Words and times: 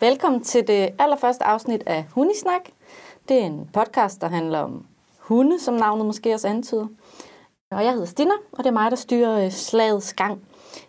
Velkommen 0.00 0.44
til 0.44 0.66
det 0.66 0.94
allerførste 0.98 1.44
afsnit 1.44 1.82
af 1.86 2.04
Hundesnak. 2.10 2.60
Det 3.28 3.38
er 3.38 3.44
en 3.46 3.70
podcast, 3.72 4.20
der 4.20 4.28
handler 4.28 4.58
om 4.58 4.86
hunde, 5.18 5.60
som 5.60 5.74
navnet 5.74 6.06
måske 6.06 6.34
også 6.34 6.48
antyder. 6.48 6.86
Og 7.70 7.84
jeg 7.84 7.92
hedder 7.92 8.06
Stina, 8.06 8.34
og 8.52 8.58
det 8.58 8.66
er 8.66 8.72
mig, 8.72 8.90
der 8.90 8.96
styrer 8.96 9.44
øh, 9.44 9.50
slagets 9.50 10.14
gang 10.14 10.40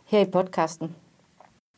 her 0.05 0.19
i 0.19 0.25
podcasten. 0.25 0.95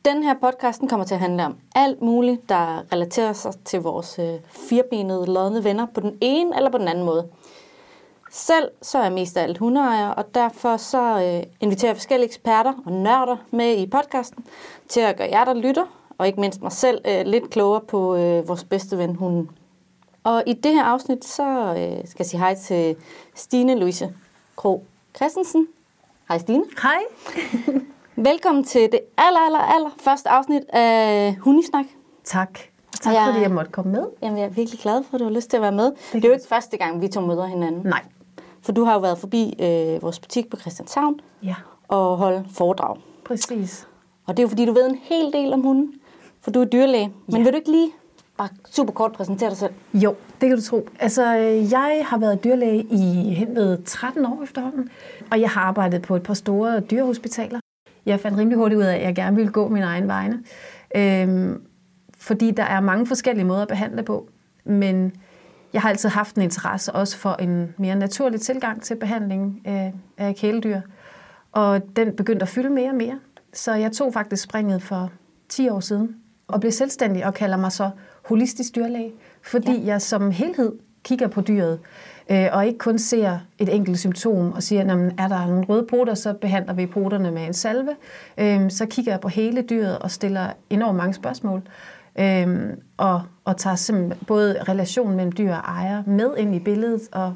Den 0.04 0.22
her 0.22 0.34
podcasten 0.40 0.88
kommer 0.88 1.06
til 1.06 1.14
at 1.14 1.20
handle 1.20 1.46
om 1.46 1.56
alt 1.74 2.02
muligt, 2.02 2.48
der 2.48 2.92
relaterer 2.92 3.32
sig 3.32 3.52
til 3.64 3.80
vores 3.80 4.18
øh, 4.18 4.34
firbenede, 4.50 5.26
lodne 5.26 5.64
venner 5.64 5.86
på 5.94 6.00
den 6.00 6.18
ene 6.20 6.56
eller 6.56 6.70
på 6.70 6.78
den 6.78 6.88
anden 6.88 7.04
måde. 7.04 7.28
Selv 8.30 8.70
så 8.82 8.98
er 8.98 9.02
jeg 9.02 9.12
mest 9.12 9.36
af 9.36 9.42
alt 9.42 9.58
hundeejer, 9.58 10.08
og 10.08 10.34
derfor 10.34 10.76
så 10.76 11.22
øh, 11.22 11.52
inviterer 11.60 11.88
jeg 11.88 11.96
forskellige 11.96 12.28
eksperter 12.28 12.72
og 12.86 12.92
nørder 12.92 13.36
med 13.50 13.76
i 13.76 13.86
podcasten 13.86 14.46
til 14.88 15.00
at 15.00 15.16
gøre 15.16 15.28
jer, 15.30 15.44
der 15.44 15.54
lytter, 15.54 16.01
og 16.22 16.26
ikke 16.28 16.40
mindst 16.40 16.62
mig 16.62 16.72
selv, 16.72 17.00
øh, 17.08 17.26
lidt 17.26 17.50
klogere 17.50 17.80
på 17.80 18.16
øh, 18.16 18.48
vores 18.48 18.64
bedste 18.64 18.98
ven, 18.98 19.14
hunden. 19.16 19.50
Og 20.24 20.42
i 20.46 20.52
det 20.52 20.74
her 20.74 20.84
afsnit, 20.84 21.24
så 21.24 21.42
øh, 21.48 21.74
skal 22.08 22.16
jeg 22.18 22.26
sige 22.26 22.40
hej 22.40 22.54
til 22.54 22.96
Stine 23.34 23.74
Louise 23.78 24.12
Kro 24.56 24.84
Christensen. 25.16 25.66
Hej 26.28 26.38
Stine. 26.38 26.64
Hej. 26.82 26.98
Velkommen 28.30 28.64
til 28.64 28.80
det 28.92 29.00
aller, 29.18 29.40
aller, 29.40 29.58
aller 29.58 29.90
første 30.00 30.28
afsnit 30.28 30.62
af 30.68 31.34
Hundisnak. 31.40 31.84
Tak. 32.24 32.58
Tak 33.00 33.14
Ja. 33.14 33.26
fordi 33.28 33.40
jeg 33.40 33.50
måtte 33.50 33.70
komme 33.70 33.92
med. 33.92 34.06
Jamen, 34.22 34.38
jeg 34.38 34.44
er 34.44 34.48
virkelig 34.50 34.80
glad 34.80 35.02
for, 35.04 35.14
at 35.14 35.20
du 35.20 35.24
har 35.24 35.32
lyst 35.32 35.50
til 35.50 35.56
at 35.56 35.62
være 35.62 35.72
med. 35.72 35.84
Det, 35.86 35.96
det 36.12 36.24
er 36.24 36.28
jo 36.28 36.34
ikke 36.34 36.46
første 36.48 36.76
gang, 36.76 37.00
vi 37.00 37.08
to 37.08 37.20
møder 37.20 37.46
hinanden. 37.46 37.82
Nej. 37.86 38.02
For 38.62 38.72
du 38.72 38.84
har 38.84 38.92
jo 38.92 38.98
været 38.98 39.18
forbi 39.18 39.54
øh, 39.60 40.02
vores 40.02 40.18
butik 40.20 40.50
på 40.50 40.56
Christianshavn 40.56 41.20
Ja, 41.42 41.54
og 41.88 42.16
holdt 42.16 42.46
foredrag. 42.54 42.96
præcis. 43.24 43.88
Og 44.26 44.36
det 44.36 44.42
er 44.42 44.44
jo 44.44 44.48
fordi, 44.48 44.66
du 44.66 44.72
ved 44.72 44.86
en 44.90 44.98
hel 45.02 45.32
del 45.32 45.52
om 45.52 45.60
hunden. 45.60 45.92
For 46.42 46.50
du 46.50 46.60
er 46.60 46.64
dyrlæge. 46.64 47.12
Men 47.26 47.36
Ja. 47.36 47.42
vil 47.42 47.52
du 47.52 47.56
ikke 47.56 47.70
lige 47.70 47.90
bare 48.38 48.48
super 48.70 48.92
kort 48.92 49.12
præsentere 49.12 49.48
dig 49.50 49.56
selv? 49.58 49.72
Jo, 49.94 50.14
det 50.40 50.48
kan 50.48 50.56
du 50.58 50.62
tro. 50.64 50.88
Altså, 51.00 51.36
øh, 51.38 51.72
jeg 51.72 52.02
har 52.06 52.18
været 52.18 52.44
dyrlæge 52.44 52.82
i 52.90 53.34
hen 53.34 53.54
ved 53.56 53.78
13 53.84 54.26
år 54.26 54.42
efterhånden, 54.42 54.88
og 55.30 55.40
jeg 55.40 55.50
har 55.50 55.60
arbejdet 55.60 56.02
på 56.02 56.16
et 56.16 56.22
par 56.22 56.34
store 56.34 56.80
dyrehospitaler. 56.80 57.60
Jeg 58.06 58.20
fandt 58.20 58.38
rimelig 58.38 58.58
hurtigt 58.58 58.78
ud 58.78 58.84
af, 58.84 58.94
at 58.96 59.02
jeg 59.02 59.14
gerne 59.14 59.36
ville 59.36 59.52
gå 59.52 59.68
min 59.68 59.82
egen 59.82 60.08
vegne. 60.08 60.42
Øhm, 60.96 61.62
fordi 62.18 62.50
der 62.50 62.62
er 62.64 62.80
mange 62.80 63.06
forskellige 63.06 63.44
måder 63.44 63.62
at 63.62 63.68
behandle 63.68 64.02
på. 64.02 64.28
Men 64.64 65.12
jeg 65.72 65.82
har 65.82 65.88
altid 65.88 66.08
haft 66.08 66.36
en 66.36 66.42
interesse 66.42 66.92
også 66.92 67.16
for 67.18 67.32
en 67.32 67.74
mere 67.78 67.94
naturlig 67.96 68.40
tilgang 68.40 68.82
til 68.82 68.94
behandling 68.96 69.60
af, 69.64 69.94
af 70.18 70.36
kæledyr. 70.36 70.80
Og 71.52 71.96
den 71.96 72.16
begyndte 72.16 72.42
at 72.42 72.48
fylde 72.48 72.70
mere 72.70 72.90
og 72.90 72.96
mere. 72.96 73.18
Så 73.52 73.74
jeg 73.74 73.92
tog 73.92 74.12
faktisk 74.12 74.42
springet 74.42 74.82
for 74.82 75.10
10 75.48 75.68
år 75.68 75.80
siden 75.80 76.16
og 76.52 76.60
blev 76.60 76.72
selvstændig 76.72 77.26
og 77.26 77.34
kalder 77.34 77.56
mig 77.56 77.72
så 77.72 77.90
holistisk 78.24 78.74
dyrlæge, 78.74 79.12
fordi 79.42 79.78
ja. 79.78 79.86
jeg 79.86 80.02
som 80.02 80.30
helhed 80.30 80.72
kigger 81.04 81.28
på 81.28 81.40
dyret 81.40 81.78
øh, 82.30 82.48
og 82.52 82.66
ikke 82.66 82.78
kun 82.78 82.98
ser 82.98 83.38
et 83.58 83.74
enkelt 83.74 83.98
symptom 83.98 84.52
og 84.52 84.62
siger, 84.62 84.80
at 84.82 85.12
er 85.18 85.28
der 85.28 85.46
nogle 85.46 85.64
røde 85.64 85.86
poter, 85.90 86.14
så 86.14 86.32
behandler 86.32 86.72
vi 86.72 86.86
poterne 86.86 87.30
med 87.30 87.46
en 87.46 87.54
salve. 87.54 87.90
Øh, 88.38 88.70
så 88.70 88.86
kigger 88.86 89.12
jeg 89.12 89.20
på 89.20 89.28
hele 89.28 89.62
dyret 89.62 89.98
og 89.98 90.10
stiller 90.10 90.46
enormt 90.70 90.96
mange 90.96 91.14
spørgsmål. 91.14 91.62
Øhm, 92.18 92.80
og, 92.96 93.22
og 93.44 93.56
tager 93.56 93.76
simpelthen 93.76 94.26
både 94.26 94.62
relationen 94.68 95.16
mellem 95.16 95.32
dyr 95.32 95.54
og 95.54 95.60
ejer 95.60 96.02
med 96.06 96.30
ind 96.36 96.54
i 96.54 96.58
billedet, 96.58 97.00
og 97.12 97.34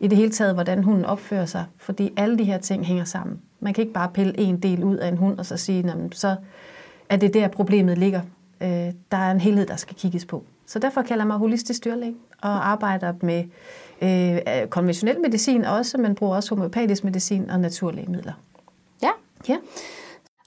i 0.00 0.08
det 0.08 0.18
hele 0.18 0.30
taget, 0.30 0.54
hvordan 0.54 0.84
hunden 0.84 1.04
opfører 1.04 1.46
sig. 1.46 1.64
Fordi 1.78 2.12
alle 2.16 2.38
de 2.38 2.44
her 2.44 2.58
ting 2.58 2.86
hænger 2.86 3.04
sammen. 3.04 3.40
Man 3.60 3.74
kan 3.74 3.82
ikke 3.82 3.94
bare 3.94 4.10
pille 4.14 4.40
en 4.40 4.60
del 4.60 4.84
ud 4.84 4.96
af 4.96 5.08
en 5.08 5.16
hund, 5.16 5.38
og 5.38 5.46
så 5.46 5.56
sige, 5.56 5.82
"Nå, 5.82 5.92
men 5.94 6.12
så 6.12 6.36
er 7.08 7.16
det 7.16 7.34
der, 7.34 7.48
problemet 7.48 7.98
ligger. 7.98 8.20
Øh, 8.64 8.92
der 9.10 9.16
er 9.16 9.30
en 9.30 9.40
helhed, 9.40 9.66
der 9.66 9.76
skal 9.76 9.96
kigges 9.96 10.24
på. 10.24 10.42
Så 10.66 10.78
derfor 10.78 11.02
kalder 11.02 11.22
jeg 11.22 11.26
mig 11.26 11.36
holistisk 11.36 11.84
dyrlæge, 11.84 12.14
og 12.42 12.68
arbejder 12.68 13.12
med 13.20 13.44
øh, 14.02 14.68
konventionel 14.68 15.20
medicin 15.20 15.64
også, 15.64 15.98
men 15.98 16.14
bruger 16.14 16.36
også 16.36 16.54
homeopatisk 16.54 17.04
medicin 17.04 17.50
og 17.50 17.60
naturlige 17.60 18.06
midler. 18.10 18.32
Ja. 19.02 19.10
Ja. 19.48 19.56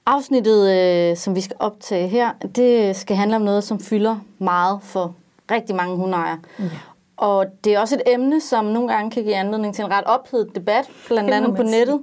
Afsnittet, 0.06 0.72
øh, 0.72 1.18
som 1.18 1.36
vi 1.36 1.41
skal 1.41 1.56
optage 1.59 2.08
her, 2.08 2.31
det 2.56 2.96
skal 2.96 3.16
handle 3.16 3.36
om 3.36 3.41
noget, 3.41 3.64
som 3.64 3.80
fylder 3.80 4.18
meget 4.40 4.80
for 4.81 5.16
rigtig 5.52 5.75
mange 5.75 5.96
hundeejere. 5.96 6.40
Ja. 6.59 6.70
Og 7.18 7.46
det 7.64 7.74
er 7.74 7.80
også 7.80 7.96
et 7.96 8.02
emne, 8.14 8.41
som 8.41 8.66
nogle 8.66 8.94
gange 8.94 9.12
kan 9.12 9.24
give 9.24 9.36
anledning 9.36 9.75
til 9.75 9.86
en 9.86 9.91
ret 9.91 10.03
ophedet 10.03 10.56
debat, 10.56 10.90
blandt 11.08 11.30
andet 11.30 11.56
på 11.56 11.64
nettet. 11.64 12.02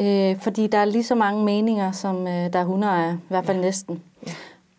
Øh, 0.00 0.40
fordi 0.40 0.66
der 0.66 0.78
er 0.78 0.84
lige 0.84 1.04
så 1.04 1.14
mange 1.14 1.44
meninger, 1.44 1.92
som 1.92 2.26
øh, 2.26 2.52
der 2.52 2.58
er 2.58 2.64
hundeejere, 2.64 3.12
i 3.14 3.28
hvert 3.28 3.46
fald 3.46 3.56
ja. 3.56 3.62
næsten. 3.62 4.02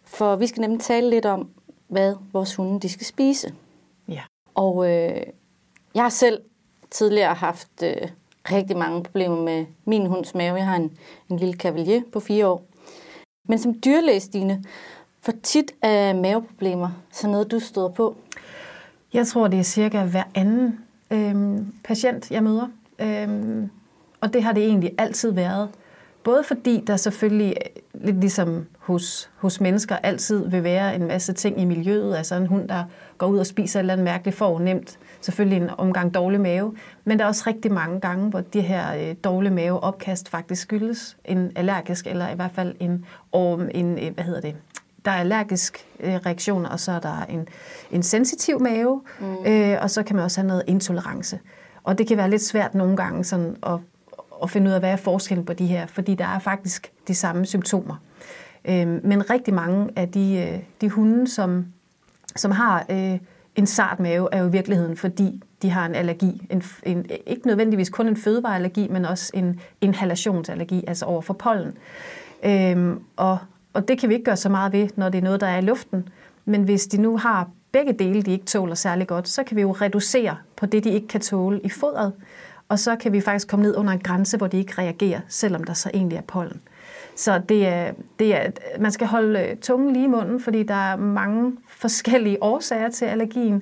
For 0.10 0.36
vi 0.36 0.48
skal 0.48 0.62
nemlig 0.62 0.80
tale 0.80 1.10
lidt 1.10 1.26
om, 1.26 1.50
hvad 1.88 2.16
vores 2.34 2.56
hunde 2.56 2.80
de 2.80 2.90
skal 2.90 3.06
spise. 3.06 3.54
Ja. 4.08 4.22
Og 4.54 4.92
øh, 4.92 5.24
jeg 5.96 6.04
har 6.04 6.10
selv 6.10 6.42
tidligere 6.92 7.34
haft 7.34 7.84
øh, 7.84 8.10
rigtig 8.52 8.78
mange 8.78 9.04
problemer 9.04 9.42
med 9.42 9.66
min 9.86 10.06
hunds 10.06 10.36
mave. 10.36 10.56
Jeg 10.56 10.66
har 10.66 10.76
en, 10.76 10.98
en 11.30 11.38
lille 11.38 11.54
cavalier 11.54 12.02
på 12.12 12.20
fire 12.20 12.48
år. 12.48 12.66
Men 13.48 13.60
som 13.60 13.82
dyrlæge, 13.86 14.20
Stine, 14.20 14.64
for 15.22 15.32
tit 15.44 15.72
er 15.82 16.14
maveproblemer 16.14 16.90
så 17.12 17.28
noget, 17.28 17.52
du 17.52 17.60
støder 17.60 17.90
på. 17.90 18.16
Jeg 19.14 19.28
tror, 19.28 19.48
det 19.48 19.60
er 19.60 19.64
cirka 19.64 20.04
hver 20.04 20.24
anden 20.36 20.80
øhm, 21.12 21.74
patient, 21.84 22.32
jeg 22.32 22.44
møder. 22.44 22.68
Øhm, 23.00 23.70
og 24.22 24.34
det 24.34 24.44
har 24.44 24.52
det 24.52 24.66
egentlig 24.66 24.92
altid 24.98 25.32
været. 25.32 25.70
Både 26.24 26.44
fordi 26.44 26.84
der 26.88 26.98
selvfølgelig, 26.98 27.56
øh, 27.66 28.04
lidt 28.04 28.20
ligesom 28.20 28.66
hos, 28.78 29.30
hos 29.38 29.62
mennesker, 29.62 29.96
altid 29.96 30.50
vil 30.50 30.64
være 30.64 30.96
en 30.96 31.08
masse 31.08 31.34
ting 31.34 31.62
i 31.62 31.66
miljøet. 31.66 32.16
Altså 32.16 32.36
en 32.36 32.48
hund, 32.48 32.70
der 32.70 32.84
går 33.18 33.28
ud 33.28 33.40
og 33.40 33.46
spiser 33.46 33.80
et 33.80 33.82
eller 33.82 33.94
andet 33.94 34.04
mærkeligt, 34.04 34.38
får 34.38 34.60
nemt 34.60 35.00
selvfølgelig 35.22 35.62
en 35.62 35.70
omgang 35.78 36.14
dårlig 36.14 36.42
mave. 36.42 36.76
Men 37.04 37.20
der 37.20 37.26
er 37.26 37.30
også 37.30 37.44
rigtig 37.48 37.72
mange 37.72 38.00
gange, 38.00 38.30
hvor 38.30 38.42
de 38.42 38.62
her 38.62 38.96
øh, 38.96 39.16
dårlige 39.24 39.54
maveopkast 39.54 40.30
faktisk 40.30 40.62
skyldes 40.62 41.18
en 41.26 41.52
allergisk, 41.56 42.08
eller 42.08 42.30
i 42.30 42.36
hvert 42.36 42.52
fald 42.52 42.76
en, 42.80 43.06
og 43.32 43.62
en 43.72 44.00
øh, 44.00 44.14
hvad 44.14 44.24
hedder 44.24 44.42
det, 44.42 44.56
der 45.06 45.12
er 45.12 45.20
allergisk 45.20 45.88
øh, 46.00 46.16
reaktioner, 46.16 46.70
og 46.70 46.80
så 46.80 46.92
er 46.92 47.00
der 47.00 47.26
en, 47.30 47.48
en 47.92 48.04
sensitiv 48.04 48.62
mave, 48.62 49.02
mm. 49.20 49.46
øh, 49.46 49.78
og 49.82 49.90
så 49.90 50.04
kan 50.04 50.16
man 50.16 50.26
også 50.26 50.42
have 50.42 50.48
noget 50.48 50.64
intolerance. 50.68 51.40
Og 51.84 51.98
det 51.98 52.08
kan 52.08 52.18
være 52.18 52.30
lidt 52.30 52.42
svært 52.42 52.76
nogle 52.76 52.98
gange 52.98 53.24
sådan 53.24 53.56
at, 53.64 53.80
at 54.44 54.50
finde 54.50 54.68
ud 54.68 54.74
af, 54.74 54.80
hvad 54.80 54.92
er 54.92 54.96
forskellen 54.96 55.46
på 55.46 55.54
de 55.54 55.68
her, 55.68 55.88
fordi 55.88 56.16
der 56.16 56.26
er 56.26 56.40
faktisk 56.40 56.92
de 57.08 57.16
samme 57.16 57.46
symptomer. 57.46 57.96
Øhm, 58.66 59.02
men 59.04 59.30
rigtig 59.30 59.54
mange 59.54 59.90
af 59.96 60.10
de, 60.10 60.48
øh, 60.52 60.60
de 60.82 60.90
hunde, 60.90 61.28
som, 61.28 61.66
som 62.36 62.52
har 62.52 62.86
øh, 62.90 63.20
en 63.56 63.68
sart 63.68 64.00
mave, 64.00 64.28
er 64.32 64.40
jo 64.40 64.48
i 64.48 64.52
virkeligheden, 64.52 64.98
fordi 64.98 65.42
de 65.62 65.70
har 65.70 65.86
en 65.86 65.96
allergi. 65.96 66.48
En, 66.50 66.64
en, 66.84 67.06
ikke 67.28 67.48
nødvendigvis 67.48 67.90
kun 67.90 68.08
en 68.08 68.18
fødevareallergi, 68.18 68.88
men 68.88 69.06
også 69.06 69.32
en 69.34 69.60
inhalationsallergi, 69.82 70.84
altså 70.88 71.06
over 71.06 71.22
for 71.22 71.34
pollen. 71.34 71.74
Øhm, 72.44 73.00
og, 73.16 73.38
og 73.74 73.88
det 73.88 74.00
kan 74.00 74.10
vi 74.10 74.14
ikke 74.14 74.26
gøre 74.26 74.38
så 74.38 74.50
meget 74.50 74.74
ved, 74.74 74.90
når 74.96 75.10
det 75.10 75.18
er 75.18 75.22
noget, 75.22 75.42
der 75.42 75.48
er 75.48 75.58
i 75.58 75.62
luften. 75.62 76.10
Men 76.46 76.64
hvis 76.64 76.88
de 76.88 77.02
nu 77.02 77.18
har 77.18 77.50
begge 77.72 77.94
dele, 77.94 78.22
de 78.22 78.32
ikke 78.32 78.46
tåler 78.46 78.76
særlig 78.76 79.08
godt, 79.08 79.28
så 79.28 79.44
kan 79.44 79.58
vi 79.58 79.62
jo 79.62 79.72
reducere 79.72 80.38
på 80.56 80.66
det, 80.66 80.84
de 80.84 80.90
ikke 80.90 81.08
kan 81.08 81.22
tåle 81.22 81.62
i 81.64 81.70
fodret. 81.70 82.14
Og 82.70 82.80
så 82.80 82.96
kan 82.96 83.14
vi 83.14 83.22
faktisk 83.22 83.48
komme 83.48 83.64
ned 83.64 83.76
under 83.76 83.94
en 83.94 84.00
grænse, 84.00 84.38
hvor 84.38 84.48
de 84.48 84.58
ikke 84.58 84.74
reagerer, 84.78 85.20
selvom 85.28 85.64
der 85.64 85.74
så 85.74 85.92
egentlig 85.94 86.18
er 86.18 86.22
pollen. 86.22 86.62
Så 87.16 87.42
det 87.50 87.68
er, 87.68 87.92
det 88.20 88.36
er, 88.36 88.52
man 88.80 88.92
skal 88.92 89.08
holde 89.08 89.40
øh, 89.40 89.58
tungen 89.58 89.94
lige 89.94 90.06
i 90.06 90.08
munden, 90.08 90.40
fordi 90.40 90.64
der 90.64 90.92
er 90.92 90.96
mange 90.96 91.54
forskellige 91.68 92.44
årsager 92.44 92.90
til 92.90 93.06
allergien. 93.06 93.62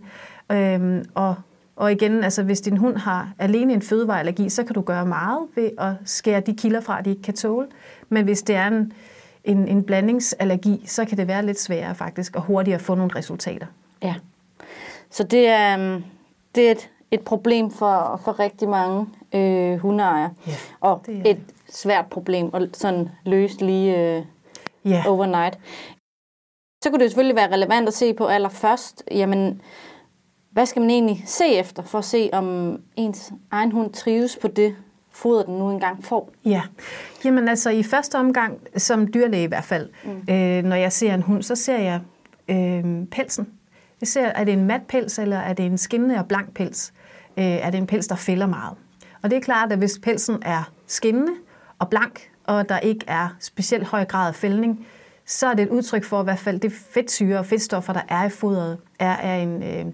Øhm, 0.52 1.06
og, 1.14 1.36
og 1.76 1.92
igen, 1.92 2.24
altså 2.24 2.44
hvis 2.44 2.62
din 2.62 2.78
hund 2.78 2.98
har 2.98 3.34
alene 3.40 3.74
en 3.74 3.82
fødevareallergi, 3.82 4.50
så 4.50 4.64
kan 4.64 4.74
du 4.74 4.82
gøre 4.82 5.06
meget 5.06 5.48
ved 5.56 5.70
at 5.78 5.94
skære 6.06 6.40
de 6.40 6.56
kilder 6.56 6.82
fra, 6.82 7.02
de 7.02 7.10
ikke 7.10 7.22
kan 7.22 7.34
tåle. 7.34 7.68
Men 8.10 8.24
hvis 8.24 8.42
det 8.42 8.56
er 8.56 8.68
en, 8.68 8.94
en, 9.44 9.68
en 9.68 9.84
blandingsallergi, 9.84 10.84
så 10.86 11.06
kan 11.06 11.18
det 11.18 11.28
være 11.28 11.46
lidt 11.46 11.60
sværere 11.60 11.96
faktisk, 11.96 12.36
og 12.36 12.42
hurtigere 12.42 12.80
få 12.80 12.96
nogle 12.96 13.16
resultater. 13.16 13.66
Ja. 14.04 14.16
Så 15.12 15.24
det 15.24 15.48
er, 15.48 15.80
øhm, 15.80 16.04
det 16.56 16.68
er 16.68 16.72
et, 16.72 16.90
et 17.12 17.22
problem 17.22 17.72
for, 17.72 18.22
for 18.24 18.40
rigtig 18.40 18.70
mange 18.70 19.08
øh, 19.34 19.78
hundeejere. 19.78 20.34
Ja, 20.48 20.54
og 20.80 21.02
det 21.06 21.18
er 21.18 21.32
et 21.32 21.44
svært 21.70 22.06
problem 22.06 22.50
at 22.54 22.78
sådan 22.78 23.10
løse 23.26 23.66
lige 23.66 24.18
øh, 24.18 24.24
Ja, 24.86 25.04
overnight. 25.08 25.60
Så 26.84 26.90
kunne 26.90 27.00
det 27.00 27.10
selvfølgelig 27.10 27.36
være 27.36 27.52
relevant 27.52 27.88
at 27.88 27.94
se 27.94 28.14
på 28.14 28.26
allerførst, 28.26 29.04
jamen, 29.12 29.62
hvad 30.52 30.66
skal 30.66 30.82
man 30.82 30.90
egentlig 30.90 31.24
se 31.26 31.48
efter, 31.48 31.84
for 31.84 31.98
at 31.98 32.06
se, 32.06 32.30
om 32.34 32.78
ens 32.96 33.34
egen 33.52 33.72
hund 33.72 33.94
trives 33.94 34.38
på 34.42 34.48
det 34.48 34.76
foder, 35.12 35.44
den 35.44 35.58
nu 35.58 35.72
engang 35.72 36.04
får? 36.04 36.30
Ja, 36.46 36.62
jamen 37.26 37.48
altså 37.48 37.70
i 37.70 37.84
første 37.84 38.16
omgang, 38.16 38.60
som 38.78 39.14
dyrlæge 39.14 39.44
i 39.44 39.48
hvert 39.48 39.64
fald, 39.64 39.90
mm. 40.04 40.34
øh, 40.34 40.64
når 40.64 40.76
jeg 40.76 40.92
ser 40.92 41.14
en 41.14 41.22
hund, 41.22 41.44
så 41.44 41.56
ser 41.56 41.78
jeg 41.78 42.02
øh, 42.48 43.08
pelsen. 43.12 43.48
Ser, 44.04 44.26
er 44.26 44.44
det 44.44 44.54
en 44.54 44.66
mat 44.66 44.82
pels, 44.88 45.20
eller 45.20 45.38
er 45.38 45.54
det 45.54 45.66
en 45.66 45.78
skinnende 45.78 46.18
og 46.18 46.28
blank 46.28 46.54
pels? 46.54 46.94
Øh, 47.38 47.46
er 47.46 47.70
det 47.70 47.78
en 47.78 47.88
pels, 47.88 48.08
der 48.08 48.16
fælder 48.16 48.46
meget? 48.46 48.78
Og 49.22 49.30
det 49.30 49.38
er 49.38 49.42
klart, 49.42 49.72
at 49.72 49.78
hvis 49.78 50.00
pelsen 50.04 50.38
er 50.42 50.72
skinnende 50.88 51.32
og 51.80 51.90
blank, 51.90 52.30
og 52.44 52.70
der 52.70 52.80
ikke 52.80 53.06
er 53.08 53.36
specielt 53.40 53.88
høj 53.88 54.06
grad 54.06 54.28
af 54.28 54.36
fældning, 54.36 54.88
så 55.26 55.48
er 55.48 55.54
det 55.54 55.64
et 55.64 55.70
udtryk 55.70 56.04
for 56.04 56.22
i 56.22 56.24
hvert 56.24 56.40
fald 56.40 56.60
det 56.60 56.72
fedtsyre 56.72 57.40
og 57.40 57.46
fedtstoffer, 57.46 57.94
der 57.94 58.02
er 58.10 58.26
i 58.26 58.30
fodret, 58.30 58.78
er, 59.00 59.12
er 59.12 59.38
en, 59.38 59.64
øh, 59.64 59.86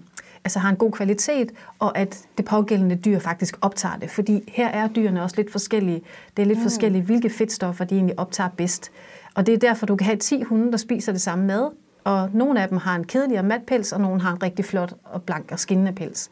altså 0.44 0.58
har 0.58 0.70
en 0.70 0.76
god 0.76 0.92
kvalitet, 0.92 1.52
og 1.78 1.98
at 1.98 2.18
det 2.38 2.44
pågældende 2.44 2.96
dyr 2.96 3.18
faktisk 3.18 3.56
optager 3.60 3.96
det. 3.96 4.10
Fordi 4.10 4.52
her 4.52 4.68
er 4.68 4.88
dyrene 4.88 5.22
også 5.22 5.36
lidt 5.36 5.52
forskellige. 5.52 6.02
Det 6.36 6.42
er 6.42 6.46
lidt 6.46 6.58
mm. 6.58 6.62
forskelligt, 6.62 7.04
hvilke 7.04 7.30
fedtstoffer 7.30 7.84
de 7.84 7.94
egentlig 7.94 8.18
optager 8.18 8.50
bedst. 8.56 8.90
Og 9.34 9.46
det 9.46 9.54
er 9.54 9.58
derfor, 9.58 9.86
du 9.86 9.96
kan 9.96 10.04
have 10.04 10.18
10 10.18 10.42
hunde, 10.42 10.70
der 10.70 10.76
spiser 10.76 11.12
det 11.12 11.20
samme 11.20 11.44
mad, 11.44 11.70
og 12.04 12.30
nogle 12.32 12.62
af 12.62 12.68
dem 12.68 12.78
har 12.78 12.96
en 12.96 13.04
kedelig 13.04 13.38
og 13.38 13.44
mat 13.44 13.62
pels, 13.66 13.92
og 13.92 14.00
nogle 14.00 14.20
har 14.20 14.32
en 14.32 14.42
rigtig 14.42 14.64
flot 14.64 14.94
og 15.04 15.22
blank 15.22 15.52
og 15.52 15.58
skinnende 15.58 15.92
pels. 15.92 16.30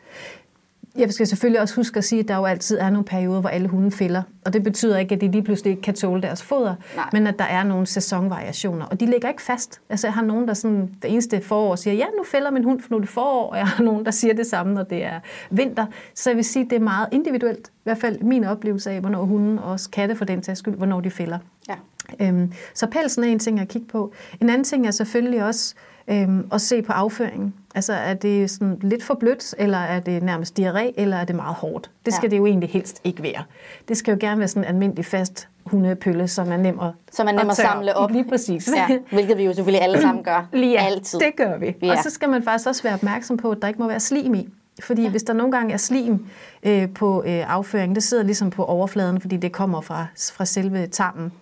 Jeg 0.96 1.12
skal 1.12 1.26
selvfølgelig 1.26 1.60
også 1.60 1.76
huske 1.76 1.98
at 1.98 2.04
sige, 2.04 2.20
at 2.20 2.28
der 2.28 2.36
jo 2.36 2.44
altid 2.44 2.78
er 2.78 2.90
nogle 2.90 3.04
perioder, 3.04 3.40
hvor 3.40 3.48
alle 3.48 3.68
hunde 3.68 3.90
fælder. 3.90 4.22
Og 4.44 4.52
det 4.52 4.62
betyder 4.62 4.98
ikke, 4.98 5.14
at 5.14 5.20
de 5.20 5.30
lige 5.30 5.42
pludselig 5.42 5.70
ikke 5.70 5.82
kan 5.82 5.94
tåle 5.94 6.22
deres 6.22 6.42
foder, 6.42 6.74
Nej. 6.96 7.08
men 7.12 7.26
at 7.26 7.38
der 7.38 7.44
er 7.44 7.62
nogle 7.62 7.86
sæsonvariationer. 7.86 8.86
Og 8.86 9.00
de 9.00 9.06
ligger 9.06 9.28
ikke 9.28 9.42
fast. 9.42 9.80
Altså 9.88 10.06
jeg 10.06 10.14
har 10.14 10.22
nogen, 10.22 10.48
der 10.48 10.54
sådan, 10.54 10.94
det 11.02 11.12
eneste 11.12 11.40
forår 11.40 11.76
siger, 11.76 11.94
ja, 11.94 12.04
nu 12.18 12.24
fælder 12.24 12.50
min 12.50 12.64
hund, 12.64 12.80
for 12.80 12.90
nu 12.90 12.96
er 12.96 13.00
det 13.00 13.08
forår. 13.08 13.50
Og 13.50 13.56
jeg 13.56 13.66
har 13.66 13.84
nogen, 13.84 14.04
der 14.04 14.10
siger 14.10 14.34
det 14.34 14.46
samme, 14.46 14.74
når 14.74 14.82
det 14.82 15.04
er 15.04 15.20
vinter. 15.50 15.86
Så 16.14 16.30
jeg 16.30 16.36
vil 16.36 16.44
sige, 16.44 16.64
at 16.64 16.70
det 16.70 16.76
er 16.76 16.80
meget 16.80 17.08
individuelt. 17.12 17.68
I 17.68 17.82
hvert 17.82 17.98
fald 17.98 18.20
min 18.20 18.44
oplevelse 18.44 18.90
af, 18.90 19.00
hvornår 19.00 19.24
hunden 19.24 19.58
og 19.58 19.70
også 19.70 19.90
katte 19.90 20.16
for 20.16 20.24
den 20.24 20.42
tages 20.42 20.58
skyld, 20.58 20.74
hvornår 20.74 21.00
de 21.00 21.10
fælder. 21.10 21.38
Ja. 21.68 21.74
Øhm, 22.20 22.52
så 22.74 22.86
pelsen 22.86 23.24
er 23.24 23.28
en 23.28 23.38
ting 23.38 23.60
at 23.60 23.68
kigge 23.68 23.88
på. 23.88 24.12
En 24.40 24.50
anden 24.50 24.64
ting 24.64 24.86
er 24.86 24.90
selvfølgelig 24.90 25.44
også 25.44 25.74
øhm, 26.08 26.48
at 26.52 26.60
se 26.60 26.82
på 26.82 26.92
afføringen. 26.92 27.54
Altså 27.74 27.92
er 27.92 28.14
det 28.14 28.50
sådan 28.50 28.78
lidt 28.82 29.04
for 29.04 29.14
blødt, 29.14 29.54
eller 29.58 29.78
er 29.78 30.00
det 30.00 30.22
nærmest 30.22 30.60
diarré, 30.60 30.92
eller 30.96 31.16
er 31.16 31.24
det 31.24 31.36
meget 31.36 31.54
hårdt? 31.54 31.90
Det 32.06 32.14
skal 32.14 32.26
ja. 32.26 32.30
det 32.30 32.38
jo 32.38 32.46
egentlig 32.46 32.68
helst 32.70 33.00
ikke 33.04 33.22
være. 33.22 33.42
Det 33.88 33.96
skal 33.96 34.12
jo 34.12 34.18
gerne 34.20 34.38
være 34.38 34.48
sådan 34.48 34.62
en 34.62 34.68
almindelig 34.68 35.04
fast 35.04 35.48
hundepølle, 35.64 36.28
som 36.28 36.52
er 36.52 36.56
nem 36.56 36.80
at 36.80 36.90
Som 37.12 37.28
er 37.28 37.32
nem 37.32 37.50
at 37.50 37.56
samle 37.56 37.96
op. 37.96 38.10
Lige 38.10 38.28
præcis. 38.28 38.70
Ja, 38.76 38.98
hvilket 39.12 39.38
vi 39.38 39.44
jo 39.44 39.52
selvfølgelig 39.52 39.82
alle 39.82 40.00
sammen 40.00 40.24
gør. 40.24 40.48
Ja, 40.72 40.86
Altid. 40.86 41.18
det 41.18 41.36
gør 41.36 41.58
vi. 41.58 41.76
Ja. 41.82 41.90
Og 41.92 41.98
så 42.02 42.10
skal 42.10 42.28
man 42.28 42.42
faktisk 42.42 42.68
også 42.68 42.82
være 42.82 42.94
opmærksom 42.94 43.36
på, 43.36 43.50
at 43.50 43.58
der 43.62 43.68
ikke 43.68 43.80
må 43.80 43.88
være 43.88 44.00
slim 44.00 44.34
i. 44.34 44.48
Fordi 44.80 45.02
ja. 45.02 45.08
hvis 45.08 45.22
der 45.22 45.32
nogle 45.32 45.52
gange 45.52 45.72
er 45.72 45.76
slim 45.76 46.26
øh, 46.62 46.88
på 46.88 47.22
øh, 47.26 47.54
afføringen, 47.54 47.94
det 47.94 48.02
sidder 48.02 48.22
ligesom 48.22 48.50
på 48.50 48.64
overfladen, 48.64 49.20
fordi 49.20 49.36
det 49.36 49.52
kommer 49.52 49.80
fra, 49.80 50.06
fra 50.32 50.44
selve 50.44 50.86
tarmen, 50.86 51.32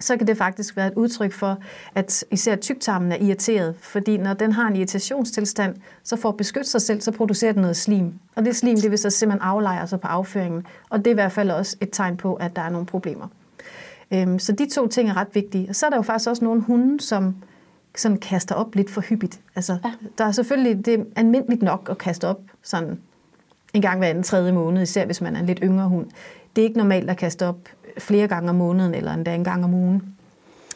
så 0.00 0.16
kan 0.16 0.26
det 0.26 0.36
faktisk 0.36 0.76
være 0.76 0.86
et 0.86 0.94
udtryk 0.96 1.32
for, 1.32 1.58
at 1.94 2.24
især 2.30 2.56
tyktarmen 2.56 3.12
er 3.12 3.16
irriteret, 3.16 3.74
fordi 3.80 4.16
når 4.16 4.34
den 4.34 4.52
har 4.52 4.68
en 4.68 4.76
irritationstilstand, 4.76 5.76
så 6.02 6.16
for 6.16 6.28
at 6.28 6.36
beskytte 6.36 6.70
sig 6.70 6.82
selv, 6.82 7.00
så 7.00 7.12
producerer 7.12 7.52
den 7.52 7.62
noget 7.62 7.76
slim. 7.76 8.12
Og 8.36 8.44
det 8.44 8.56
slim, 8.56 8.76
det 8.76 8.90
vil 8.90 8.98
så 8.98 9.10
simpelthen 9.10 9.48
aflejre 9.48 9.86
sig 9.86 10.00
på 10.00 10.08
afføringen, 10.08 10.66
og 10.90 10.98
det 10.98 11.06
er 11.06 11.10
i 11.10 11.14
hvert 11.14 11.32
fald 11.32 11.50
også 11.50 11.76
et 11.80 11.88
tegn 11.92 12.16
på, 12.16 12.34
at 12.34 12.56
der 12.56 12.62
er 12.62 12.70
nogle 12.70 12.86
problemer. 12.86 13.28
Øhm, 14.12 14.38
så 14.38 14.52
de 14.52 14.68
to 14.68 14.86
ting 14.86 15.10
er 15.10 15.16
ret 15.16 15.28
vigtige. 15.34 15.68
Og 15.68 15.76
så 15.76 15.86
er 15.86 15.90
der 15.90 15.96
jo 15.96 16.02
faktisk 16.02 16.30
også 16.30 16.44
nogle 16.44 16.60
hunde, 16.60 17.00
som 17.00 17.36
sådan 17.96 18.18
kaster 18.18 18.54
op 18.54 18.74
lidt 18.74 18.90
for 18.90 19.00
hyppigt. 19.00 19.40
Altså, 19.56 19.78
ja. 19.84 19.92
der 20.18 20.24
er 20.24 20.32
selvfølgelig, 20.32 20.86
det 20.86 20.94
er 20.94 21.04
almindeligt 21.16 21.62
nok 21.62 21.88
at 21.90 21.98
kaste 21.98 22.28
op 22.28 22.40
sådan 22.62 23.00
en 23.74 23.82
gang 23.82 23.98
hver 23.98 24.08
anden 24.08 24.22
tredje 24.22 24.52
måned, 24.52 24.82
især 24.82 25.06
hvis 25.06 25.20
man 25.20 25.36
er 25.36 25.40
en 25.40 25.46
lidt 25.46 25.60
yngre 25.62 25.88
hund. 25.88 26.06
Det 26.56 26.62
er 26.62 26.66
ikke 26.66 26.78
normalt 26.78 27.10
at 27.10 27.16
kaste 27.16 27.46
op 27.46 27.56
flere 27.98 28.28
gange 28.28 28.50
om 28.50 28.54
måneden, 28.54 28.94
eller 28.94 29.12
endda 29.12 29.34
en 29.34 29.44
gang 29.44 29.64
om 29.64 29.74
ugen. 29.74 30.02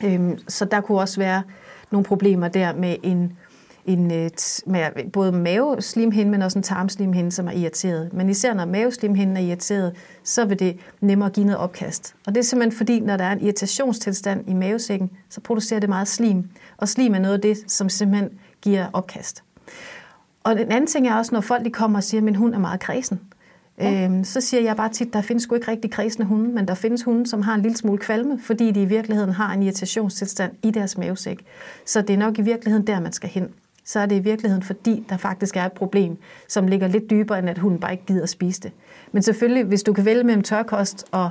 Øhm, 0.05 0.39
så 0.49 0.65
der 0.65 0.81
kunne 0.81 1.01
også 1.01 1.21
være 1.21 1.43
nogle 1.91 2.05
problemer 2.05 2.49
der 2.49 2.75
med 2.75 2.97
en, 3.03 3.33
en 3.87 4.13
øh, 4.13 4.31
med 4.67 5.11
både 5.13 5.33
maveslimhinde, 5.33 6.31
men 6.31 6.43
også 6.43 6.59
en 6.59 6.63
tarmslimhinde, 6.63 7.33
som 7.33 7.49
er 7.49 7.53
irriteret. 7.53 8.13
Men 8.13 8.29
især 8.29 8.55
når 8.55 8.65
maveslimhinden 8.65 9.37
er 9.37 9.41
irriteret, 9.41 9.97
så 10.25 10.45
vil 10.45 10.59
det 10.59 10.77
nemmere 11.01 11.31
give 11.31 11.47
noget 11.47 11.59
opkast. 11.59 12.15
Og 12.27 12.35
det 12.35 12.41
er 12.41 12.45
simpelthen 12.45 12.77
fordi, 12.79 13.01
når 13.01 13.17
der 13.17 13.25
er 13.25 13.33
en 13.33 13.41
irritationstilstand 13.41 14.49
i 14.49 14.55
mavesækken, 14.55 15.11
så 15.29 15.41
producerer 15.41 15.81
det 15.81 15.89
meget 15.89 16.09
slim. 16.09 16.51
Og 16.77 16.89
slim 16.89 17.15
er 17.15 17.19
noget 17.19 17.35
af 17.35 17.41
det, 17.41 17.59
som 17.67 17.89
simpelthen 17.89 18.31
giver 18.63 18.87
opkast. 18.93 19.43
Og 20.45 20.57
den 20.57 20.73
anden 20.73 20.87
ting 20.87 21.09
er 21.09 21.15
også, 21.15 21.35
når 21.35 21.41
folk 21.41 21.65
de 21.65 21.71
kommer 21.71 21.99
og 21.99 22.05
siger, 22.05 22.21
at 22.21 22.25
min 22.25 22.37
hund 22.37 22.55
er 22.55 22.59
meget 22.59 22.81
kredsen. 22.81 23.21
Ja. 23.79 24.05
Øhm, 24.05 24.25
så 24.25 24.41
siger 24.41 24.63
jeg 24.63 24.77
bare 24.77 24.89
tit, 24.89 25.07
at 25.07 25.13
der 25.13 25.23
findes 25.23 25.43
sgu 25.43 25.55
ikke 25.55 25.71
rigtig 25.71 25.91
kredsende 25.91 26.27
hunde, 26.27 26.51
men 26.51 26.69
der 26.69 26.75
findes 26.75 27.03
hunde, 27.03 27.27
som 27.27 27.43
har 27.43 27.55
en 27.55 27.63
lille 27.63 27.77
smule 27.77 27.99
kvalme, 27.99 28.41
fordi 28.41 28.71
de 28.71 28.83
i 28.83 28.85
virkeligheden 28.85 29.33
har 29.33 29.53
en 29.53 29.63
irritationstilstand 29.63 30.53
i 30.63 30.71
deres 30.71 30.99
mavesæk. 30.99 31.45
Så 31.87 32.01
det 32.01 32.11
er 32.11 32.19
nok 32.19 32.39
i 32.39 32.43
virkeligheden 32.43 32.87
der, 32.87 33.01
man 33.01 33.13
skal 33.13 33.31
hen. 33.31 33.49
Så 33.85 34.01
er 34.01 34.07
det 34.07 34.17
i 34.17 34.19
virkeligheden, 34.19 34.63
fordi 34.63 35.05
der 35.09 35.17
faktisk 35.17 35.57
er 35.57 35.65
et 35.65 35.73
problem, 35.73 36.17
som 36.49 36.67
ligger 36.69 36.89
lidt 36.89 37.11
dybere, 37.11 37.39
end 37.39 37.51
at 37.51 37.59
hunden 37.59 37.81
bare 37.81 37.93
ikke 37.93 38.07
gider 38.07 38.23
at 38.23 38.29
spise 38.29 38.61
det. 38.61 38.73
Men 39.13 39.23
selvfølgelig, 39.23 39.65
hvis 39.65 39.83
du 39.83 39.93
kan 39.93 40.05
vælge 40.05 40.25
mellem 40.25 40.43
tørkost 40.43 41.05
og 41.11 41.31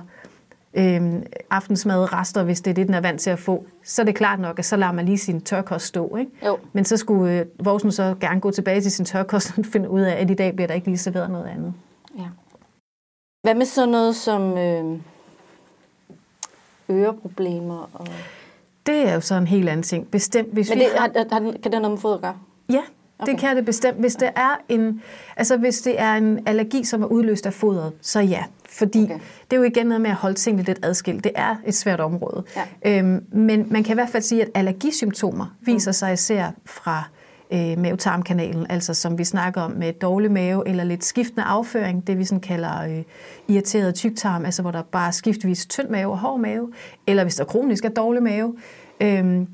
øhm, 0.73 1.23
aftensmad 1.49 2.13
rester, 2.13 2.43
hvis 2.43 2.61
det 2.61 2.71
er 2.71 2.75
det, 2.75 2.87
den 2.87 2.95
er 2.95 3.01
vant 3.01 3.21
til 3.21 3.29
at 3.29 3.39
få, 3.39 3.65
så 3.83 4.01
er 4.01 4.05
det 4.05 4.15
klart 4.15 4.39
nok, 4.39 4.59
at 4.59 4.65
så 4.65 4.75
lader 4.75 4.91
man 4.91 5.05
lige 5.05 5.17
sin 5.17 5.41
tørkost 5.41 5.85
stå. 5.85 6.15
Ikke? 6.15 6.31
Jo. 6.45 6.57
Men 6.73 6.85
så 6.85 6.97
skulle 6.97 7.39
øh, 7.39 7.45
Vorsen 7.65 7.91
så 7.91 8.15
gerne 8.19 8.39
gå 8.39 8.51
tilbage 8.51 8.81
til 8.81 8.91
sin 8.91 9.05
tørkost 9.05 9.53
og 9.57 9.65
finde 9.73 9.89
ud 9.89 10.01
af, 10.01 10.21
at 10.21 10.31
i 10.31 10.33
dag 10.33 10.55
bliver 10.55 10.67
der 10.67 10.73
ikke 10.73 10.87
lige 10.87 10.97
serveret 10.97 11.31
noget 11.31 11.45
andet. 11.45 11.73
Hvad 13.43 13.55
med 13.55 13.65
sådan 13.65 13.89
noget 13.89 14.15
som 14.15 14.57
øh, 14.57 14.99
øreproblemer? 16.89 17.89
Og... 17.93 18.07
Det 18.85 19.09
er 19.09 19.13
jo 19.13 19.21
så 19.21 19.35
en 19.35 19.47
helt 19.47 19.69
anden 19.69 19.83
ting. 19.83 20.11
Bestemt, 20.11 20.53
hvis 20.53 20.69
Men 20.69 20.79
det, 20.79 20.85
vi 20.85 20.97
har... 20.97 21.11
har, 21.15 21.25
har, 21.31 21.39
kan 21.39 21.71
det 21.71 21.81
noget 21.81 21.91
med 21.91 21.97
fod 21.97 22.13
at 22.13 22.21
gøre? 22.21 22.37
Ja, 22.69 22.81
okay. 23.19 23.31
det 23.31 23.39
kan 23.39 23.55
det 23.55 23.65
bestemt. 23.65 23.97
Hvis 23.99 24.15
det 24.15 24.29
er 24.35 24.55
en, 24.69 25.01
altså 25.37 25.57
hvis 25.57 25.81
det 25.81 25.99
er 26.01 26.13
en 26.13 26.39
allergi, 26.47 26.83
som 26.83 27.03
er 27.03 27.07
udløst 27.07 27.45
af 27.45 27.53
fodret, 27.53 27.93
så 28.01 28.19
ja. 28.19 28.43
Fordi 28.69 29.03
okay. 29.03 29.19
det 29.51 29.55
er 29.55 29.57
jo 29.57 29.63
igen 29.63 29.87
noget 29.87 30.01
med 30.01 30.09
at 30.09 30.15
holde 30.15 30.35
tingene 30.35 30.63
lidt 30.63 30.79
adskilt. 30.83 31.23
Det 31.23 31.31
er 31.35 31.55
et 31.65 31.75
svært 31.75 31.99
område. 31.99 32.43
Ja. 32.55 32.99
Øhm, 32.99 33.25
men 33.31 33.67
man 33.69 33.83
kan 33.83 33.93
i 33.93 33.97
hvert 33.97 34.09
fald 34.09 34.23
sige, 34.23 34.41
at 34.41 34.49
allergisymptomer 34.53 35.45
viser 35.61 35.91
mm. 35.91 35.93
sig 35.93 36.13
især 36.13 36.51
fra 36.65 37.03
øh, 37.53 37.79
mavetarmkanalen, 37.79 38.65
altså 38.69 38.93
som 38.93 39.17
vi 39.17 39.23
snakker 39.23 39.61
om 39.61 39.71
med 39.71 39.93
dårlig 39.93 40.31
mave 40.31 40.67
eller 40.67 40.83
lidt 40.83 41.03
skiftende 41.03 41.43
afføring, 41.43 42.07
det 42.07 42.17
vi 42.17 42.25
sådan 42.25 42.41
kalder 42.41 42.83
øh, 42.83 43.03
irriteret 43.47 43.95
tyktarm, 43.95 44.45
altså 44.45 44.61
hvor 44.61 44.71
der 44.71 44.81
bare 44.81 45.07
er 45.07 45.11
skiftvis 45.11 45.65
tynd 45.65 45.89
mave 45.89 46.11
og 46.11 46.17
hård 46.17 46.39
mave, 46.39 46.71
eller 47.07 47.23
hvis 47.23 47.35
der 47.35 47.45
kronisk 47.45 47.85
er 47.85 47.89
dårlig 47.89 48.23
mave. 48.23 48.55
Øh, 49.01 49.47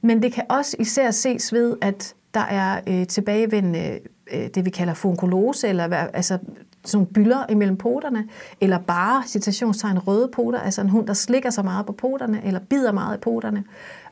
men 0.00 0.22
det 0.22 0.32
kan 0.32 0.44
også 0.48 0.76
især 0.78 1.10
ses 1.10 1.52
ved, 1.52 1.76
at 1.80 2.14
der 2.34 2.40
er 2.40 2.80
øh, 2.86 3.06
tilbagevendende 3.06 3.98
øh, 4.32 4.48
det, 4.54 4.64
vi 4.64 4.70
kalder 4.70 4.94
funkulose, 4.94 5.68
eller 5.68 5.96
altså 5.96 6.38
sådan 6.84 6.98
nogle 6.98 7.06
byller 7.06 7.46
imellem 7.50 7.76
poterne, 7.76 8.24
eller 8.60 8.78
bare, 8.78 9.22
citationstegn, 9.26 9.98
røde 9.98 10.28
poter, 10.28 10.60
altså 10.60 10.80
en 10.80 10.88
hund, 10.88 11.06
der 11.06 11.12
slikker 11.12 11.50
sig 11.50 11.64
meget 11.64 11.86
på 11.86 11.92
poterne, 11.92 12.40
eller 12.44 12.60
bider 12.60 12.92
meget 12.92 13.16
i 13.16 13.20
poterne. 13.20 13.64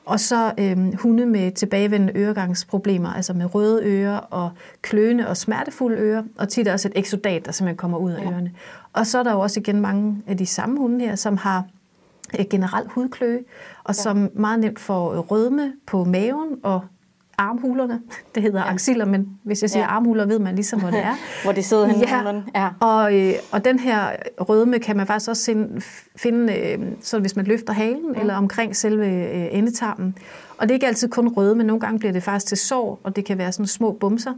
Og 0.06 0.20
så 0.20 0.52
øhm, 0.58 0.96
hunde 0.96 1.26
med 1.26 1.52
tilbagevendende 1.52 2.12
øregangsproblemer, 2.16 3.12
altså 3.12 3.32
med 3.32 3.54
røde 3.54 3.84
ører 3.84 4.16
og 4.16 4.50
kløende 4.82 5.28
og 5.28 5.36
smertefulde 5.36 5.96
ører, 5.96 6.22
og 6.38 6.48
tit 6.48 6.68
også 6.68 6.88
et 6.88 6.92
eksodat, 6.96 7.46
der 7.46 7.52
simpelthen 7.52 7.76
kommer 7.76 7.98
ud 7.98 8.12
af 8.12 8.24
ja. 8.24 8.30
ørerne. 8.30 8.52
Og 8.92 9.06
så 9.06 9.18
er 9.18 9.22
der 9.22 9.32
jo 9.32 9.40
også 9.40 9.60
igen 9.60 9.80
mange 9.80 10.22
af 10.26 10.36
de 10.36 10.46
samme 10.46 10.78
hunde 10.78 11.04
her, 11.04 11.14
som 11.14 11.36
har 11.36 11.64
øh, 12.38 12.44
generelt 12.50 12.92
hudkløe, 12.92 13.38
og 13.84 13.94
ja. 13.94 14.02
som 14.02 14.30
meget 14.34 14.60
nemt 14.60 14.78
får 14.78 15.16
rødme 15.20 15.72
på 15.86 16.04
maven 16.04 16.58
og 16.62 16.80
armhulerne. 17.38 18.00
Det 18.34 18.42
hedder 18.42 18.60
ja. 18.60 18.72
axiller, 18.72 19.04
men 19.04 19.38
hvis 19.42 19.62
jeg 19.62 19.70
siger 19.70 19.82
ja. 19.82 19.90
armhuler, 19.90 20.26
ved 20.26 20.38
man 20.38 20.54
ligesom, 20.54 20.80
hvor 20.80 20.90
det 20.90 20.98
er. 20.98 21.14
hvor 21.44 21.52
det 21.52 21.64
sidder 21.64 21.86
henne 21.86 22.44
ja. 22.54 22.62
ja. 22.62 22.68
Og, 22.80 23.18
øh, 23.18 23.34
og 23.52 23.64
den 23.64 23.78
her 23.78 24.16
rødme 24.40 24.78
kan 24.78 24.96
man 24.96 25.06
faktisk 25.06 25.30
også 25.30 25.66
finde, 26.16 26.58
øh, 26.58 26.78
så 27.00 27.18
hvis 27.18 27.36
man 27.36 27.44
løfter 27.44 27.72
halen, 27.72 28.14
ja. 28.14 28.20
eller 28.20 28.34
omkring 28.34 28.76
selve 28.76 29.06
øh, 29.06 29.48
endetarmen. 29.50 30.14
Og 30.58 30.62
det 30.62 30.70
er 30.70 30.74
ikke 30.74 30.86
altid 30.86 31.08
kun 31.08 31.28
røde, 31.28 31.54
men 31.54 31.66
nogle 31.66 31.80
gange 31.80 31.98
bliver 31.98 32.12
det 32.12 32.22
faktisk 32.22 32.46
til 32.46 32.58
sår, 32.58 33.00
og 33.02 33.16
det 33.16 33.24
kan 33.24 33.38
være 33.38 33.52
sådan 33.52 33.66
små 33.66 33.92
bumser. 33.92 34.32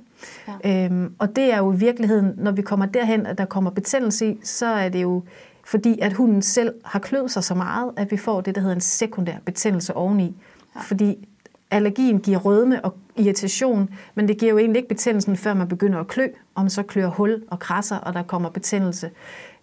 Ja. 0.64 0.84
Øhm, 0.84 1.14
og 1.18 1.36
det 1.36 1.52
er 1.52 1.58
jo 1.58 1.72
i 1.72 1.76
virkeligheden, 1.76 2.32
når 2.36 2.50
vi 2.50 2.62
kommer 2.62 2.86
derhen, 2.86 3.26
at 3.26 3.38
der 3.38 3.44
kommer 3.44 3.70
betændelse 3.70 4.26
i, 4.26 4.38
så 4.44 4.66
er 4.66 4.88
det 4.88 5.02
jo 5.02 5.22
fordi, 5.64 5.98
at 6.02 6.12
hunden 6.12 6.42
selv 6.42 6.74
har 6.84 6.98
kløet 6.98 7.30
sig 7.30 7.44
så 7.44 7.54
meget, 7.54 7.90
at 7.96 8.10
vi 8.10 8.16
får 8.16 8.40
det, 8.40 8.54
der 8.54 8.60
hedder 8.60 8.74
en 8.74 8.80
sekundær 8.80 9.36
betændelse 9.44 9.94
oveni. 9.94 10.36
Ja. 10.76 10.80
Fordi 10.80 11.28
allergien 11.70 12.20
giver 12.20 12.38
rødme 12.38 12.84
og 12.84 12.94
irritation, 13.16 13.88
men 14.14 14.28
det 14.28 14.38
giver 14.38 14.50
jo 14.50 14.58
egentlig 14.58 14.78
ikke 14.78 14.88
betændelsen, 14.88 15.36
før 15.36 15.54
man 15.54 15.68
begynder 15.68 16.00
at 16.00 16.08
klø, 16.08 16.28
og 16.54 16.62
man 16.62 16.70
så 16.70 16.82
klør 16.82 17.06
hul 17.06 17.42
og 17.48 17.58
krasser, 17.58 17.96
og 17.96 18.14
der 18.14 18.22
kommer 18.22 18.48
betændelse. 18.48 19.10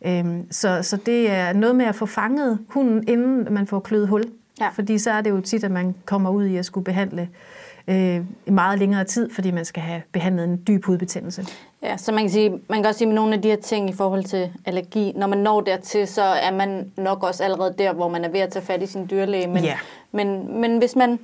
Øhm, 0.05 0.51
så, 0.51 0.79
så 0.81 0.97
det 0.97 1.31
er 1.31 1.53
noget 1.53 1.75
med 1.75 1.85
at 1.85 1.95
få 1.95 2.05
fanget 2.05 2.59
hunden, 2.69 3.07
inden 3.07 3.53
man 3.53 3.67
får 3.67 3.79
kløet 3.79 4.07
hul. 4.07 4.23
Ja. 4.59 4.69
Fordi 4.69 4.97
så 4.97 5.11
er 5.11 5.21
det 5.21 5.29
jo 5.29 5.41
tit, 5.41 5.63
at 5.63 5.71
man 5.71 5.95
kommer 6.05 6.29
ud 6.29 6.45
i 6.45 6.57
at 6.57 6.65
skulle 6.65 6.83
behandle 6.83 7.29
øh, 7.87 8.21
i 8.45 8.51
meget 8.51 8.79
længere 8.79 9.03
tid, 9.03 9.29
fordi 9.29 9.51
man 9.51 9.65
skal 9.65 9.83
have 9.83 10.01
behandlet 10.11 10.43
en 10.43 10.63
dyb 10.67 10.85
hudbetændelse. 10.85 11.45
Ja, 11.83 11.97
så 11.97 12.11
man 12.11 12.23
kan, 12.23 12.29
sige, 12.29 12.49
man 12.69 12.79
kan 12.79 12.85
også 12.85 12.97
sige 12.97 13.07
med 13.07 13.15
nogle 13.15 13.33
af 13.33 13.41
de 13.41 13.47
her 13.47 13.55
ting 13.55 13.89
i 13.89 13.93
forhold 13.93 14.23
til 14.23 14.49
allergi, 14.65 15.13
når 15.15 15.27
man 15.27 15.37
når 15.37 15.61
dertil, 15.61 16.07
så 16.07 16.21
er 16.21 16.51
man 16.51 16.91
nok 16.97 17.23
også 17.23 17.43
allerede 17.43 17.75
der, 17.77 17.93
hvor 17.93 18.09
man 18.09 18.25
er 18.25 18.29
ved 18.29 18.39
at 18.39 18.51
tage 18.51 18.65
fat 18.65 18.81
i 18.81 18.85
sin 18.85 19.07
dyrlæge. 19.09 19.47
Men, 19.47 19.63
ja. 19.63 19.77
men, 20.11 20.61
men 20.61 20.77
hvis 20.77 20.95
man 20.95 21.19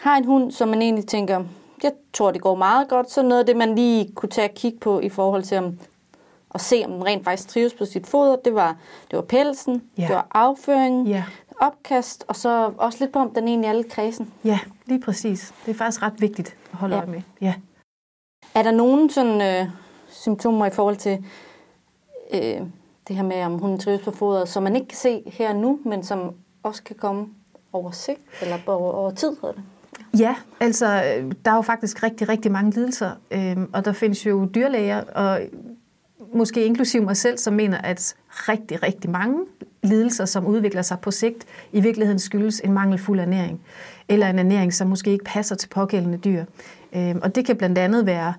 har 0.00 0.16
en 0.16 0.24
hund, 0.24 0.52
som 0.52 0.68
man 0.68 0.82
egentlig 0.82 1.06
tænker, 1.06 1.44
jeg 1.82 1.92
tror, 2.12 2.30
det 2.30 2.40
går 2.40 2.54
meget 2.54 2.88
godt, 2.88 3.10
så 3.10 3.22
noget 3.22 3.40
af 3.40 3.46
det, 3.46 3.56
man 3.56 3.74
lige 3.74 4.12
kunne 4.14 4.28
tage 4.28 4.48
og 4.48 4.54
kigge 4.54 4.78
på 4.78 5.00
i 5.00 5.08
forhold 5.08 5.42
til 5.42 5.58
om, 5.58 5.78
at 6.54 6.60
se, 6.60 6.82
om 6.86 6.92
den 6.92 7.04
rent 7.06 7.24
faktisk 7.24 7.48
trives 7.48 7.74
på 7.74 7.84
sit 7.84 8.06
foder, 8.06 8.36
det 8.36 8.54
var, 8.54 8.76
det 9.10 9.16
var 9.16 9.22
pelsen, 9.22 9.82
ja. 9.98 10.02
det 10.02 10.14
var 10.14 10.26
afføringen, 10.34 11.06
ja. 11.06 11.24
opkast, 11.60 12.24
og 12.28 12.36
så 12.36 12.72
også 12.78 12.98
lidt 13.00 13.12
på, 13.12 13.18
om 13.18 13.30
den 13.30 13.48
egentlig 13.48 13.68
er 13.68 13.72
lidt 13.72 13.88
kredsen. 13.92 14.32
Ja, 14.44 14.58
lige 14.86 15.00
præcis. 15.00 15.54
Det 15.66 15.70
er 15.70 15.78
faktisk 15.78 16.02
ret 16.02 16.20
vigtigt 16.20 16.56
at 16.72 16.78
holde 16.78 16.94
Ja. 16.94 17.00
øje 17.00 17.10
med. 17.10 17.22
Ja. 17.40 17.54
Er 18.54 18.62
der 18.62 18.70
nogen 18.70 19.10
sådan, 19.10 19.42
øh, 19.42 19.70
symptomer 20.08 20.66
i 20.66 20.70
forhold 20.70 20.96
til 20.96 21.24
øh, 22.34 22.60
det 23.08 23.16
her 23.16 23.22
med, 23.22 23.42
om 23.42 23.58
hun 23.58 23.78
trives 23.78 24.02
på 24.02 24.10
fodret, 24.10 24.48
som 24.48 24.62
man 24.62 24.76
ikke 24.76 24.88
kan 24.88 24.96
se 24.96 25.22
her 25.26 25.52
nu, 25.52 25.78
men 25.84 26.02
som 26.04 26.34
også 26.62 26.82
kan 26.82 26.96
komme 26.96 27.28
over 27.72 27.90
sigt, 27.90 28.20
eller 28.42 28.56
over, 28.66 28.92
over 28.92 29.10
tid, 29.10 29.30
hedder 29.30 29.52
det? 29.52 29.62
Ja, 30.18 30.34
altså 30.60 30.86
øh, 30.86 31.32
der 31.44 31.50
er 31.50 31.56
jo 31.56 31.62
faktisk 31.62 32.02
rigtig, 32.02 32.28
rigtig 32.28 32.52
mange 32.52 32.70
lidelser, 32.70 33.10
øh, 33.30 33.56
og 33.72 33.84
der 33.84 33.92
findes 33.92 34.26
jo 34.26 34.44
dyrlæger, 34.54 35.00
og 35.00 35.40
måske 36.34 36.64
inklusiv 36.64 37.02
mig 37.02 37.16
selv, 37.16 37.38
som 37.38 37.54
mener, 37.54 37.78
at 37.78 38.14
rigtig, 38.30 38.82
rigtig 38.82 39.10
mange 39.10 39.44
lidelser, 39.82 40.24
som 40.24 40.46
udvikler 40.46 40.82
sig 40.82 41.00
på 41.00 41.10
sigt, 41.10 41.46
i 41.72 41.80
virkeligheden 41.80 42.18
skyldes 42.18 42.60
en 42.64 42.72
mangelfuld 42.72 43.20
ernæring, 43.20 43.60
eller 44.08 44.26
en 44.26 44.38
ernæring, 44.38 44.74
som 44.74 44.88
måske 44.88 45.10
ikke 45.10 45.24
passer 45.24 45.54
til 45.56 45.68
pågældende 45.68 46.18
dyr. 46.18 46.44
Øh, 46.92 47.16
og 47.22 47.34
det 47.34 47.46
kan 47.46 47.56
blandt 47.56 47.78
andet 47.78 48.06
være, 48.06 48.34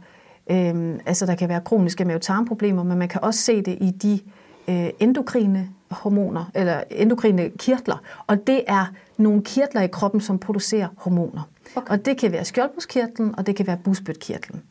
øh, 0.51 1.00
altså 1.06 1.25
der 1.25 1.36
kan 1.36 1.50
være 1.50 1.62
kroniske 1.62 2.06
mavetarmproblemer, 2.06 2.84
men 2.84 2.98
man 2.98 3.08
kan 3.08 3.24
også 3.24 3.39
se 3.39 3.62
det 3.62 3.77
i 3.82 3.91
de 3.91 4.20
øh, 4.68 4.89
endokrine 5.00 5.70
hormoner, 5.91 6.51
eller 6.56 6.84
endokrine 6.91 7.50
kirtler, 7.50 8.01
og 8.27 8.48
det 8.48 8.63
er 8.68 8.86
nogle 9.19 9.43
kirtler 9.43 9.81
i 9.81 9.88
kroppen, 9.88 10.21
som 10.21 10.39
producerer 10.39 10.88
hormoner. 10.97 11.49
Okay. 11.75 11.91
Og 11.91 12.05
det 12.05 12.17
kan 12.17 12.31
være 12.31 12.45
skjoldbruskkirtlen, 12.45 13.35
og 13.38 13.47
det 13.47 13.55
kan 13.55 13.67
være 13.67 13.77
busbødkirtlen. 13.83 14.61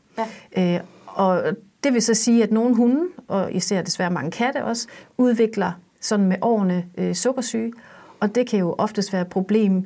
Ja. 0.56 0.74
Øh, 0.76 0.80
og 1.06 1.42
det 1.84 1.94
vil 1.94 2.02
så 2.02 2.14
sige, 2.14 2.42
at 2.42 2.52
nogle 2.52 2.74
hunde, 2.76 3.02
og 3.28 3.52
især 3.52 3.82
desværre 3.82 4.10
mange 4.10 4.30
katte 4.30 4.64
også, 4.64 4.86
udvikler 5.18 5.72
sådan 6.00 6.26
med 6.26 6.36
årene 6.42 6.84
øh, 6.98 7.14
sukkersyge, 7.14 7.72
og 8.20 8.34
det 8.34 8.46
kan 8.48 8.58
jo 8.58 8.74
oftest 8.78 9.12
være 9.12 9.22
et 9.22 9.28
problem, 9.28 9.76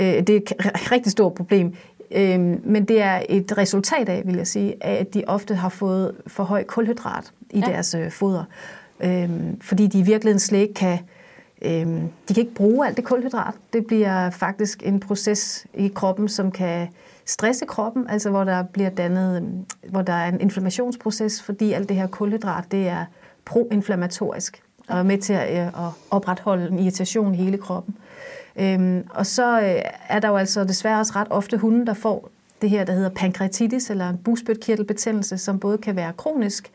øh, 0.00 0.06
det 0.06 0.30
er 0.30 0.36
et 0.36 0.92
rigtig 0.92 1.12
stort 1.12 1.34
problem, 1.34 1.74
øh, 2.10 2.40
men 2.64 2.84
det 2.84 3.02
er 3.02 3.22
et 3.28 3.58
resultat 3.58 4.08
af, 4.08 4.22
vil 4.26 4.36
jeg 4.36 4.46
sige, 4.46 4.74
af, 4.80 4.94
at 4.94 5.14
de 5.14 5.24
ofte 5.26 5.54
har 5.54 5.68
fået 5.68 6.14
for 6.26 6.44
høj 6.44 6.64
kulhydrat 6.64 7.32
i 7.50 7.58
Ja. 7.60 7.66
deres 7.66 7.94
øh, 7.94 8.10
foder, 8.10 8.44
øh, 9.00 9.30
fordi 9.60 9.86
de 9.86 9.98
i 9.98 10.02
virkeligheden 10.02 10.40
slet 10.40 10.58
ikke 10.58 10.74
kan 10.74 10.98
Øhm, 11.62 12.08
de 12.28 12.34
kan 12.34 12.40
ikke 12.40 12.54
bruge 12.54 12.86
alt 12.86 12.96
det 12.96 13.04
kulhydrat. 13.04 13.54
Det 13.72 13.86
bliver 13.86 14.30
faktisk 14.30 14.82
en 14.86 15.00
proces 15.00 15.66
i 15.74 15.88
kroppen, 15.88 16.28
som 16.28 16.52
kan 16.52 16.88
stresse 17.26 17.66
kroppen, 17.66 18.08
altså 18.08 18.30
hvor 18.30 18.44
der 18.44 18.62
bliver 18.62 18.90
dannet, 18.90 19.36
øhm, 19.36 19.64
hvor 19.90 20.02
der 20.02 20.12
er 20.12 20.28
en 20.28 20.40
inflammationsproces, 20.40 21.42
fordi 21.42 21.72
alt 21.72 21.88
det 21.88 21.96
her 21.96 22.06
kulhydrat, 22.06 22.64
det 22.70 22.88
er 22.88 23.04
proinflammatorisk 23.44 24.62
og 24.88 24.98
er 24.98 25.02
med 25.02 25.18
til 25.18 25.32
at, 25.32 25.60
øh, 25.60 25.66
at 25.66 25.92
opretholde 26.10 26.68
en 26.68 26.78
irritation 26.78 27.34
i 27.34 27.36
hele 27.36 27.58
kroppen. 27.58 27.96
Øhm, 28.56 29.06
og 29.10 29.26
så 29.26 29.60
øh, 29.60 29.82
er 30.08 30.18
der 30.18 30.28
jo 30.28 30.36
altså 30.36 30.64
desværre 30.64 31.00
også 31.00 31.12
ret 31.16 31.26
ofte 31.30 31.56
hunde, 31.56 31.86
der 31.86 31.94
får 31.94 32.30
det 32.62 32.70
her, 32.70 32.84
der 32.84 32.92
hedder 32.92 33.08
pankreatitis, 33.08 33.90
eller 33.90 34.08
en 34.08 34.18
bugspytkirtelbetændelse, 34.18 35.38
som 35.38 35.58
både 35.58 35.78
kan 35.78 35.96
være 35.96 36.12
kronisk 36.12 36.70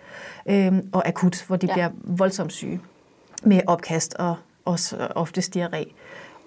øhm, 0.45 0.89
og 0.91 1.07
akut, 1.07 1.43
hvor 1.47 1.55
de 1.55 1.67
ja. 1.67 1.73
bliver 1.73 1.89
voldsomt 2.03 2.53
syge 2.53 2.79
med 3.43 3.61
opkast 3.67 4.13
og 4.13 4.35
også 4.65 5.07
ofte 5.15 5.41
diarré. 5.41 5.93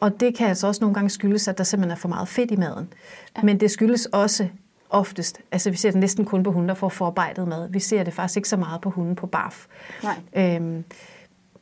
Og 0.01 0.21
det 0.21 0.37
kan 0.37 0.49
altså 0.49 0.67
også 0.67 0.81
nogle 0.81 0.95
gange 0.95 1.11
skyldes, 1.11 1.49
at 1.49 1.59
der 1.59 1.65
simpelthen 1.65 1.91
er 1.91 1.97
for 1.97 2.09
meget 2.09 2.29
fedt 2.29 2.51
i 2.51 2.57
maden. 2.57 2.93
Ja. 3.37 3.43
Men 3.43 3.61
det 3.61 3.71
skyldes 3.71 4.07
også 4.07 4.49
oftest, 4.91 5.41
altså 5.53 5.71
vi 5.71 5.77
ser 5.77 5.91
det 5.91 6.01
næsten 6.01 6.25
kun 6.25 6.43
på 6.43 6.53
hunde, 6.53 6.69
der 6.69 6.75
får 6.75 6.89
forarbejdet 6.89 7.49
mad. 7.49 7.69
Vi 7.71 7.81
ser 7.81 8.03
det 8.03 8.15
faktisk 8.15 8.37
ikke 8.37 8.49
så 8.49 8.57
meget 8.57 8.81
på 8.81 8.91
hunde 8.91 9.15
på 9.15 9.27
barf. 9.27 9.67
Nej. 10.03 10.17
Øhm, 10.37 10.85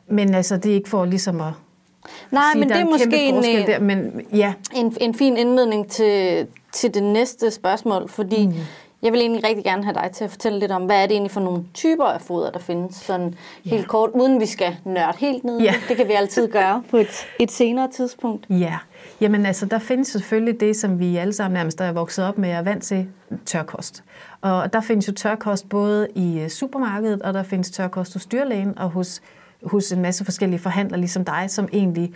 men 0.06 0.34
altså, 0.34 0.56
det 0.56 0.70
er 0.70 0.74
ikke 0.74 0.88
for 0.88 1.04
ligesom 1.04 1.40
at 1.40 1.52
Nej, 2.30 2.42
sige, 2.52 2.60
men 2.60 2.68
det 2.68 2.76
er 2.76 2.80
en 2.80 2.86
kæmpe 2.86 3.04
måske 3.04 3.24
en, 3.24 3.34
forskel 3.34 3.60
øh, 3.60 3.66
der, 3.66 3.80
men 3.80 4.26
ja, 4.32 4.54
en, 4.74 4.96
en 5.00 5.14
fin 5.14 5.36
indledning 5.36 5.90
til, 5.90 6.46
til 6.72 6.94
det 6.94 7.02
næste 7.02 7.50
spørgsmål, 7.50 8.08
fordi 8.08 8.46
mm. 8.46 8.54
Jeg 9.04 9.12
vil 9.12 9.20
egentlig 9.20 9.44
rigtig 9.44 9.64
gerne 9.64 9.84
have 9.84 9.94
dig 9.94 10.10
til 10.14 10.24
at 10.24 10.30
fortælle 10.30 10.58
lidt 10.58 10.72
om, 10.72 10.82
hvad 10.84 10.96
er 10.96 11.02
det 11.06 11.12
egentlig 11.12 11.30
for 11.30 11.40
nogle 11.40 11.64
typer 11.74 12.04
af 12.04 12.20
foder, 12.20 12.50
der 12.50 12.58
findes, 12.58 12.96
sådan 12.96 13.34
helt 13.64 13.82
Ja. 13.82 13.86
kort, 13.86 14.10
uden 14.14 14.40
vi 14.40 14.46
skal 14.46 14.76
nørde 14.84 15.18
helt 15.18 15.44
ned. 15.44 15.60
Ja. 15.60 15.74
det. 15.88 15.96
Kan 15.96 16.08
vi 16.08 16.12
altid 16.12 16.48
gøre 16.48 16.82
på 16.90 16.96
et, 16.96 17.26
et 17.38 17.50
senere 17.50 17.88
tidspunkt. 17.92 18.46
Ja, 18.50 18.78
jamen 19.20 19.46
altså, 19.46 19.66
der 19.66 19.78
findes 19.78 20.08
selvfølgelig 20.08 20.60
det, 20.60 20.76
som 20.76 20.98
vi 20.98 21.16
alle 21.16 21.32
sammen 21.32 21.54
nærmest 21.54 21.80
er 21.80 21.92
vokset 21.92 22.24
op 22.24 22.38
med 22.38 22.50
og 22.50 22.56
er 22.56 22.62
vant 22.62 22.82
til, 22.84 23.06
tørkost. 23.46 24.04
Og 24.40 24.72
der 24.72 24.80
findes 24.80 25.08
jo 25.08 25.12
tørkost 25.12 25.68
både 25.68 26.08
i 26.14 26.40
øh, 26.40 26.48
supermarkedet, 26.48 27.22
og 27.22 27.34
der 27.34 27.42
findes 27.42 27.70
tørkost 27.70 28.12
hos 28.12 28.26
dyrlægen 28.26 28.78
og 28.78 28.90
hos, 28.90 29.22
hos 29.62 29.92
en 29.92 30.02
masse 30.02 30.24
forskellige 30.24 30.60
forhandlere, 30.60 31.00
ligesom 31.00 31.24
dig, 31.24 31.44
som 31.48 31.68
egentlig 31.72 32.12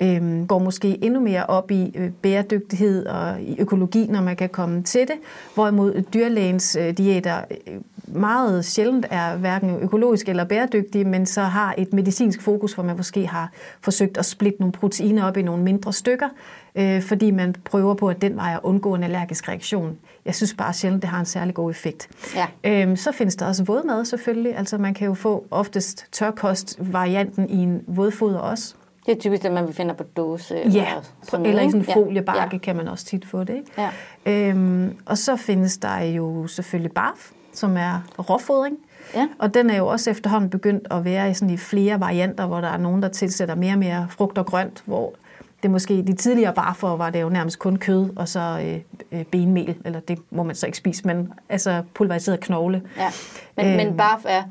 øhm, 0.00 0.46
går 0.46 0.58
måske 0.58 1.04
endnu 1.04 1.20
mere 1.20 1.46
op 1.46 1.70
i 1.70 1.92
øh, 1.94 2.10
bæredygtighed 2.10 3.06
og 3.06 3.40
i 3.42 3.56
økologi, 3.60 4.06
når 4.06 4.20
man 4.22 4.36
kan 4.36 4.48
komme 4.48 4.82
til 4.82 5.00
det. 5.00 5.16
Hvorimod 5.54 6.02
dyrlægens 6.14 6.76
øh, 6.80 6.96
diæter 6.96 7.40
øh, 7.66 7.74
meget 8.06 8.64
sjældent 8.64 9.06
er 9.10 9.36
hverken 9.36 9.78
økologisk 9.80 10.28
eller 10.28 10.44
bæredygtige, 10.44 11.04
men 11.04 11.26
så 11.26 11.42
har 11.42 11.74
et 11.78 11.92
medicinsk 11.92 12.42
fokus, 12.42 12.72
hvor 12.72 12.84
man 12.84 12.96
måske 12.96 13.26
har 13.26 13.52
forsøgt 13.80 14.18
at 14.18 14.24
splitte 14.24 14.60
nogle 14.60 14.72
proteiner 14.72 15.24
op 15.24 15.36
i 15.36 15.42
nogle 15.42 15.62
mindre 15.62 15.92
stykker, 15.92 16.28
øh, 16.74 17.02
fordi 17.02 17.30
man 17.30 17.54
prøver 17.64 17.94
på 17.94 18.08
at 18.08 18.22
den 18.22 18.36
vej 18.36 18.52
at 18.52 18.60
undgå 18.62 18.94
en 18.94 19.02
allergisk 19.02 19.48
reaktion. 19.48 19.98
Jeg 20.24 20.34
synes 20.34 20.54
bare 20.54 20.72
sjældent, 20.72 21.02
det 21.02 21.10
har 21.10 21.20
en 21.20 21.26
særlig 21.26 21.54
god 21.54 21.70
effekt. 21.70 22.08
Ja. 22.34 22.46
Øhm, 22.82 22.96
så 22.96 23.12
findes 23.12 23.36
der 23.36 23.46
også 23.46 23.64
vådmad 23.64 24.04
selvfølgelig. 24.04 24.56
Altså 24.56 24.78
man 24.78 24.94
kan 24.94 25.06
jo 25.06 25.14
få 25.14 25.46
oftest 25.50 26.06
tørkost-varianten 26.12 27.50
i 27.50 27.56
en 27.56 27.82
vådfoder 27.86 28.38
også. 28.38 28.74
Det 29.06 29.16
er 29.16 29.20
typisk 29.20 29.42
det, 29.42 29.52
man 29.52 29.72
finder 29.72 29.94
på 29.94 30.02
dåse. 30.16 30.54
Ja, 30.54 30.60
eller, 30.64 31.02
sådan 31.22 31.46
eller 31.46 31.62
i 31.62 31.70
sådan 31.70 31.80
en 31.80 31.92
foliebakke 31.94 32.56
Ja. 32.56 32.58
kan 32.58 32.76
man 32.76 32.88
også 32.88 33.04
tit 33.04 33.26
få 33.26 33.44
det. 33.44 33.54
Ikke? 33.54 33.90
Ja. 34.26 34.50
Øhm, 34.50 34.96
og 35.06 35.18
så 35.18 35.36
findes 35.36 35.78
der 35.78 35.98
jo 36.00 36.46
selvfølgelig 36.46 36.92
barf, 36.92 37.30
som 37.52 37.76
er 37.76 38.00
råfodring. 38.18 38.76
Ja. 39.14 39.28
Og 39.38 39.54
den 39.54 39.70
er 39.70 39.76
jo 39.76 39.86
også 39.86 40.10
efterhånden 40.10 40.50
begyndt 40.50 40.86
at 40.90 41.04
være 41.04 41.30
i, 41.30 41.34
sådan 41.34 41.54
i 41.54 41.56
flere 41.56 42.00
varianter, 42.00 42.46
hvor 42.46 42.60
der 42.60 42.68
er 42.68 42.76
nogen, 42.76 43.02
der 43.02 43.08
tilsætter 43.08 43.54
mere 43.54 43.72
og 43.72 43.78
mere 43.78 44.06
frugt 44.10 44.38
og 44.38 44.46
grønt, 44.46 44.82
hvor 44.86 45.14
det 45.62 45.70
måske 45.70 46.02
de 46.02 46.12
tidligere 46.14 46.54
barfer 46.54 46.88
var 46.96 47.10
det 47.10 47.20
jo 47.22 47.28
nærmest 47.28 47.58
kun 47.58 47.76
kød 47.76 48.10
og 48.16 48.28
så 48.28 48.40
øh, 48.62 48.80
øh, 49.18 49.24
benmel, 49.24 49.76
eller 49.84 50.00
det 50.00 50.18
må 50.30 50.42
man 50.42 50.54
så 50.54 50.66
ikke 50.66 50.78
spise, 50.78 51.06
men 51.06 51.32
altså 51.48 51.82
pulveriseret 51.94 52.40
knogle. 52.40 52.82
Ja. 52.96 53.10
Men, 53.56 53.66
øhm, 53.66 53.76
men 53.76 53.96
barf 53.96 54.20
er 54.24 54.42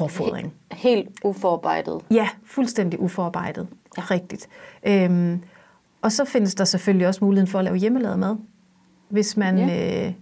Råfodring. 0.00 0.52
helt 0.72 1.08
uforarbejdet. 1.24 2.00
Ja, 2.10 2.28
fuldstændig 2.46 3.00
uforarbejdet. 3.00 3.66
Ja. 3.96 4.02
Rigtigt. 4.02 4.48
Øhm, 4.86 5.40
og 6.02 6.12
så 6.12 6.24
findes 6.24 6.54
der 6.54 6.64
selvfølgelig 6.64 7.06
også 7.08 7.24
muligheden 7.24 7.50
for 7.50 7.58
at 7.58 7.64
lave 7.64 7.76
hjemmelavet 7.76 8.18
mad, 8.18 8.36
hvis 9.08 9.36
man 9.36 9.58
Ja. 9.58 10.06
øh, 10.06 10.12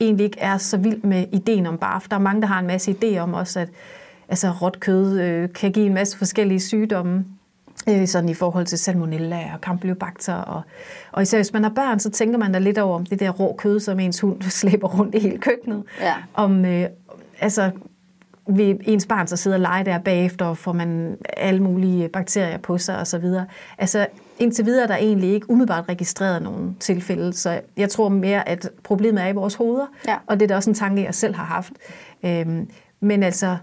egentlig 0.00 0.24
ikke 0.24 0.40
er 0.40 0.58
så 0.58 0.76
vild 0.76 1.02
med 1.02 1.24
ideen 1.32 1.66
om 1.66 1.78
barf. 1.78 2.08
Der 2.08 2.16
er 2.16 2.20
mange, 2.20 2.40
der 2.42 2.48
har 2.48 2.58
en 2.58 2.66
masse 2.66 2.96
idéer 3.02 3.18
om 3.18 3.34
også, 3.34 3.60
at 3.60 3.68
altså, 4.28 4.50
råt 4.50 4.80
kød 4.80 5.20
øh, 5.20 5.52
kan 5.52 5.72
give 5.72 5.86
en 5.86 5.94
masse 5.94 6.18
forskellige 6.18 6.60
sygdomme, 6.60 7.24
øh, 7.88 8.06
sådan 8.06 8.28
i 8.28 8.34
forhold 8.34 8.66
til 8.66 8.78
salmonella 8.78 9.50
og 9.54 9.58
campylobacter. 9.60 10.34
Og, 10.34 10.62
og 11.12 11.22
især 11.22 11.38
hvis 11.38 11.52
man 11.52 11.62
har 11.62 11.70
børn, 11.70 12.00
så 12.00 12.10
tænker 12.10 12.38
man 12.38 12.52
da 12.52 12.58
lidt 12.58 12.78
over 12.78 12.94
om 12.94 13.06
det 13.06 13.20
der 13.20 13.30
rå 13.30 13.54
kød, 13.58 13.80
som 13.80 14.00
ens 14.00 14.20
hund 14.20 14.42
slæber 14.60 14.88
rundt 14.88 15.14
i 15.14 15.18
hele 15.18 15.38
køkkenet. 15.38 15.82
Ja. 16.00 16.14
Om, 16.34 16.64
øh, 16.64 16.86
altså, 17.40 17.70
vil 18.48 18.80
ens 18.84 19.06
barn 19.06 19.26
så 19.26 19.36
sidde 19.36 19.56
og 19.56 19.60
lege 19.60 19.84
der 19.84 19.98
bagefter, 19.98 20.44
og 20.46 20.58
får 20.58 20.72
man 20.72 21.16
alle 21.36 21.62
mulige 21.62 22.08
bakterier 22.08 22.58
på 22.58 22.78
sig 22.78 22.98
osv. 22.98 23.24
Altså 23.78 24.06
indtil 24.38 24.64
videre 24.66 24.82
er 24.82 24.86
der 24.86 24.96
egentlig 24.96 25.30
ikke 25.32 25.50
umiddelbart 25.50 25.88
registreret 25.88 26.42
nogen 26.42 26.76
tilfælde, 26.80 27.32
så 27.32 27.60
jeg 27.76 27.90
tror 27.90 28.08
mere, 28.08 28.48
at 28.48 28.70
problemet 28.82 29.22
er 29.22 29.28
i 29.28 29.32
vores 29.32 29.54
hoveder, 29.54 29.86
Ja. 30.08 30.16
og 30.26 30.40
det 30.40 30.44
er 30.46 30.48
da 30.48 30.56
også 30.56 30.70
en 30.70 30.74
tanke, 30.74 31.02
jeg 31.04 31.14
selv 31.14 31.34
har 31.34 31.44
haft. 31.44 31.72
Øhm, 32.24 32.70
men 33.00 33.22
altså, 33.22 33.56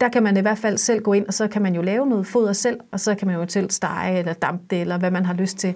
der 0.00 0.08
kan 0.08 0.22
man 0.22 0.36
i 0.36 0.40
hvert 0.40 0.58
fald 0.58 0.78
selv 0.78 1.02
gå 1.02 1.12
ind, 1.12 1.26
og 1.26 1.34
så 1.34 1.48
kan 1.48 1.62
man 1.62 1.74
jo 1.74 1.82
lave 1.82 2.06
noget 2.06 2.26
foder 2.26 2.52
selv, 2.52 2.80
og 2.92 3.00
så 3.00 3.14
kan 3.14 3.26
man 3.28 3.36
jo 3.36 3.44
til 3.44 3.70
stege 3.70 4.18
eller 4.18 4.32
dampe 4.32 4.64
det, 4.70 4.80
eller 4.80 4.98
hvad 4.98 5.10
man 5.10 5.26
har 5.26 5.34
lyst 5.34 5.58
til. 5.58 5.74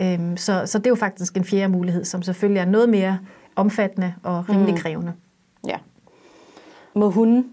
Øhm, 0.00 0.36
så, 0.36 0.62
så 0.66 0.78
det 0.78 0.86
er 0.86 0.90
jo 0.90 0.94
faktisk 0.96 1.36
en 1.36 1.44
fjerde 1.44 1.68
mulighed, 1.72 2.04
som 2.04 2.22
selvfølgelig 2.22 2.60
er 2.60 2.64
noget 2.64 2.88
mere 2.88 3.18
omfattende 3.56 4.14
og 4.22 4.48
rimelig 4.48 4.74
Mm. 4.74 4.80
krævende. 4.80 5.12
Ja. 5.68 5.76
Må 6.94 7.10
hunde, 7.10 7.44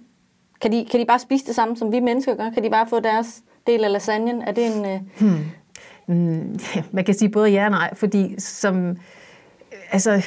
kan 0.62 0.72
de, 0.72 0.86
kan 0.92 1.00
de 1.00 1.06
bare 1.06 1.20
spise 1.20 1.46
det 1.46 1.56
samme, 1.56 1.78
som 1.78 1.92
vi 1.92 2.00
mennesker 2.00 2.36
gør? 2.36 2.50
Kan 2.50 2.64
de 2.64 2.70
bare 2.70 2.88
få 2.88 3.00
deres 3.00 3.44
del 3.68 3.84
af 3.84 3.92
lasagnen? 3.92 4.42
Er 4.42 4.52
det 4.52 4.76
en... 4.76 4.86
Øh... 4.86 5.00
Mm, 6.08 6.60
man 6.92 7.06
kan 7.06 7.14
sige 7.16 7.30
både 7.30 7.50
ja 7.50 7.66
og 7.66 7.72
nej, 7.72 7.96
fordi 7.96 8.36
som, 8.38 8.98
altså, 9.92 10.26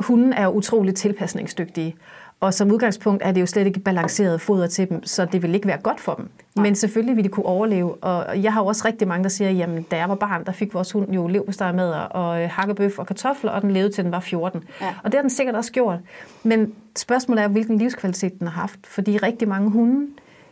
hunden 0.00 0.32
er 0.32 0.48
utroligt 0.48 0.96
tilpasningsdygtige, 0.96 1.96
og 2.40 2.54
som 2.54 2.70
udgangspunkt 2.72 3.22
er 3.24 3.32
det 3.32 3.40
jo 3.40 3.46
slet 3.46 3.66
ikke 3.66 3.80
balanceret 3.80 4.40
foder 4.40 4.66
til 4.66 4.88
dem, 4.88 5.04
så 5.06 5.24
det 5.24 5.42
vil 5.42 5.54
ikke 5.54 5.68
være 5.68 5.78
godt 5.82 6.00
for 6.00 6.14
dem. 6.14 6.28
Men 6.56 6.74
selvfølgelig 6.74 7.16
vil 7.16 7.24
de 7.24 7.28
kunne 7.28 7.46
overleve, 7.46 7.94
og 7.94 8.42
jeg 8.42 8.52
har 8.52 8.60
jo 8.60 8.66
også 8.66 8.82
rigtig 8.88 9.08
mange, 9.08 9.22
der 9.22 9.28
siger, 9.28 9.50
jamen 9.50 9.82
da 9.82 9.96
jeg 9.96 10.08
var 10.08 10.14
barn, 10.14 10.44
der 10.44 10.52
fik 10.52 10.74
vores 10.74 10.92
hund 10.92 11.12
jo 11.12 11.26
leverpostejmadder 11.26 11.98
og 11.98 12.42
øh, 12.42 12.48
hakkebøf 12.52 12.98
og 12.98 13.06
kartofler, 13.06 13.50
og 13.50 13.62
den 13.62 13.70
levede 13.70 13.92
til 13.92 14.04
den 14.04 14.12
var 14.12 14.20
14. 14.20 14.62
Ja. 14.80 14.86
Og 15.04 15.12
det 15.12 15.14
har 15.14 15.20
den 15.22 15.30
sikkert 15.30 15.54
også 15.56 15.72
gjort. 15.72 15.98
Men 16.42 16.72
spørgsmålet 16.96 17.44
er, 17.44 17.48
hvilken 17.48 17.78
livskvalitet 17.78 18.38
den 18.38 18.46
har 18.46 18.60
haft, 18.60 18.78
fordi 18.84 19.16
rigtig 19.16 19.48
mange 19.48 19.70
hunde 19.70 20.06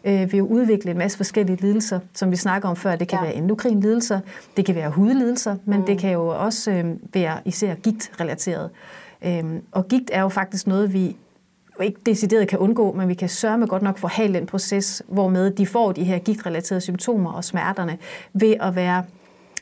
øh, 0.05 0.33
vil 0.33 0.39
jo 0.39 0.47
udvikle 0.47 0.91
en 0.91 0.99
masse 0.99 1.17
forskellige 1.17 1.61
lidelser, 1.61 2.01
som 2.15 2.31
vi 2.31 2.37
snakker 2.37 2.69
om 2.69 2.77
før. 2.77 2.97
Det 2.97 3.09
kan 3.09 3.19
Ja. 3.19 3.25
være 3.25 3.35
endokrine 3.35 3.81
lidelser, 3.81 4.21
det 4.57 4.65
kan 4.67 4.75
være 4.75 4.91
hudlidelser, 4.91 5.57
men 5.65 5.81
mm. 5.81 5.87
det 5.87 5.99
kan 5.99 6.13
jo 6.13 6.27
også 6.29 6.71
øh, 6.71 6.85
være 7.15 7.39
især 7.45 7.75
gigtrelateret. 7.75 8.71
Øhm, 9.25 9.63
og 9.73 9.89
gigt 9.89 10.11
er 10.13 10.21
jo 10.21 10.29
faktisk 10.29 10.67
noget, 10.67 10.93
vi 10.93 11.17
ikke 11.81 12.01
decideret 12.07 12.49
kan 12.49 12.59
undgå, 12.59 12.93
men 12.93 13.09
vi 13.09 13.15
kan 13.15 13.29
sørge 13.29 13.67
godt 13.67 13.83
nok 13.83 13.99
forhale 13.99 14.35
den 14.35 14.47
proces, 14.47 15.03
hvormed 15.09 15.51
de 15.51 15.67
får 15.67 15.93
de 15.93 16.05
her 16.05 16.19
gigtrelaterede 16.19 16.81
symptomer 16.81 17.33
og 17.33 17.45
smerterne, 17.45 17.99
ved 18.33 18.55
at 18.61 18.75
være 18.75 19.05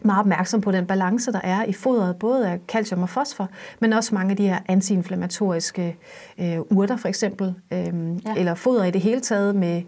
meget 0.03 0.21
opmærksom 0.21 0.61
på 0.61 0.73
den 0.73 0.87
balance, 0.87 1.33
der 1.33 1.41
er 1.45 1.65
i 1.65 1.73
fodret, 1.73 2.17
både 2.17 2.49
af 2.49 2.59
calcium 2.69 3.03
og 3.03 3.09
fosfor, 3.09 3.49
men 3.81 3.93
også 3.93 4.15
mange 4.15 4.31
af 4.31 4.37
de 4.37 4.49
her 4.49 4.59
antiinflammatoriske 4.69 5.97
øh, 6.39 6.59
urter 6.61 6.97
for 6.97 7.09
eksempel, 7.09 7.55
øh, 7.73 7.79
Ja. 7.79 8.35
eller 8.37 8.55
foder 8.55 8.85
i 8.85 8.91
det 8.91 9.01
hele 9.01 9.21
taget 9.21 9.55
med, 9.57 9.83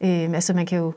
øh, 0.00 0.30
altså 0.34 0.54
man 0.54 0.66
kan 0.66 0.78
jo 0.78 0.92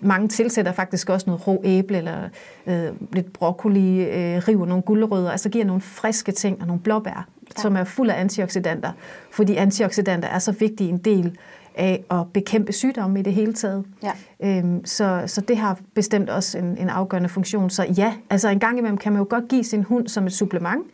mange 0.00 0.28
tilsætter 0.28 0.72
faktisk 0.72 1.08
også 1.10 1.26
noget 1.26 1.46
rå 1.46 1.62
æble 1.64 1.98
eller 1.98 2.28
øh, 2.66 2.88
lidt 3.12 3.32
broccoli, 3.32 4.00
øh, 4.04 4.42
river 4.48 4.66
nogle 4.66 4.82
gulerødder, 4.82 5.30
altså 5.30 5.48
giver 5.48 5.64
nogle 5.64 5.80
friske 5.80 6.32
ting 6.32 6.60
og 6.60 6.66
nogle 6.66 6.82
blåbær, 6.82 7.28
ja. 7.56 7.62
som 7.62 7.76
er 7.76 7.84
fuld 7.84 8.10
af 8.10 8.20
antioxidanter, 8.20 8.92
fordi 9.30 9.56
antioxidanter 9.56 10.28
er 10.28 10.38
så 10.38 10.52
vigtig 10.52 10.88
en 10.88 10.98
del 10.98 11.38
af 11.74 12.04
at 12.10 12.32
bekæmpe 12.32 12.72
sygdomme 12.72 13.20
i 13.20 13.22
det 13.22 13.34
hele 13.34 13.52
taget. 13.52 13.84
Ja. 14.02 14.12
Øhm, 14.58 14.84
så, 14.84 15.22
så 15.26 15.40
det 15.40 15.56
har 15.56 15.78
bestemt 15.94 16.30
også 16.30 16.58
en, 16.58 16.78
en 16.78 16.88
afgørende 16.88 17.28
funktion. 17.28 17.70
Så 17.70 17.86
ja, 17.96 18.14
altså 18.30 18.48
en 18.48 18.60
gang 18.60 18.78
imellem 18.78 18.98
kan 18.98 19.12
man 19.12 19.18
jo 19.18 19.26
godt 19.30 19.48
give 19.48 19.64
sin 19.64 19.82
hund 19.82 20.08
som 20.08 20.26
et 20.26 20.32
supplement, 20.32 20.86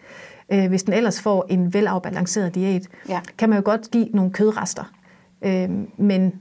øh, 0.52 0.68
hvis 0.68 0.82
den 0.82 0.94
ellers 0.94 1.20
får 1.20 1.46
en 1.48 1.74
velafbalanceret 1.74 2.54
diæt. 2.54 2.88
Ja. 3.08 3.20
Kan 3.38 3.48
man 3.48 3.58
jo 3.58 3.64
godt 3.64 3.90
give 3.90 4.08
nogle 4.12 4.30
kødrester. 4.30 4.92
Øhm, 5.42 5.90
men, 5.96 6.32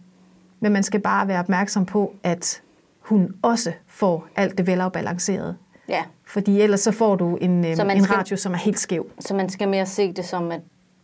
men 0.59 0.73
man 0.73 0.83
skal 0.83 0.99
bare 0.99 1.27
være 1.27 1.39
opmærksom 1.39 1.85
på, 1.85 2.13
at 2.23 2.61
hun 2.99 3.35
også 3.41 3.71
får 3.87 4.27
alt 4.35 4.57
det 4.57 4.67
velafbalancerede. 4.67 5.55
Ja, 5.89 6.03
Fordi 6.27 6.61
ellers 6.61 6.79
så 6.79 6.91
får 6.91 7.15
du 7.15 7.35
en, 7.41 7.61
man 7.61 7.91
en 7.91 8.03
skal- 8.03 8.15
ratio, 8.15 8.37
som 8.37 8.53
er 8.53 8.57
helt 8.57 8.79
skæv. 8.79 9.05
så 9.19 9.35
man 9.35 9.49
skal 9.49 9.67
mere 9.69 9.85
se 9.85 10.11
det 10.13 10.25
som, 10.25 10.51
at 10.51 10.61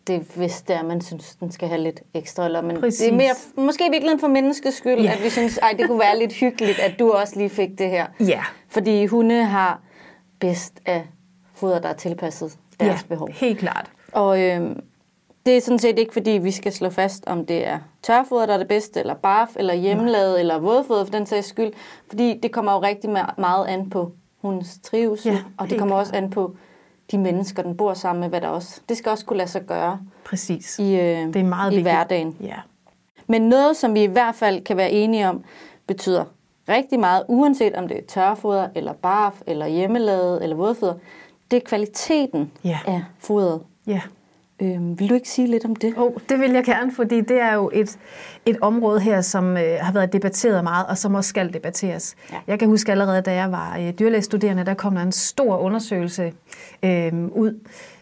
det 0.08 0.22
hvis 0.36 0.62
det 0.62 0.76
er, 0.76 0.84
man 0.84 1.02
synes, 1.02 1.36
den 1.36 1.52
skal 1.52 1.68
have 1.68 1.82
lidt 1.82 2.02
ekstra. 2.14 2.46
Eller, 2.46 2.62
men 2.62 2.80
Præcis. 2.80 3.00
det 3.00 3.10
er 3.10 3.18
mere, 3.18 3.36
måske 3.58 3.84
i 3.88 3.90
virkeligheden 3.90 4.20
for 4.20 4.28
menneskets 4.28 4.78
skyld, 4.78 5.00
Ja. 5.02 5.12
at 5.12 5.24
vi 5.24 5.30
synes, 5.30 5.58
ej, 5.58 5.76
det 5.78 5.88
kunne 5.88 6.00
være 6.00 6.20
lidt 6.20 6.34
hyggeligt, 6.34 6.80
at 6.80 7.00
du 7.00 7.12
også 7.12 7.36
lige 7.38 7.50
fik 7.50 7.70
det 7.78 7.90
her. 7.90 8.06
Ja, 8.20 8.42
Fordi 8.70 9.06
hunde 9.06 9.44
har 9.44 9.80
bedst 10.40 10.80
af 10.86 11.08
foder, 11.54 11.80
der 11.80 11.90
er 11.90 11.94
tilpasset 11.94 12.58
deres 12.80 13.02
ja 13.02 13.08
behov. 13.16 13.30
helt 13.32 13.60
klart. 13.60 13.90
Og 14.12 14.42
øh, 14.42 14.76
det 15.46 15.58
er 15.58 15.62
sådan 15.62 15.80
set 15.80 16.00
ikke, 16.00 16.14
fordi 16.14 16.32
vi 16.32 16.52
skal 16.52 16.72
slå 16.74 16.90
fast, 16.90 17.24
om 17.28 17.46
det 17.46 17.68
er 17.68 17.80
tørfoder, 18.04 18.46
der 18.46 18.54
er 18.54 18.58
det 18.58 18.68
bedste, 18.68 19.00
eller 19.00 19.14
barf, 19.14 19.50
eller 19.56 19.74
hjemmelavet, 19.74 20.40
eller 20.40 20.60
vådfoder 20.60 21.06
for 21.06 21.12
den 21.12 21.26
sags 21.26 21.48
skyld. 21.48 21.72
Fordi 22.08 22.40
det 22.44 22.52
kommer 22.52 22.74
jo 22.74 22.80
rigtig 22.80 23.10
meget 23.38 23.68
an 23.68 23.90
på 23.90 24.12
hundens 24.44 24.80
trivsel, 24.84 25.32
Ja, 25.32 25.40
og 25.58 25.70
det 25.70 25.80
kommer 25.80 25.96
også 25.96 26.16
an 26.16 26.30
på 26.30 26.56
de 27.12 27.18
mennesker, 27.18 27.64
den 27.64 27.78
bor 27.78 27.94
sammen 27.94 28.20
med, 28.20 28.30
hvad 28.30 28.42
der 28.42 28.48
også... 28.48 28.82
Det 28.90 28.98
skal 28.98 29.10
også 29.10 29.26
kunne 29.26 29.38
lade 29.38 29.50
sig 29.50 29.62
gøre 29.62 30.00
Præcis. 30.26 30.80
i, 30.80 30.96
øh, 30.96 31.00
det 31.28 31.36
er 31.36 31.44
meget 31.44 31.72
i 31.72 31.76
vigtigt. 31.76 31.94
hverdagen. 31.96 32.38
Ja. 32.42 32.56
Men 33.28 33.42
noget, 33.42 33.78
som 33.78 33.94
vi 33.94 34.04
i 34.04 34.08
hvert 34.08 34.36
fald 34.36 34.64
kan 34.64 34.78
være 34.78 34.92
enige 34.92 35.30
om, 35.30 35.44
betyder 35.88 36.24
rigtig 36.70 37.00
meget, 37.00 37.24
uanset 37.28 37.76
om 37.76 37.88
det 37.88 37.98
er 37.98 38.02
tørfoder, 38.08 38.68
eller 38.76 38.94
barf, 38.94 39.42
eller 39.48 39.68
hjemmelavet, 39.68 40.44
eller 40.44 40.56
vådfoder, 40.56 40.94
det 41.52 41.58
er 41.58 41.62
kvaliteten 41.66 42.52
Ja. 42.64 42.80
af 42.88 43.04
fodret. 43.20 43.62
ja. 43.88 44.02
Øhm, 44.64 45.00
vil 45.00 45.10
du 45.10 45.14
ikke 45.14 45.30
sige 45.30 45.48
lidt 45.48 45.66
om 45.66 45.76
det? 45.76 45.94
Oh, 45.98 46.12
det 46.30 46.40
vil 46.40 46.52
jeg 46.52 46.64
gerne, 46.64 46.92
fordi 46.92 47.22
det 47.22 47.42
er 47.42 47.54
jo 47.54 47.72
et, 47.74 47.98
et 48.46 48.58
område 48.62 49.00
her, 49.00 49.22
som 49.22 49.58
øh, 49.58 49.78
har 49.82 49.94
været 49.94 50.14
debatteret 50.14 50.64
meget, 50.64 50.86
og 50.88 50.98
som 50.98 51.16
også 51.16 51.30
skal 51.30 51.54
debatteres. 51.54 52.16
Ja. 52.32 52.38
Jeg 52.48 52.60
kan 52.60 52.68
huske 52.68 52.92
allerede, 52.92 53.22
da 53.22 53.34
jeg 53.34 53.52
var 53.52 53.78
øh, 53.78 53.94
dyrlægestuderende, 54.00 54.66
der 54.66 54.74
kom 54.74 54.96
der 54.96 55.02
en 55.02 55.12
stor 55.12 55.58
undersøgelse 55.58 56.34
øh, 56.84 57.14
ud, 57.14 57.60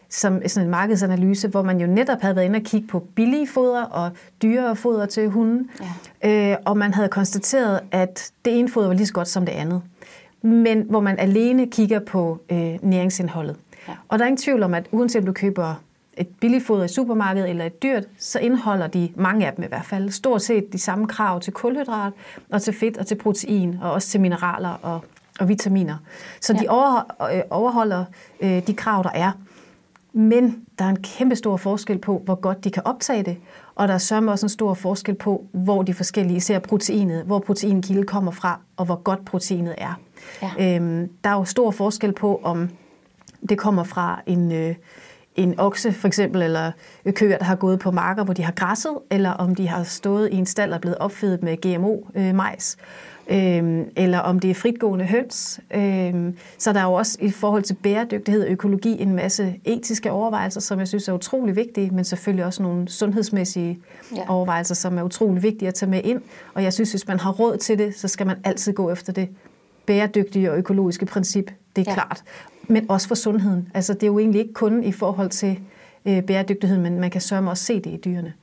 som 0.09 0.41
sådan 0.47 0.67
en 0.67 0.71
markedsanalyse, 0.71 1.47
hvor 1.47 1.61
man 1.61 1.79
jo 1.81 1.87
netop 1.87 2.21
havde 2.21 2.35
været 2.35 2.45
inde 2.45 2.57
og 2.57 2.63
kigge 2.63 2.87
på 2.87 2.99
billige 3.15 3.47
foder 3.47 3.83
og 3.83 4.11
dyre 4.41 4.75
foder 4.75 5.05
til 5.05 5.29
hunden. 5.29 5.69
Ja. 6.23 6.51
Øh, 6.51 6.57
og 6.65 6.77
man 6.77 6.93
havde 6.93 7.09
konstateret, 7.09 7.79
at 7.91 8.31
det 8.45 8.59
ene 8.59 8.69
foder 8.69 8.87
var 8.87 8.93
lige 8.93 9.07
så 9.07 9.13
godt 9.13 9.27
som 9.27 9.45
det 9.45 9.53
andet. 9.53 9.81
Men 10.41 10.85
hvor 10.89 10.99
man 10.99 11.19
alene 11.19 11.67
kigger 11.67 11.99
på 11.99 12.41
øh, 12.51 12.75
næringsindholdet. 12.81 13.55
Ja. 13.87 13.93
Og 14.07 14.19
der 14.19 14.25
er 14.25 14.27
ingen 14.27 14.41
tvivl 14.41 14.63
om, 14.63 14.73
at 14.73 14.87
uanset 14.91 15.19
om 15.19 15.25
du 15.25 15.33
køber 15.33 15.75
et 16.21 16.27
billigt 16.41 16.65
foder 16.65 16.83
i 16.83 16.87
supermarkedet 16.87 17.49
eller 17.49 17.65
et 17.65 17.83
dyrt, 17.83 18.03
så 18.17 18.39
indeholder 18.39 18.87
de, 18.87 19.11
mange 19.15 19.47
af 19.47 19.53
dem 19.53 19.63
i 19.63 19.67
hvert 19.67 19.85
fald, 19.85 20.09
stort 20.09 20.41
set 20.41 20.73
de 20.73 20.79
samme 20.79 21.07
krav 21.07 21.39
til 21.39 21.53
kulhydrat 21.53 22.13
og 22.49 22.61
til 22.61 22.73
fedt 22.73 22.97
og 22.97 23.07
til 23.07 23.15
protein 23.15 23.77
og 23.81 23.91
også 23.91 24.07
til 24.07 24.21
mineraler 24.21 24.79
og, 24.81 25.01
og 25.39 25.47
vitaminer. 25.49 25.95
Så 26.41 26.53
ja. 26.53 26.59
de 26.59 26.67
over, 26.69 27.15
øh, 27.33 27.41
overholder 27.49 28.05
øh, 28.41 28.67
de 28.67 28.73
krav, 28.73 29.03
der 29.03 29.09
er. 29.13 29.31
Men 30.13 30.65
der 30.79 30.85
er 30.85 30.89
en 30.89 31.01
kæmpe 31.01 31.35
stor 31.35 31.57
forskel 31.57 31.97
på, 31.97 32.21
hvor 32.25 32.35
godt 32.35 32.63
de 32.63 32.71
kan 32.71 32.83
optage 32.85 33.23
det, 33.23 33.37
og 33.75 33.87
der 33.87 33.93
er 33.93 33.97
sørme 33.97 34.31
også 34.31 34.45
en 34.45 34.49
stor 34.49 34.73
forskel 34.73 35.15
på, 35.15 35.45
hvor 35.51 35.81
de 35.81 35.93
forskellige, 35.93 36.37
især 36.37 36.59
proteinet, 36.59 37.23
hvor 37.23 37.39
proteinkilde 37.39 38.03
kommer 38.03 38.31
fra, 38.31 38.59
og 38.77 38.85
hvor 38.85 38.95
godt 38.95 39.25
proteinet 39.25 39.75
er. 39.77 39.99
Ja. 40.41 40.75
Øhm, 40.75 41.09
der 41.23 41.29
er 41.29 41.33
jo 41.33 41.45
stor 41.45 41.71
forskel 41.71 42.13
på, 42.13 42.41
om 42.43 42.69
det 43.49 43.57
kommer 43.57 43.83
fra 43.83 44.21
en, 44.25 44.51
øh, 44.51 44.75
en 45.35 45.59
okse 45.59 45.91
for 45.93 46.07
eksempel, 46.07 46.41
eller 46.41 46.71
køer, 47.11 47.37
der 47.37 47.45
har 47.45 47.55
gået 47.55 47.79
på 47.79 47.91
marker, 47.91 48.23
hvor 48.23 48.33
de 48.33 48.43
har 48.43 48.51
græsset, 48.51 48.97
eller 49.11 49.29
om 49.29 49.55
de 49.55 49.67
har 49.67 49.83
stået 49.83 50.29
i 50.31 50.35
en 50.35 50.45
stald 50.45 50.73
og 50.73 50.81
blevet 50.81 50.97
opfedet 50.97 51.43
med 51.43 51.57
GMO-majs, 51.65 52.77
øh, 53.27 53.85
eller 53.95 54.19
om 54.19 54.39
det 54.39 54.49
er 54.49 54.55
fritgående 54.55 55.05
høns. 55.05 55.59
Øh, 55.73 56.33
så 56.57 56.73
der 56.73 56.79
er 56.79 56.83
jo 56.83 56.93
også 56.93 57.17
i 57.21 57.31
forhold 57.31 57.63
til 57.63 57.73
bæredygtighed 57.73 58.43
og 58.43 58.49
økologi 58.49 59.01
en 59.01 59.15
masse 59.15 59.55
etiske 59.65 60.11
overvejelser, 60.11 60.61
som 60.61 60.79
jeg 60.79 60.87
synes 60.87 61.07
er 61.07 61.13
utrolig 61.13 61.55
vigtige, 61.55 61.89
men 61.89 62.03
selvfølgelig 62.03 62.45
også 62.45 62.63
nogle 62.63 62.89
sundhedsmæssige 62.89 63.79
ja. 64.15 64.29
overvejelser, 64.29 64.75
som 64.75 64.97
er 64.97 65.03
utrolig 65.03 65.43
vigtige 65.43 65.67
at 65.67 65.73
tage 65.73 65.89
med 65.89 66.01
ind. 66.03 66.21
Og 66.53 66.63
jeg 66.63 66.73
synes, 66.73 66.91
hvis 66.91 67.07
man 67.07 67.19
har 67.19 67.31
råd 67.31 67.57
til 67.57 67.77
det, 67.77 67.95
så 67.95 68.07
skal 68.07 68.27
man 68.27 68.37
altid 68.43 68.73
gå 68.73 68.91
efter 68.91 69.13
det 69.13 69.29
bæredygtige 69.85 70.51
og 70.51 70.57
økologiske 70.57 71.05
princip. 71.05 71.51
Det 71.75 71.87
er 71.87 71.91
Ja. 71.91 71.93
klart. 71.93 72.23
Men 72.67 72.85
også 72.89 73.07
for 73.07 73.15
sundheden. 73.15 73.67
Altså, 73.73 73.93
det 73.93 74.03
er 74.03 74.07
jo 74.07 74.19
egentlig 74.19 74.41
ikke 74.41 74.53
kun 74.53 74.83
i 74.83 74.91
forhold 74.91 75.29
til 75.29 75.59
øh, 76.05 76.23
bæredygtighed, 76.23 76.77
men 76.79 76.99
man 76.99 77.09
kan 77.11 77.21
sørge 77.21 77.49
også 77.49 77.63
se 77.63 77.75
det 77.79 77.85
i 77.89 77.99
dyrene. 78.05 78.33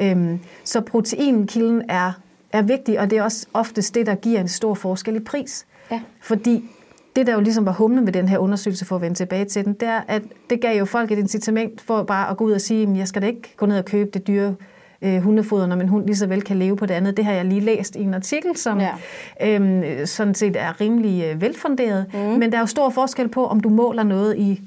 Øhm, 0.00 0.38
så 0.64 0.80
proteinkilden 0.80 1.82
er, 1.88 2.12
er 2.52 2.62
vigtig, 2.62 3.00
og 3.00 3.10
det 3.10 3.18
er 3.18 3.22
også 3.22 3.46
oftest 3.54 3.94
det, 3.94 4.06
der 4.06 4.14
giver 4.14 4.40
en 4.40 4.48
stor 4.48 4.74
forskel 4.74 5.16
i 5.16 5.20
pris. 5.20 5.66
Ja. 5.90 6.00
Fordi 6.22 6.64
det, 7.16 7.26
der 7.26 7.34
jo 7.34 7.40
ligesom 7.40 7.66
var 7.66 7.72
humlen 7.72 8.06
ved 8.06 8.12
den 8.12 8.28
her 8.28 8.38
undersøgelse, 8.38 8.84
for 8.84 8.96
at 8.96 9.02
vende 9.02 9.16
tilbage 9.16 9.44
til 9.44 9.64
den, 9.64 9.72
det 9.72 9.88
er, 9.88 10.00
at 10.08 10.22
det 10.50 10.60
gav 10.60 10.78
jo 10.78 10.84
folk 10.84 11.12
et 11.12 11.18
incitament 11.18 11.80
for 11.80 12.02
bare 12.02 12.30
at 12.30 12.36
gå 12.36 12.44
ud 12.44 12.52
og 12.52 12.60
sige, 12.60 12.82
at 12.88 12.96
jeg 12.96 13.08
skal 13.08 13.22
da 13.22 13.26
ikke 13.26 13.54
gå 13.56 13.66
ned 13.66 13.78
og 13.78 13.84
købe 13.84 14.10
det 14.14 14.26
dyre 14.26 14.54
øh, 15.02 15.18
hundefoder, 15.22 15.66
når 15.66 15.76
min 15.76 15.88
hund 15.88 16.06
lige 16.06 16.16
så 16.16 16.26
vel 16.26 16.42
kan 16.42 16.56
leve 16.58 16.76
på 16.76 16.86
det 16.86 16.94
andet. 16.94 17.16
Det 17.16 17.24
har 17.24 17.32
jeg 17.32 17.44
lige 17.44 17.60
læst 17.60 17.96
i 17.96 18.02
en 18.02 18.14
artikel, 18.14 18.56
som 18.56 18.80
Ja. 18.80 18.90
øhm, 19.40 20.06
sådan 20.06 20.34
set 20.34 20.56
er 20.56 20.80
rimelig 20.80 21.24
øh, 21.24 21.40
velfunderet. 21.40 22.06
Mm. 22.14 22.18
Men 22.20 22.42
der 22.52 22.56
er 22.56 22.60
jo 22.62 22.66
stor 22.66 22.90
forskel 22.90 23.28
på, 23.28 23.46
om 23.46 23.60
du 23.60 23.68
måler 23.68 24.02
noget 24.02 24.36
i, 24.38 24.60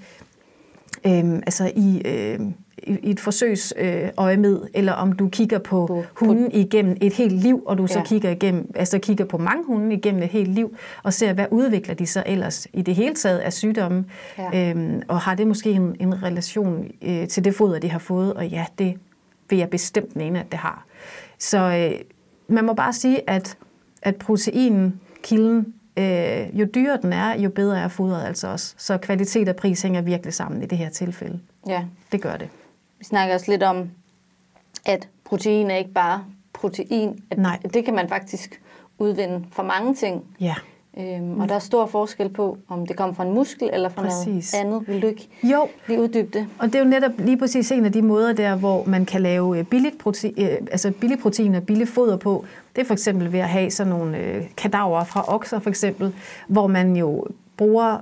øhm, 1.08 1.36
altså 1.46 1.72
i, 1.76 2.02
øh, 2.06 2.40
i 2.88 3.10
et 3.12 3.20
forsøgsøje 3.20 4.38
øh, 4.38 4.58
eller 4.74 4.92
om 4.92 5.12
du 5.12 5.30
kigger 5.30 5.60
på, 5.60 5.86
På- 5.88 6.04
på 6.20 6.26
hunden 6.26 6.52
igennem 6.52 6.98
et 7.02 7.14
helt 7.14 7.32
liv, 7.34 7.64
og 7.66 7.78
du 7.78 7.88
så 7.88 8.00
Ja. 8.00 8.06
kigger 8.06 8.30
igennem, 8.30 8.72
altså 8.76 9.00
kigger 9.00 9.26
på 9.26 9.38
mange 9.38 9.64
hunde 9.68 9.96
igennem 9.96 10.24
et 10.24 10.30
helt 10.30 10.50
liv, 10.54 10.76
og 11.04 11.14
ser, 11.14 11.34
hvad 11.34 11.46
udvikler 11.52 11.94
de 11.96 12.06
så 12.06 12.24
ellers 12.26 12.68
i 12.74 12.82
det 12.82 12.96
hele 12.96 13.16
taget 13.16 13.38
af 13.38 13.54
sygdomme, 13.54 14.06
Ja. 14.54 14.70
øhm, 14.72 15.02
og 15.08 15.20
har 15.20 15.36
det 15.36 15.48
måske 15.48 15.72
en, 15.72 15.96
en 16.00 16.24
relation 16.24 16.86
øh, 17.02 17.28
til 17.28 17.46
det 17.46 17.56
foder, 17.56 17.80
de 17.80 17.92
har 17.92 18.00
fået, 18.00 18.34
og 18.34 18.48
ja, 18.48 18.66
det 18.80 18.94
vil 19.50 19.58
jeg 19.58 19.70
bestemt 19.70 20.16
mene, 20.16 20.40
at 20.40 20.52
det 20.52 20.60
har. 20.60 20.86
Så 21.40 21.58
øh, 21.58 22.02
man 22.48 22.66
må 22.66 22.74
bare 22.74 22.94
sige, 22.94 23.30
at, 23.30 23.58
at 24.02 24.16
proteinen, 24.16 25.02
kilden, 25.24 25.74
øh, 25.98 26.60
jo 26.60 26.68
dyrere 26.76 27.00
den 27.02 27.14
er, 27.14 27.40
jo 27.40 27.50
bedre 27.50 27.80
er 27.80 27.88
fodret 27.88 28.26
altså 28.26 28.48
også. 28.48 28.76
Så 28.78 28.98
kvalitet 28.98 29.50
og 29.50 29.56
pris 29.56 29.82
hænger 29.82 30.02
virkelig 30.02 30.34
sammen 30.34 30.64
i 30.64 30.66
det 30.66 30.78
her 30.78 30.90
tilfælde. 30.90 31.40
Ja. 31.68 31.86
Det 32.12 32.22
gør 32.22 32.38
det. 32.38 32.50
Vi 33.00 33.06
snakker 33.06 33.34
også 33.34 33.52
lidt 33.52 33.64
om, 33.64 33.90
at 34.86 35.10
protein 35.24 35.72
er 35.72 35.76
ikke 35.76 35.94
bare 35.94 36.26
protein. 36.54 37.24
At 37.32 37.38
Nej. 37.38 37.60
Det 37.74 37.86
kan 37.86 37.96
man 37.96 38.10
faktisk 38.10 38.62
udvinde 38.98 39.46
fra 39.52 39.64
mange 39.64 39.96
ting. 39.96 40.24
Ja. 40.40 40.56
Øhm, 41.00 41.40
og 41.40 41.50
der 41.50 41.56
er 41.56 41.60
stor 41.60 41.86
forskel 41.86 42.30
på, 42.30 42.58
om 42.68 42.86
det 42.86 42.96
kommer 42.96 43.16
fra 43.16 43.24
en 43.24 43.34
muskel 43.34 43.70
eller 43.74 43.90
fra 43.90 44.02
Præcis. 44.02 44.54
noget 44.54 44.66
andet. 44.66 44.88
Vil 44.88 45.02
du 45.02 45.08
ikke 45.08 45.30
Jo, 45.44 45.68
lige 45.88 46.02
uddybe 46.02 46.30
det? 46.40 46.48
og 46.60 46.68
det 46.68 46.76
er 46.76 46.80
jo 46.80 46.86
netop 46.86 47.12
lige 47.18 47.38
præcis 47.38 47.72
en 47.72 47.86
af 47.86 47.92
de 47.92 48.02
måder 48.02 48.34
der, 48.34 48.56
hvor 48.56 48.84
man 48.88 49.06
kan 49.06 49.22
lave 49.22 49.60
øh, 49.60 49.66
billigt 49.66 49.98
protein, 49.98 50.34
øh, 50.38 50.58
altså 50.72 50.92
billig 50.92 51.20
protein 51.20 51.56
og 51.56 51.64
billig 51.64 51.88
foder 51.88 52.18
på. 52.18 52.46
Det 52.76 52.82
er 52.82 52.86
for 52.86 52.94
eksempel 52.94 53.32
ved 53.32 53.40
at 53.40 53.50
have 53.50 53.72
sådan 53.72 53.94
nogle 53.94 54.18
øh, 54.18 54.44
kadaver 54.58 55.04
fra 55.04 55.34
okser 55.34 55.60
for 55.60 55.70
eksempel, 55.70 56.14
hvor 56.48 56.68
man 56.68 56.96
jo 56.96 57.26
bruger 57.58 57.98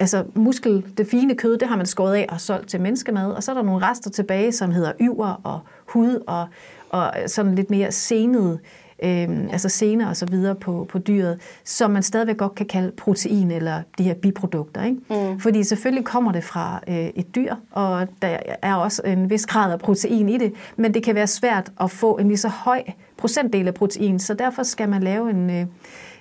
altså 0.00 0.24
muskel, 0.34 0.84
det 0.98 1.06
fine 1.06 1.34
kød, 1.34 1.58
det 1.58 1.68
har 1.68 1.76
man 1.76 1.86
skåret 1.86 2.14
af 2.14 2.26
og 2.28 2.40
solgt 2.40 2.68
til 2.68 2.80
menneskemad, 2.80 3.32
og 3.32 3.42
så 3.42 3.50
er 3.50 3.54
der 3.54 3.62
nogle 3.62 3.86
rester 3.86 4.10
tilbage, 4.10 4.52
som 4.52 4.70
hedder 4.70 4.92
yver 5.00 5.40
og 5.44 5.60
hud 5.86 6.22
og, 6.26 6.46
og 6.90 7.12
sådan 7.26 7.54
lidt 7.54 7.70
mere 7.70 7.92
senet 7.92 8.58
øh, 9.02 9.28
altså 9.52 9.68
sener 9.68 10.08
og 10.08 10.16
så 10.16 10.26
videre 10.26 10.54
på, 10.54 10.86
på 10.88 10.98
dyret, 10.98 11.40
som 11.64 11.90
man 11.90 12.02
stadigvæk 12.02 12.36
godt 12.36 12.54
kan 12.54 12.66
kalde 12.66 12.90
protein 12.90 13.50
eller 13.50 13.82
de 13.98 14.02
her 14.02 14.14
biprodukter. 14.14 14.84
Ikke? 14.84 15.30
Mm. 15.30 15.40
Fordi 15.40 15.64
selvfølgelig 15.64 16.04
kommer 16.04 16.32
det 16.32 16.44
fra 16.44 16.80
øh, 16.88 16.94
et 16.94 17.34
dyr, 17.34 17.54
og 17.70 18.08
der 18.22 18.38
er 18.62 18.74
også 18.74 19.02
en 19.04 19.30
vis 19.30 19.46
grad 19.46 19.72
af 19.72 19.78
protein 19.78 20.28
i 20.28 20.38
det, 20.38 20.52
men 20.76 20.94
det 20.94 21.02
kan 21.02 21.14
være 21.14 21.26
svært 21.26 21.72
at 21.80 21.90
få 21.90 22.16
en 22.16 22.28
lige 22.28 22.38
så 22.38 22.48
høj 22.48 22.82
procentdel 23.16 23.68
af 23.68 23.74
protein, 23.74 24.18
så 24.18 24.34
derfor 24.34 24.62
skal 24.62 24.88
man 24.88 25.02
lave 25.02 25.30
en, 25.30 25.50
øh, 25.50 25.66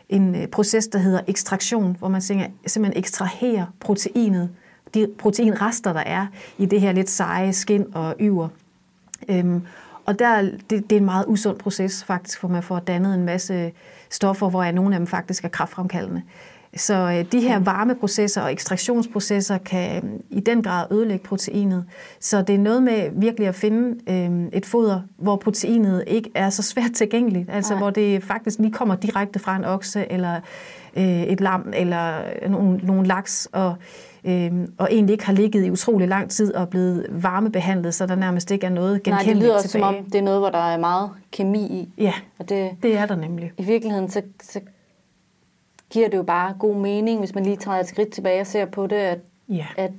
en 0.09 0.35
øh, 0.35 0.47
proces, 0.47 0.87
der 0.87 0.99
hedder 0.99 1.19
ekstraktion, 1.27 1.95
hvor 1.99 2.07
man 2.07 2.21
simpelthen 2.21 2.93
ekstraherer 2.95 3.65
proteinet, 3.79 4.49
de 4.93 5.07
proteinrester, 5.17 5.93
der 5.93 5.99
er 5.99 6.25
i 6.57 6.65
det 6.65 6.81
her 6.81 6.91
lidt 6.91 7.09
seje 7.09 7.53
skin 7.53 7.85
og 7.93 8.15
yver. 8.19 8.47
Øhm, 9.29 9.61
og 10.09 10.19
der, 10.19 10.41
det, 10.41 10.69
det 10.69 10.91
er 10.91 10.97
en 10.97 11.05
meget 11.05 11.25
usund 11.27 11.57
proces 11.57 12.03
faktisk, 12.03 12.39
hvor 12.39 12.49
man 12.49 12.63
får 12.63 12.79
dannet 12.79 13.15
en 13.15 13.25
masse 13.25 13.71
stoffer, 14.09 14.49
hvor 14.49 14.71
nogle 14.71 14.95
af 14.95 14.99
dem 14.99 15.07
faktisk 15.07 15.43
er 15.43 15.47
kraftfremkaldende. 15.47 16.21
Så 16.75 16.93
øh, 16.93 17.31
de 17.31 17.41
her 17.41 17.59
varmeprocesser 17.59 18.41
og 18.41 18.51
ekstraktionsprocesser 18.51 19.57
kan 19.57 20.05
øh, 20.05 20.19
i 20.29 20.39
den 20.39 20.63
grad 20.63 20.85
ødelægge 20.91 21.23
proteinet. 21.25 21.85
Så 22.19 22.41
det 22.41 22.55
er 22.55 22.59
noget 22.59 22.83
med 22.83 23.09
virkelig 23.13 23.47
at 23.47 23.55
finde 23.55 24.13
øh, 24.13 24.47
et 24.53 24.65
foder, 24.65 25.01
hvor 25.17 25.35
proteinet 25.35 26.03
ikke 26.07 26.29
er 26.35 26.49
så 26.49 26.63
svært 26.63 26.91
tilgængeligt. 26.91 27.49
Altså 27.49 27.73
Nej. 27.73 27.79
hvor 27.79 27.89
det 27.89 28.23
faktisk 28.23 28.59
lige 28.59 28.71
kommer 28.71 28.95
direkte 28.95 29.39
fra 29.39 29.55
en 29.55 29.65
okse, 29.65 30.11
eller 30.11 30.35
øh, 30.97 31.23
et 31.23 31.41
lam, 31.41 31.73
eller 31.73 32.21
nogle, 32.49 32.77
nogle 32.77 33.07
laks, 33.07 33.47
og, 33.51 33.75
øh, 34.23 34.67
og 34.77 34.87
egentlig 34.91 35.13
ikke 35.13 35.25
har 35.25 35.33
ligget 35.33 35.65
i 35.65 35.71
utrolig 35.71 36.07
lang 36.07 36.29
tid 36.29 36.53
og 36.53 36.69
blevet 36.69 37.07
varmebehandlet, 37.09 37.93
så 37.93 38.05
der 38.05 38.15
nærmest 38.15 38.51
ikke 38.51 38.65
er 38.65 38.69
noget 38.69 39.03
genkendeligt 39.03 39.25
Nej, 39.25 39.33
det 39.33 39.43
lyder 39.43 39.61
tilbage. 39.61 39.93
som 39.93 39.95
om, 39.95 40.05
det 40.05 40.15
er 40.15 40.21
noget, 40.21 40.39
hvor 40.39 40.49
der 40.49 40.73
er 40.73 40.77
meget 40.77 41.09
kemi 41.31 41.61
i. 41.61 41.89
Ja, 41.97 42.13
og 42.39 42.49
det, 42.49 42.71
det 42.83 42.97
er 42.97 43.05
der 43.05 43.15
nemlig. 43.15 43.51
I 43.57 43.63
virkeligheden, 43.63 44.09
så, 44.09 44.21
så 44.41 44.59
giver 45.89 46.09
det 46.09 46.17
jo 46.17 46.23
bare 46.23 46.53
god 46.59 46.75
mening, 46.75 47.19
hvis 47.19 47.35
man 47.35 47.43
lige 47.43 47.55
tager 47.55 47.77
et 47.77 47.87
skridt 47.87 48.09
tilbage 48.09 48.41
og 48.41 48.47
ser 48.47 48.65
på 48.65 48.87
det, 48.87 48.95
at, 48.95 49.19
ja. 49.49 49.65
at 49.77 49.91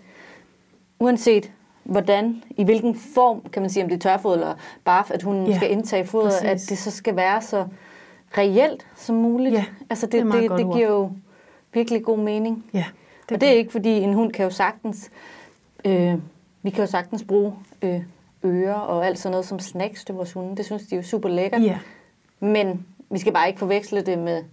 uanset 0.98 1.50
hvordan, 1.85 2.42
i 2.56 2.64
hvilken 2.64 2.94
form, 2.94 3.40
kan 3.52 3.62
man 3.62 3.70
sige, 3.70 3.83
om 3.83 3.88
det 3.88 3.96
er 3.96 4.11
tørfod 4.11 4.35
eller 4.35 4.54
barf, 4.85 5.11
at 5.11 5.22
hun 5.22 5.46
ja, 5.46 5.56
skal 5.56 5.70
indtage 5.70 6.04
præcis. 6.04 6.42
at 6.42 6.61
det 6.68 6.78
så 6.78 6.90
skal 6.90 7.16
være 7.16 7.42
så 7.42 7.66
reelt 8.38 8.87
som 8.96 9.16
muligt. 9.16 9.54
Ja, 9.54 9.64
altså 9.90 10.06
det, 10.06 10.24
det, 10.24 10.33
det, 10.33 10.50
det 10.50 10.72
giver 10.74 10.88
jo 10.88 11.11
virkelig 11.72 12.04
god 12.04 12.18
mening. 12.18 12.64
Ja, 12.74 12.85
det 13.30 13.36
og 13.36 13.40
det 13.40 13.48
er 13.48 13.52
ikke, 13.52 13.72
fordi 13.72 13.90
en 13.90 14.14
hund 14.14 14.32
kan 14.32 14.44
jo 14.44 14.50
sagtens, 14.50 15.10
øh, 15.84 16.14
vi 16.62 16.70
kan 16.70 16.84
jo 16.84 16.90
sagtens 16.90 17.24
bruge 17.24 17.54
øh, 17.82 18.02
ører 18.44 18.74
og 18.74 19.06
alt 19.06 19.18
sådan 19.18 19.30
noget 19.30 19.46
som 19.46 19.58
snacks 19.58 20.04
til 20.04 20.14
vores 20.14 20.32
hunde. 20.32 20.56
Det 20.56 20.64
synes 20.64 20.82
de 20.82 20.94
er 20.94 20.96
jo 20.96 21.02
super 21.02 21.28
lækkert. 21.28 21.62
Ja. 21.62 21.78
Men 22.40 22.86
vi 23.10 23.18
skal 23.18 23.32
bare 23.32 23.48
ikke 23.48 23.58
forveksle 23.58 24.00
det 24.00 24.18
med 24.18 24.44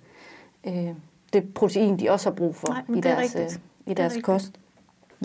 øh, 0.64 0.90
det 1.34 1.54
protein, 1.54 2.00
de 2.00 2.10
også 2.10 2.30
har 2.30 2.36
brug 2.36 2.56
for 2.56 2.68
Nej, 2.68 2.98
i 2.98 3.02
deres, 3.02 3.36
øh, 3.36 3.92
i 3.92 3.94
deres 3.94 4.18
kost. 4.24 4.52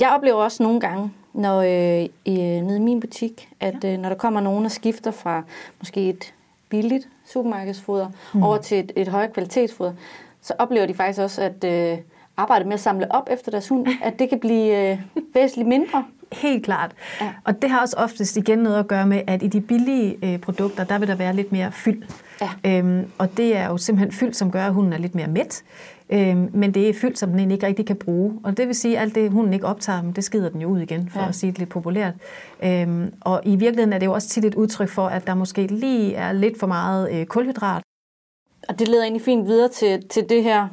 Jeg 0.00 0.10
oplever 0.10 0.36
også 0.36 0.62
nogle 0.62 0.80
gange, 0.80 1.12
når 1.32 1.60
øh, 1.60 2.08
i, 2.24 2.60
nede 2.60 2.76
i 2.76 2.80
min 2.80 3.00
butik, 3.00 3.48
at 3.60 3.84
ja. 3.84 3.92
øh, 3.92 3.98
når 3.98 4.08
der 4.08 4.16
kommer 4.16 4.40
nogen 4.40 4.64
og 4.64 4.70
skifter 4.70 5.10
fra 5.10 5.42
måske 5.78 6.08
et 6.08 6.34
billigt 6.68 7.08
supermarkedsfoder 7.26 8.08
mm. 8.34 8.42
over 8.42 8.58
til 8.58 8.78
et, 8.78 8.92
et 8.96 9.08
højere 9.08 9.30
kvalitetsfoder, 9.30 9.92
så 10.40 10.54
oplever 10.58 10.86
de 10.86 10.94
faktisk 10.94 11.20
også, 11.20 11.42
at 11.42 11.64
øh, 11.64 11.98
arbejdet 12.36 12.66
med 12.66 12.74
at 12.74 12.80
samle 12.80 13.12
op 13.12 13.28
efter 13.30 13.50
deres 13.50 13.68
hund, 13.68 13.86
at 14.02 14.18
det 14.18 14.28
kan 14.28 14.40
blive 14.40 14.90
øh, 14.90 14.98
væsentligt 15.34 15.68
mindre. 15.68 16.04
Helt 16.32 16.64
klart. 16.64 16.92
Ja. 17.20 17.32
Og 17.44 17.62
det 17.62 17.70
har 17.70 17.80
også 17.80 17.96
oftest 17.98 18.36
igen 18.36 18.58
noget 18.58 18.78
at 18.78 18.88
gøre 18.88 19.06
med, 19.06 19.22
at 19.26 19.42
i 19.42 19.46
de 19.46 19.60
billige 19.60 20.18
øh, 20.22 20.38
produkter, 20.38 20.84
der 20.84 20.98
vil 20.98 21.08
der 21.08 21.14
være 21.14 21.36
lidt 21.36 21.52
mere 21.52 21.72
fyld. 21.72 22.02
Ja. 22.40 22.78
Øhm, 22.78 23.10
og 23.18 23.36
det 23.36 23.56
er 23.56 23.66
jo 23.66 23.76
simpelthen 23.76 24.12
fyld, 24.12 24.32
som 24.32 24.50
gør, 24.50 24.66
at 24.66 24.72
hunden 24.72 24.92
er 24.92 24.98
lidt 24.98 25.14
mere 25.14 25.26
mæt. 25.26 25.62
Øhm, 26.10 26.50
men 26.52 26.74
det 26.74 26.88
er 26.88 26.94
fyld, 26.94 27.16
som 27.16 27.30
den 27.32 27.50
ikke 27.50 27.66
rigtig 27.66 27.86
kan 27.86 27.96
bruge. 27.96 28.40
Og 28.44 28.56
det 28.56 28.66
vil 28.66 28.74
sige, 28.74 28.96
at 28.96 29.02
alt 29.02 29.14
det, 29.14 29.30
hunden 29.30 29.54
ikke 29.54 29.66
optager, 29.66 30.12
det 30.12 30.24
skider 30.24 30.48
den 30.48 30.60
jo 30.60 30.68
ud 30.68 30.80
igen, 30.80 31.08
for 31.08 31.20
ja. 31.20 31.28
at 31.28 31.34
sige 31.34 31.50
det 31.50 31.58
lidt 31.58 31.70
populært. 31.70 32.14
Øhm, 32.62 33.14
og 33.20 33.40
i 33.44 33.56
virkeligheden 33.56 33.92
er 33.92 33.98
det 33.98 34.06
jo 34.06 34.12
også 34.12 34.28
tit 34.28 34.44
et 34.44 34.54
udtryk 34.54 34.88
for, 34.88 35.06
at 35.06 35.26
der 35.26 35.34
måske 35.34 35.66
lige 35.66 36.14
er 36.14 36.32
lidt 36.32 36.60
for 36.60 36.66
meget 36.66 37.12
øh, 37.12 37.26
kulhydrat. 37.26 37.82
Og 38.68 38.78
det 38.78 38.88
leder 38.88 39.02
egentlig 39.02 39.22
fint 39.22 39.46
videre 39.46 39.68
til, 39.68 40.08
til 40.08 40.28
det 40.28 40.42
her 40.42 40.68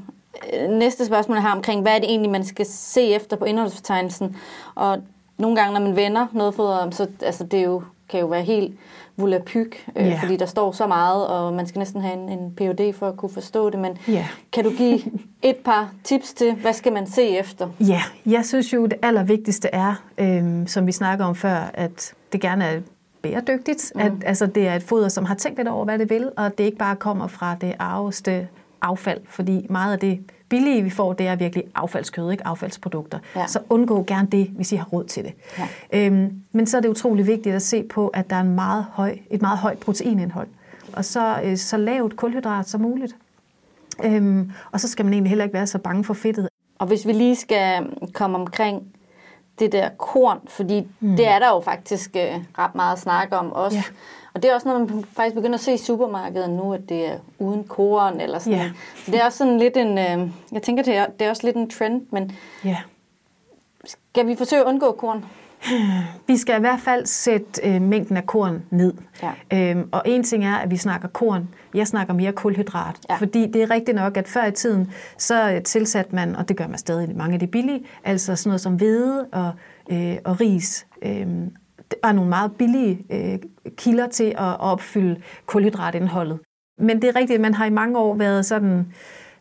næste 0.70 1.06
spørgsmål 1.06 1.38
her 1.38 1.50
omkring, 1.52 1.82
hvad 1.82 1.92
er 1.96 2.00
det 2.00 2.10
egentlig, 2.10 2.32
man 2.32 2.44
skal 2.46 2.66
se 2.70 3.02
efter 3.02 3.38
på 3.38 3.46
indholdsfortegnelsen? 3.46 4.36
Og 4.76 4.98
nogle 5.38 5.56
gange, 5.56 5.74
når 5.80 5.88
man 5.88 5.96
vender 5.96 6.28
noget 6.34 6.54
foder, 6.56 6.90
så 6.92 7.08
altså, 7.22 7.44
det 7.44 7.64
jo, 7.66 7.84
kan 8.10 8.20
jo 8.20 8.26
være 8.26 8.44
helt 8.44 8.74
volapyk, 9.18 9.86
øh, 9.96 10.08
Ja. 10.08 10.20
fordi 10.22 10.36
der 10.38 10.46
står 10.46 10.72
så 10.72 10.88
meget, 10.88 11.28
og 11.28 11.54
man 11.54 11.68
skal 11.68 11.80
næsten 11.80 12.02
have 12.02 12.14
en, 12.14 12.30
en 12.30 12.54
PhD 12.58 12.94
for 12.94 13.08
at 13.08 13.18
kunne 13.18 13.30
forstå 13.34 13.70
det. 13.70 13.80
Men 13.80 13.98
Ja. 14.08 14.28
kan 14.52 14.64
du 14.64 14.70
give 14.72 15.00
et 15.42 15.56
par 15.58 15.92
tips 16.04 16.34
til, 16.34 16.54
hvad 16.56 16.74
skal 16.74 16.94
man 16.94 17.08
se 17.08 17.28
efter? 17.28 17.68
Ja, 17.80 18.02
jeg 18.26 18.46
synes 18.46 18.74
jo, 18.74 18.86
det 18.86 18.98
allervigtigste 19.02 19.68
er, 19.74 19.94
øhm, 20.18 20.68
som 20.68 20.88
vi 20.88 20.92
snakker 20.92 21.26
om 21.26 21.36
før, 21.36 21.72
at 21.74 22.14
det 22.34 22.42
gerne 22.42 22.66
er 22.66 22.80
bæredygtigt. 23.22 23.92
Mm. 23.96 24.02
At, 24.02 24.12
altså, 24.26 24.46
det 24.46 24.68
er 24.68 24.76
et 24.76 24.84
foder, 24.84 25.10
som 25.10 25.26
har 25.26 25.36
tænkt 25.36 25.58
lidt 25.60 25.68
over, 25.68 25.86
hvad 25.86 26.00
det 26.00 26.10
vil, 26.10 26.30
og 26.38 26.58
det 26.58 26.64
ikke 26.64 26.78
bare 26.78 26.96
kommer 26.96 27.28
fra 27.28 27.56
det 27.62 27.76
arveste 27.80 28.48
affald, 28.82 29.22
fordi 29.30 29.66
meget 29.70 29.94
af 29.94 30.00
det 30.00 30.32
billige, 30.50 30.84
vi 30.84 30.90
får, 30.90 31.14
det 31.14 31.28
er 31.28 31.36
virkelig 31.36 31.64
affaldskød, 31.76 32.32
ikke 32.32 32.48
affaldsprodukter. 32.48 33.20
Ja. 33.36 33.48
Så 33.48 33.60
undgå 33.70 34.04
gerne 34.04 34.28
det, 34.32 34.48
hvis 34.48 34.72
I 34.72 34.76
har 34.76 34.86
råd 34.86 35.04
til 35.04 35.24
det. 35.24 35.34
Ja. 35.58 35.68
Øhm, 35.94 36.42
men 36.52 36.68
så 36.68 36.78
er 36.78 36.82
det 36.82 36.90
utrolig 36.90 37.28
vigtigt 37.28 37.56
at 37.56 37.62
se 37.62 37.84
på, 37.84 38.08
at 38.08 38.30
der 38.30 38.36
er 38.36 38.42
en 38.42 38.56
meget 38.56 38.86
høj, 38.92 39.18
et 39.30 39.42
meget 39.42 39.58
højt 39.58 39.78
proteinindhold, 39.78 40.48
og 40.94 41.06
så, 41.06 41.42
øh, 41.44 41.58
så 41.58 41.78
lavt 41.78 42.16
kulhydrat 42.16 42.70
som 42.70 42.82
muligt. 42.82 43.16
Øhm, 44.04 44.52
og 44.72 44.80
så 44.80 44.88
skal 44.88 45.06
man 45.06 45.14
egentlig 45.14 45.30
heller 45.30 45.46
ikke 45.46 45.54
være 45.54 45.68
så 45.68 45.78
bange 45.78 46.04
for 46.04 46.14
fedtet. 46.14 46.50
Og 46.80 46.88
hvis 46.88 47.08
vi 47.08 47.14
lige 47.14 47.36
skal 47.36 47.88
komme 48.14 48.38
omkring 48.38 48.84
det 49.60 49.72
der 49.72 49.90
korn, 49.98 50.40
fordi 50.48 50.88
mm. 51.00 51.16
det 51.16 51.28
er 51.28 51.40
der 51.40 51.50
jo 51.50 51.60
faktisk 51.60 52.16
øh, 52.16 52.44
ret 52.58 52.76
meget 52.76 52.94
at 52.94 53.00
snakke 53.00 53.38
om 53.38 53.52
også. 53.52 53.78
Ja. 53.78 53.84
Og 54.34 54.44
det 54.44 54.52
er 54.52 54.56
også 54.56 54.68
noget, 54.68 54.92
man 54.92 55.04
faktisk 55.14 55.36
begynder 55.36 55.54
at 55.56 55.60
se 55.64 55.74
i 55.74 55.78
supermarkedet 55.78 56.50
nu, 56.50 56.74
at 56.74 56.90
det 56.90 57.08
er 57.08 57.18
uden 57.40 57.64
korn 57.64 58.20
eller 58.20 58.40
sådan. 58.40 58.60
Ja. 58.60 58.72
Så 59.06 59.12
det 59.12 59.20
er 59.22 59.26
også 59.26 59.38
sådan 59.38 59.58
lidt 59.58 59.78
en, 59.78 59.98
øh, 59.98 60.30
jeg 60.52 60.62
tænker, 60.64 60.84
det 60.84 60.96
er, 60.96 61.06
det 61.20 61.26
er 61.26 61.30
også 61.30 61.46
lidt 61.46 61.56
en 61.56 61.70
trend, 61.70 62.02
men 62.12 62.32
Ja. 62.66 62.78
skal 63.86 64.28
vi 64.28 64.36
forsøge 64.36 64.62
at 64.62 64.66
undgå 64.68 64.92
korn? 64.92 65.26
Vi 66.28 66.38
skal 66.38 66.58
i 66.58 66.60
hvert 66.60 66.80
fald 66.80 67.06
sætte 67.06 67.62
øh, 67.68 67.82
mængden 67.82 68.18
af 68.18 68.26
korn 68.26 68.64
ned. 68.70 68.94
Ja. 69.24 69.32
Øhm, 69.72 69.90
og 69.92 70.02
en 70.06 70.24
ting 70.24 70.46
er, 70.46 70.56
at 70.56 70.72
vi 70.72 70.78
snakker 70.78 71.08
korn. 71.08 71.50
Jeg 71.74 71.88
snakker 71.88 72.14
mere 72.14 72.32
kulhydrat. 72.32 72.96
Ja. 73.10 73.16
Fordi 73.16 73.48
det 73.48 73.62
er 73.64 73.70
rigtigt 73.70 73.96
nok, 73.96 74.18
at 74.18 74.28
før 74.28 74.46
i 74.46 74.52
tiden, 74.52 74.92
så 75.18 75.52
øh, 75.52 75.64
tilsatte 75.64 76.16
man, 76.16 76.36
og 76.36 76.50
det 76.50 76.58
gør 76.58 76.68
man 76.68 76.78
stadig 76.78 77.16
mange 77.18 77.34
af 77.34 77.40
de 77.40 77.48
billige, 77.48 77.86
altså 78.04 78.36
sådan 78.36 78.50
noget 78.50 78.62
som 78.62 78.76
hvede 78.76 79.28
og, 79.32 79.52
øh, 79.92 80.16
og 80.26 80.42
ris. 80.42 80.86
Øhm, 81.02 81.56
var 82.04 82.12
nogle 82.12 82.30
meget 82.30 82.52
billige 82.52 83.06
øh, 83.10 83.38
kilder 83.78 84.08
til 84.08 84.24
at, 84.24 84.38
at 84.38 84.60
opfylde 84.60 85.22
kulhydratindholdet. 85.46 86.40
Men 86.80 87.02
det 87.02 87.10
er 87.10 87.16
rigtigt, 87.16 87.36
at 87.36 87.42
man 87.42 87.54
har 87.54 87.66
i 87.66 87.70
mange 87.70 88.00
år 88.00 88.16
været 88.16 88.46
sådan 88.46 88.86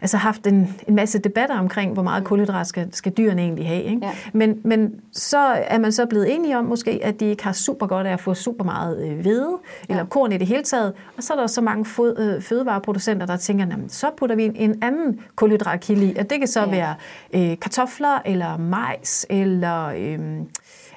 altså 0.01 0.17
haft 0.17 0.47
en, 0.47 0.75
en 0.89 0.95
masse 0.95 1.19
debatter 1.19 1.59
omkring, 1.59 1.93
hvor 1.93 2.03
meget 2.03 2.25
kulhydrat 2.25 2.67
skal, 2.67 2.95
skal 2.95 3.13
dyrene 3.13 3.43
egentlig 3.43 3.67
have. 3.69 3.83
Ikke? 3.83 4.07
Ja. 4.07 4.13
Men, 4.33 4.61
men 4.65 5.01
så 5.13 5.39
er 5.39 5.79
man 5.79 5.93
så 5.93 6.07
blevet 6.07 6.35
enige 6.35 6.59
om 6.59 6.65
måske, 6.65 7.01
at 7.03 7.21
de 7.21 7.25
ikke 7.25 7.45
har 7.45 7.53
super 7.53 7.87
godt 7.87 8.07
af 8.07 8.13
at 8.13 8.21
få 8.21 8.35
super 8.35 8.65
meget 8.65 9.09
øh, 9.09 9.21
hvede, 9.21 9.57
eller 9.89 10.05
korn 10.05 10.33
i 10.33 10.39
det 10.39 10.47
hele 10.47 10.63
taget. 10.63 10.93
Og 11.17 11.23
så 11.23 11.33
er 11.33 11.37
der 11.37 11.47
så 11.47 11.61
mange 11.61 11.85
fod, 11.85 12.19
øh, 12.19 12.43
fødevareproducenter, 12.43 13.27
der 13.27 13.37
tænker, 13.37 13.67
jamen, 13.71 13.89
så 13.89 14.11
putter 14.17 14.37
vi 14.37 14.45
en, 14.45 14.57
en 14.57 14.83
anden 14.83 15.21
kulhydratkilde 15.37 16.07
i. 16.07 16.17
Og 16.17 16.31
det 16.31 16.39
kan 16.39 16.49
så 16.49 16.61
Ja. 16.61 16.67
ja. 16.67 16.71
være 16.71 16.95
øh, 17.53 17.59
kartofler, 17.59 18.23
eller 18.25 18.57
majs, 18.57 19.27
eller... 19.31 19.87
Øh, 19.87 20.19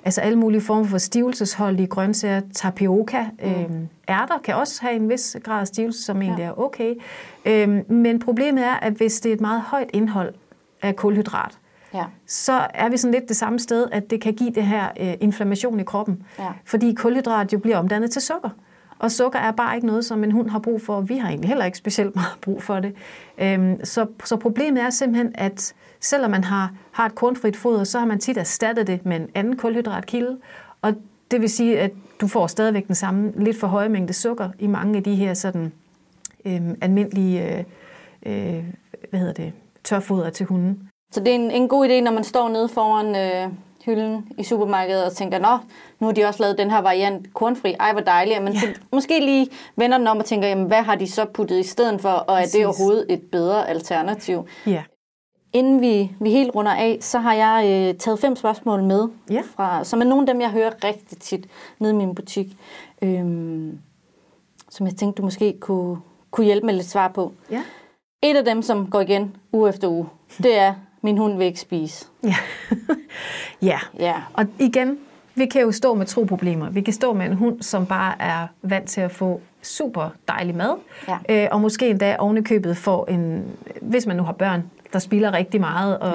Altså 0.06 0.22
alle 0.22 0.38
mulige 0.40 0.62
former 0.62 0.84
for 0.84 0.98
stivelsesholdige 0.98 1.88
grøntsager, 1.88 2.42
tapioca, 2.56 3.26
mm. 3.44 3.50
øhm, 3.50 3.88
ærter 4.10 4.38
kan 4.44 4.56
også 4.56 4.82
have 4.82 4.96
en 4.96 5.10
vis 5.10 5.38
grad 5.44 5.62
af 5.62 5.68
stivelse, 5.68 6.04
som 6.04 6.22
egentlig 6.22 6.42
Ja. 6.44 6.48
er 6.48 6.60
okay. 6.60 6.96
Øhm, 7.46 7.86
men 7.94 8.20
problemet 8.20 8.66
er, 8.66 8.74
at 8.74 8.94
hvis 8.94 9.20
det 9.22 9.30
er 9.30 9.34
et 9.34 9.42
meget 9.42 9.62
højt 9.62 9.90
indhold 9.94 10.34
af 10.82 10.96
kulhydrat, 10.96 11.58
Ja. 11.94 12.04
så 12.28 12.68
er 12.74 12.90
vi 12.90 12.98
sådan 12.98 13.14
lidt 13.14 13.28
det 13.30 13.36
samme 13.38 13.60
sted, 13.60 13.88
at 13.92 14.10
det 14.10 14.22
kan 14.22 14.34
give 14.34 14.52
det 14.52 14.64
her 14.64 14.88
øh, 15.00 15.14
inflammation 15.20 15.80
i 15.80 15.84
kroppen. 15.84 16.24
Ja. 16.40 16.48
Fordi 16.66 16.94
kulhydrat 16.94 17.54
jo 17.54 17.58
bliver 17.60 17.78
omdannet 17.78 18.12
til 18.12 18.22
sukker. 18.22 18.50
Og 19.02 19.12
sukker 19.12 19.40
er 19.40 19.52
bare 19.52 19.76
ikke 19.76 19.88
noget, 19.88 20.06
som 20.06 20.24
en 20.24 20.32
hund 20.32 20.50
har 20.50 20.60
brug 20.60 20.82
for. 20.82 21.02
Vi 21.02 21.18
har 21.18 21.28
egentlig 21.28 21.48
heller 21.48 21.66
ikke 21.66 21.78
specielt 21.78 22.16
meget 22.16 22.38
brug 22.42 22.64
for 22.64 22.80
det. 22.80 22.96
Øhm, 23.38 23.86
så, 23.86 24.06
så 24.24 24.38
problemet 24.38 24.84
er 24.84 24.90
simpelthen, 24.90 25.32
at 25.36 25.74
selvom 26.00 26.32
man 26.32 26.44
har, 26.44 26.72
har 26.92 27.06
et 27.06 27.16
kornfrit 27.16 27.56
foder, 27.56 27.84
så 27.84 28.00
har 28.00 28.06
man 28.06 28.20
tit 28.20 28.38
erstattet 28.38 28.88
det 28.88 29.06
med 29.06 29.16
en 29.16 29.28
anden 29.36 29.58
kulhydratkilde. 29.58 30.38
Og 30.82 30.94
det 31.32 31.42
vil 31.42 31.50
sige, 31.50 31.80
at 31.80 31.92
du 32.22 32.28
får 32.28 32.48
stadigvæk 32.48 32.88
den 32.88 32.96
samme 32.96 33.34
lidt 33.36 33.60
for 33.60 33.68
høje 33.68 33.90
mængde 33.90 34.14
sukker 34.14 34.50
i 34.60 34.68
mange 34.68 34.98
af 34.98 35.04
de 35.04 35.16
her 35.16 35.34
sådan, 35.34 35.72
øhm, 36.46 36.78
almindelige 36.82 37.58
øh, 37.58 37.64
øh, 38.26 38.64
hvad 39.10 39.20
hedder 39.20 39.34
det, 39.34 39.54
tørfoder 39.84 40.30
til 40.30 40.46
hunden. 40.46 40.90
Så 41.12 41.20
det 41.20 41.28
er 41.28 41.36
en, 41.36 41.52
en 41.52 41.68
god 41.68 41.88
idé, 41.88 42.02
når 42.02 42.12
man 42.12 42.24
står 42.24 42.50
nede 42.50 42.70
foran 42.70 43.16
øh, 43.16 43.54
hylden 43.86 44.28
i 44.38 44.44
supermarkedet 44.44 45.06
og 45.06 45.14
tænker, 45.14 45.40
nå, 45.40 45.58
nu 46.00 46.08
har 46.08 46.14
de 46.14 46.26
også 46.26 46.44
lavet 46.44 46.58
den 46.58 46.72
her 46.72 46.82
variant 46.82 47.34
kornfri, 47.34 47.76
ej 47.80 47.92
hvor 47.92 48.02
dejligt, 48.02 48.44
men 48.44 48.54
ja. 48.54 48.60
så 48.60 48.68
måske 48.92 49.20
lige 49.20 49.48
vender 49.76 49.98
den 49.98 50.08
om 50.08 50.18
og 50.18 50.26
tænker, 50.26 50.48
jamen 50.48 50.66
hvad 50.66 50.82
har 50.84 50.96
de 50.96 51.08
så 51.12 51.26
puttet 51.26 51.60
i 51.60 51.64
stedet 51.64 52.02
for, 52.02 52.10
og 52.10 52.36
er 52.36 52.40
Præcis. 52.40 52.54
det 52.54 52.66
overhovedet 52.66 53.06
et 53.10 53.22
bedre 53.32 53.70
alternativ? 53.70 54.48
Ja. 54.68 54.84
Inden 55.54 55.82
vi, 55.82 56.12
vi 56.20 56.32
helt 56.32 56.56
runder 56.56 56.72
af, 56.72 56.98
så 57.02 57.20
har 57.20 57.34
jeg 57.34 57.66
øh, 57.90 57.98
taget 58.00 58.20
fem 58.20 58.36
spørgsmål 58.36 58.84
med, 58.84 59.08
Ja. 59.30 59.42
fra, 59.56 59.84
som 59.84 60.02
er 60.02 60.06
nogle 60.06 60.22
af 60.22 60.34
dem, 60.34 60.42
jeg 60.42 60.50
hører 60.50 60.72
rigtig 60.84 61.18
tit 61.18 61.48
nede 61.80 61.94
i 61.94 61.96
min 61.96 62.16
butik, 62.16 62.48
øhm, 63.02 63.80
som 64.70 64.86
jeg 64.88 64.96
tænkte, 64.96 65.22
du 65.22 65.26
måske 65.26 65.58
kunne, 65.60 65.98
kunne 66.32 66.46
hjælpe 66.46 66.66
med 66.66 66.74
lidt 66.74 66.88
svar 66.90 67.08
på. 67.08 67.34
Ja. 67.52 67.62
Et 68.24 68.38
af 68.38 68.46
dem, 68.46 68.62
som 68.62 68.90
går 68.90 69.00
igen 69.02 69.36
uge 69.54 69.70
efter 69.70 69.88
uge, 69.88 70.06
det 70.38 70.58
er, 70.58 70.74
min 71.02 71.18
hund 71.18 71.38
vil 71.38 71.46
ikke 71.46 71.60
spise. 71.60 72.06
Ja. 72.24 72.36
ja. 73.62 73.80
Ja. 74.00 74.14
Og 74.34 74.46
igen, 74.60 74.98
vi 75.36 75.46
kan 75.46 75.62
jo 75.62 75.72
stå 75.72 75.94
med 75.94 76.06
to 76.06 76.24
problemer. 76.24 76.70
Vi 76.70 76.82
kan 76.82 76.94
stå 76.94 77.14
med 77.14 77.26
en 77.26 77.34
hund, 77.34 77.62
som 77.62 77.86
bare 77.86 78.14
er 78.22 78.48
vant 78.62 78.88
til 78.90 79.02
at 79.02 79.12
få 79.12 79.42
super 79.62 80.10
dejlig 80.28 80.56
mad, 80.56 80.76
Ja. 81.08 81.44
øh, 81.44 81.48
og 81.52 81.62
måske 81.62 81.90
endda 81.90 82.16
ovenikøbet 82.20 82.78
får 82.78 83.06
en, 83.06 83.44
hvis 83.82 84.06
man 84.08 84.16
nu 84.16 84.24
har 84.24 84.32
børn, 84.34 84.64
der 84.94 85.00
spilder 85.00 85.34
rigtig 85.34 85.60
meget, 85.62 86.00
og, 86.00 86.14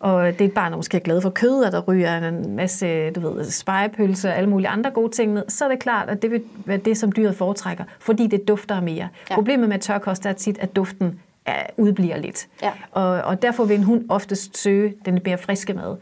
og 0.00 0.26
det 0.26 0.40
er 0.40 0.44
et 0.44 0.52
barn, 0.52 0.70
der 0.72 0.76
måske 0.76 0.96
er 0.96 1.00
glad 1.00 1.20
for 1.22 1.30
kød, 1.30 1.64
og 1.64 1.72
der 1.72 1.80
ryger 1.80 2.28
en 2.28 2.56
masse, 2.56 3.10
du 3.10 3.20
ved, 3.20 3.44
spejepølse 3.50 4.28
og 4.28 4.36
alle 4.36 4.50
mulige 4.50 4.68
andre 4.68 4.90
gode 4.90 5.12
ting 5.12 5.32
ned, 5.32 5.44
så 5.48 5.64
er 5.64 5.68
det 5.68 5.78
klart, 5.78 6.08
at 6.08 6.22
det 6.22 6.30
vil 6.30 6.42
være 6.64 6.76
det, 6.76 6.96
som 6.98 7.12
dyret 7.12 7.36
foretrækker, 7.36 7.84
fordi 8.00 8.26
det 8.26 8.48
dufter 8.48 8.80
mere. 8.80 9.08
Ja. 9.30 9.34
Problemet 9.34 9.68
med 9.68 9.78
tørkost 9.78 10.26
er 10.26 10.32
tit, 10.32 10.58
at 10.58 10.76
duften 10.76 11.20
udbliver 11.76 12.16
lidt. 12.16 12.48
Ja. 12.62 12.70
Og, 12.92 13.04
og 13.06 13.42
derfor 13.42 13.64
vil 13.64 13.76
en 13.76 13.82
hund 13.84 14.04
oftest 14.08 14.58
søge 14.58 14.94
den 15.04 15.20
mere 15.24 15.38
friske 15.38 15.74
mad. 15.74 15.96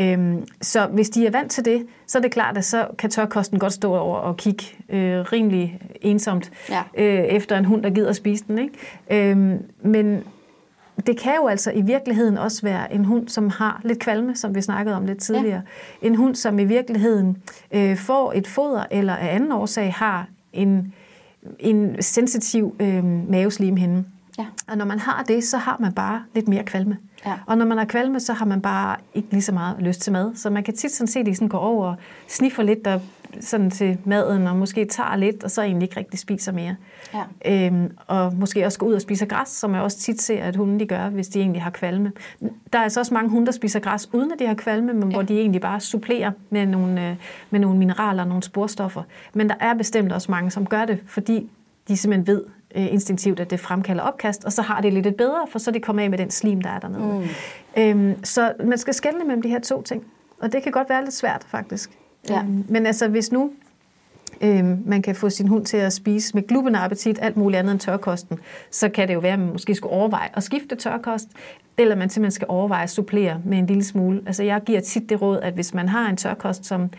Øhm, 0.00 0.46
så 0.62 0.86
hvis 0.86 1.10
de 1.10 1.26
er 1.26 1.30
vant 1.30 1.50
til 1.50 1.64
det, 1.64 1.86
så 2.06 2.18
er 2.18 2.22
det 2.22 2.30
klart, 2.32 2.56
at 2.58 2.64
så 2.64 2.86
kan 2.98 3.10
tørkosten 3.10 3.58
godt 3.58 3.72
stå 3.72 3.94
over 3.96 4.16
og 4.16 4.36
kigge 4.36 4.64
øh, 4.88 5.20
rimelig 5.20 5.80
ensomt 6.00 6.50
Ja. 6.70 6.82
øh, 6.94 7.24
efter 7.24 7.58
en 7.58 7.64
hund, 7.64 7.82
der 7.82 7.90
gider 7.90 8.08
at 8.08 8.16
spise 8.16 8.44
den. 8.48 8.58
Ikke? 8.58 9.30
Øhm, 9.30 9.58
men 9.82 10.22
det 11.06 11.18
kan 11.20 11.32
jo 11.36 11.46
altså 11.46 11.70
i 11.70 11.80
virkeligheden 11.82 12.38
også 12.38 12.62
være 12.62 12.94
en 12.94 13.04
hund, 13.04 13.28
som 13.28 13.48
har 13.48 13.80
lidt 13.84 13.98
kvalme, 13.98 14.36
som 14.36 14.54
vi 14.54 14.60
snakkede 14.62 14.96
om 14.96 15.06
lidt 15.06 15.18
tidligere. 15.18 15.62
Ja. 16.02 16.06
En 16.08 16.14
hund, 16.14 16.34
som 16.34 16.58
i 16.58 16.64
virkeligheden 16.64 17.36
øh, 17.72 17.96
får 17.96 18.32
et 18.34 18.46
foder, 18.46 18.84
eller 18.90 19.14
af 19.14 19.34
anden 19.34 19.52
årsag 19.52 19.92
har 19.92 20.26
en, 20.52 20.94
en 21.58 22.02
sensitiv 22.02 22.76
øh, 22.80 23.04
maveslimhinde. 23.30 24.04
Ja. 24.40 24.46
Og 24.68 24.78
når 24.78 24.84
man 24.84 24.98
har 24.98 25.22
det, 25.22 25.44
så 25.44 25.58
har 25.58 25.76
man 25.80 25.92
bare 25.92 26.22
lidt 26.34 26.48
mere 26.48 26.64
kvalme. 26.64 26.96
Ja. 27.26 27.34
Og 27.46 27.58
når 27.58 27.66
man 27.66 27.78
har 27.78 27.84
kvalme, 27.84 28.20
så 28.20 28.32
har 28.32 28.46
man 28.46 28.62
bare 28.62 28.96
ikke 29.14 29.28
lige 29.30 29.42
så 29.42 29.52
meget 29.52 29.76
lyst 29.80 30.00
til 30.00 30.12
mad. 30.12 30.34
Så 30.34 30.50
man 30.50 30.64
kan 30.64 30.76
tit 30.76 30.92
sådan 30.92 31.06
se, 31.06 31.20
at 31.20 31.26
de 31.26 31.34
sådan 31.34 31.48
går 31.48 31.58
over 31.58 31.86
og 31.86 31.96
sniffer 32.28 32.62
lidt 32.62 32.84
der, 32.84 33.00
sådan 33.40 33.70
til 33.70 33.98
maden, 34.04 34.46
og 34.46 34.56
måske 34.56 34.84
tager 34.84 35.16
lidt, 35.16 35.44
og 35.44 35.50
så 35.50 35.62
egentlig 35.62 35.86
ikke 35.86 35.96
rigtig 35.96 36.18
spiser 36.18 36.52
mere. 36.52 36.76
Ja. 37.14 37.66
Øhm, 37.66 37.96
og 38.06 38.34
måske 38.34 38.66
også 38.66 38.78
gå 38.78 38.86
ud 38.86 38.92
og 38.92 39.00
spise 39.00 39.26
græs, 39.26 39.48
som 39.48 39.74
jeg 39.74 39.82
også 39.82 39.98
tit 39.98 40.22
ser, 40.22 40.44
at 40.44 40.56
hunde 40.56 40.80
de 40.80 40.86
gør, 40.86 41.08
hvis 41.08 41.28
de 41.28 41.40
egentlig 41.40 41.62
har 41.62 41.70
kvalme. 41.70 42.12
Der 42.72 42.78
er 42.78 42.82
altså 42.82 43.00
også 43.00 43.14
mange 43.14 43.30
hunde, 43.30 43.46
der 43.46 43.52
spiser 43.52 43.80
græs, 43.80 44.08
uden 44.12 44.32
at 44.32 44.38
de 44.38 44.46
har 44.46 44.54
kvalme, 44.54 44.92
men 44.92 45.10
ja. 45.10 45.16
hvor 45.16 45.22
de 45.22 45.38
egentlig 45.38 45.60
bare 45.60 45.80
supplerer 45.80 46.30
med 46.50 46.66
nogle, 46.66 47.08
øh, 47.08 47.16
med 47.50 47.60
nogle 47.60 47.78
mineraler 47.78 48.22
og 48.22 48.28
nogle 48.28 48.42
sporstoffer. 48.42 49.02
Men 49.32 49.48
der 49.48 49.54
er 49.60 49.74
bestemt 49.74 50.12
også 50.12 50.30
mange, 50.30 50.50
som 50.50 50.66
gør 50.66 50.84
det, 50.84 50.98
fordi 51.06 51.50
de 51.88 51.96
simpelthen 51.96 52.26
ved 52.26 52.44
øh, 52.74 52.92
instinktivt, 52.92 53.40
at 53.40 53.50
det 53.50 53.60
fremkalder 53.60 54.02
opkast, 54.02 54.44
og 54.44 54.52
så 54.52 54.62
har 54.62 54.80
det 54.80 54.92
lidt 54.92 55.06
et 55.06 55.16
bedre, 55.16 55.46
for 55.48 55.58
så 55.58 55.70
er 55.70 55.72
de 55.72 55.80
kommet 55.80 56.02
af 56.02 56.10
med 56.10 56.18
den 56.18 56.30
slim, 56.30 56.60
der 56.60 56.70
er 56.70 56.78
dernede. 56.78 57.28
Mm. 57.76 57.82
Øhm, 57.82 58.24
så 58.24 58.52
man 58.64 58.78
skal 58.78 58.94
skelne 58.94 59.24
mellem 59.24 59.42
de 59.42 59.48
her 59.48 59.60
to 59.60 59.82
ting, 59.82 60.04
og 60.40 60.52
det 60.52 60.62
kan 60.62 60.72
godt 60.72 60.88
være 60.88 61.04
lidt 61.04 61.14
svært, 61.14 61.44
faktisk. 61.48 61.90
Ja. 62.28 62.38
Øhm, 62.38 62.64
men 62.68 62.86
altså, 62.86 63.08
hvis 63.08 63.32
nu 63.32 63.50
øhm, 64.40 64.82
man 64.86 65.02
kan 65.02 65.14
få 65.14 65.30
sin 65.30 65.48
hund 65.48 65.64
til 65.64 65.76
at 65.76 65.92
spise 65.92 66.34
med 66.34 66.46
glubende 66.46 66.78
appetit, 66.78 67.18
alt 67.22 67.36
muligt 67.36 67.58
andet 67.58 67.72
end 67.72 67.80
tørkosten, 67.80 68.38
så 68.70 68.88
kan 68.88 69.08
det 69.08 69.14
jo 69.14 69.18
være, 69.18 69.32
at 69.32 69.38
man 69.38 69.52
måske 69.52 69.74
skulle 69.74 69.92
overveje 69.92 70.28
at 70.34 70.42
skifte 70.42 70.76
tørkost, 70.76 71.28
eller 71.78 71.96
man 71.96 72.10
simpelthen 72.10 72.30
skal 72.30 72.46
overveje 72.48 72.82
at 72.82 72.90
supplere 72.90 73.40
med 73.44 73.58
en 73.58 73.66
lille 73.66 73.84
smule. 73.84 74.22
Altså 74.26 74.42
jeg 74.42 74.60
giver 74.66 74.80
tit 74.80 75.08
det 75.08 75.22
råd, 75.22 75.40
at 75.40 75.54
hvis 75.54 75.74
man 75.74 75.88
har 75.88 76.08
en 76.08 76.16
tørkost, 76.16 76.66
som 76.66 76.90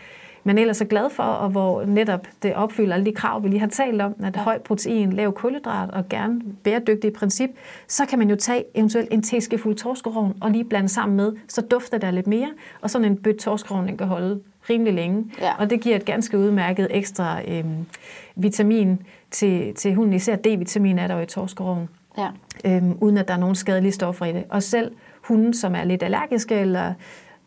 man 0.44 0.58
ellers 0.58 0.80
er 0.80 0.84
glad 0.84 1.10
for, 1.10 1.22
og 1.22 1.48
hvor 1.50 1.84
netop 1.84 2.26
det 2.42 2.54
opfylder 2.54 2.94
alle 2.94 3.06
de 3.06 3.12
krav, 3.12 3.42
vi 3.42 3.48
lige 3.48 3.60
har 3.60 3.66
talt 3.66 4.02
om, 4.02 4.14
at 4.24 4.36
høj 4.36 4.58
protein, 4.58 5.12
lav 5.12 5.32
kulhydrat 5.32 5.90
og 5.90 6.08
gerne 6.08 6.40
bæredygtig 6.64 7.08
i 7.08 7.12
princip, 7.12 7.50
så 7.88 8.06
kan 8.06 8.18
man 8.18 8.30
jo 8.30 8.36
tage 8.36 8.64
eventuelt 8.74 9.08
en 9.12 9.22
teskefuld 9.22 9.76
torskerovn 9.76 10.36
og 10.40 10.50
lige 10.50 10.64
blande 10.64 10.88
sammen 10.88 11.16
med, 11.16 11.32
så 11.48 11.60
dufter 11.60 11.98
der 11.98 12.10
lidt 12.10 12.26
mere, 12.26 12.48
og 12.80 12.90
sådan 12.90 13.04
en 13.04 13.16
bødt 13.16 13.38
torskerovn, 13.38 13.88
den 13.88 13.96
kan 13.96 14.06
holde 14.06 14.40
rimelig 14.70 14.92
længe. 14.94 15.24
Ja. 15.40 15.52
Og 15.58 15.70
det 15.70 15.80
giver 15.80 15.96
et 15.96 16.04
ganske 16.04 16.38
udmærket 16.38 16.88
ekstra 16.90 17.40
øhm, 17.48 17.86
vitamin 18.36 18.98
til, 19.30 19.74
til 19.74 19.94
hunden. 19.94 20.12
Især 20.14 20.36
D-vitamin 20.36 20.98
er 20.98 21.06
der 21.06 21.14
jo 21.14 21.20
i 21.20 21.26
torskerovn, 21.26 21.88
Ja. 22.18 22.28
øhm, 22.64 22.92
uden 23.00 23.18
at 23.18 23.28
der 23.28 23.34
er 23.34 23.38
nogen 23.38 23.54
skadelige 23.54 23.92
stoffer 23.92 24.26
i 24.26 24.32
det. 24.32 24.44
Og 24.48 24.62
selv 24.62 24.92
hunden, 25.22 25.54
som 25.54 25.74
er 25.74 25.84
lidt 25.84 26.02
allergiske 26.02 26.54
eller 26.54 26.92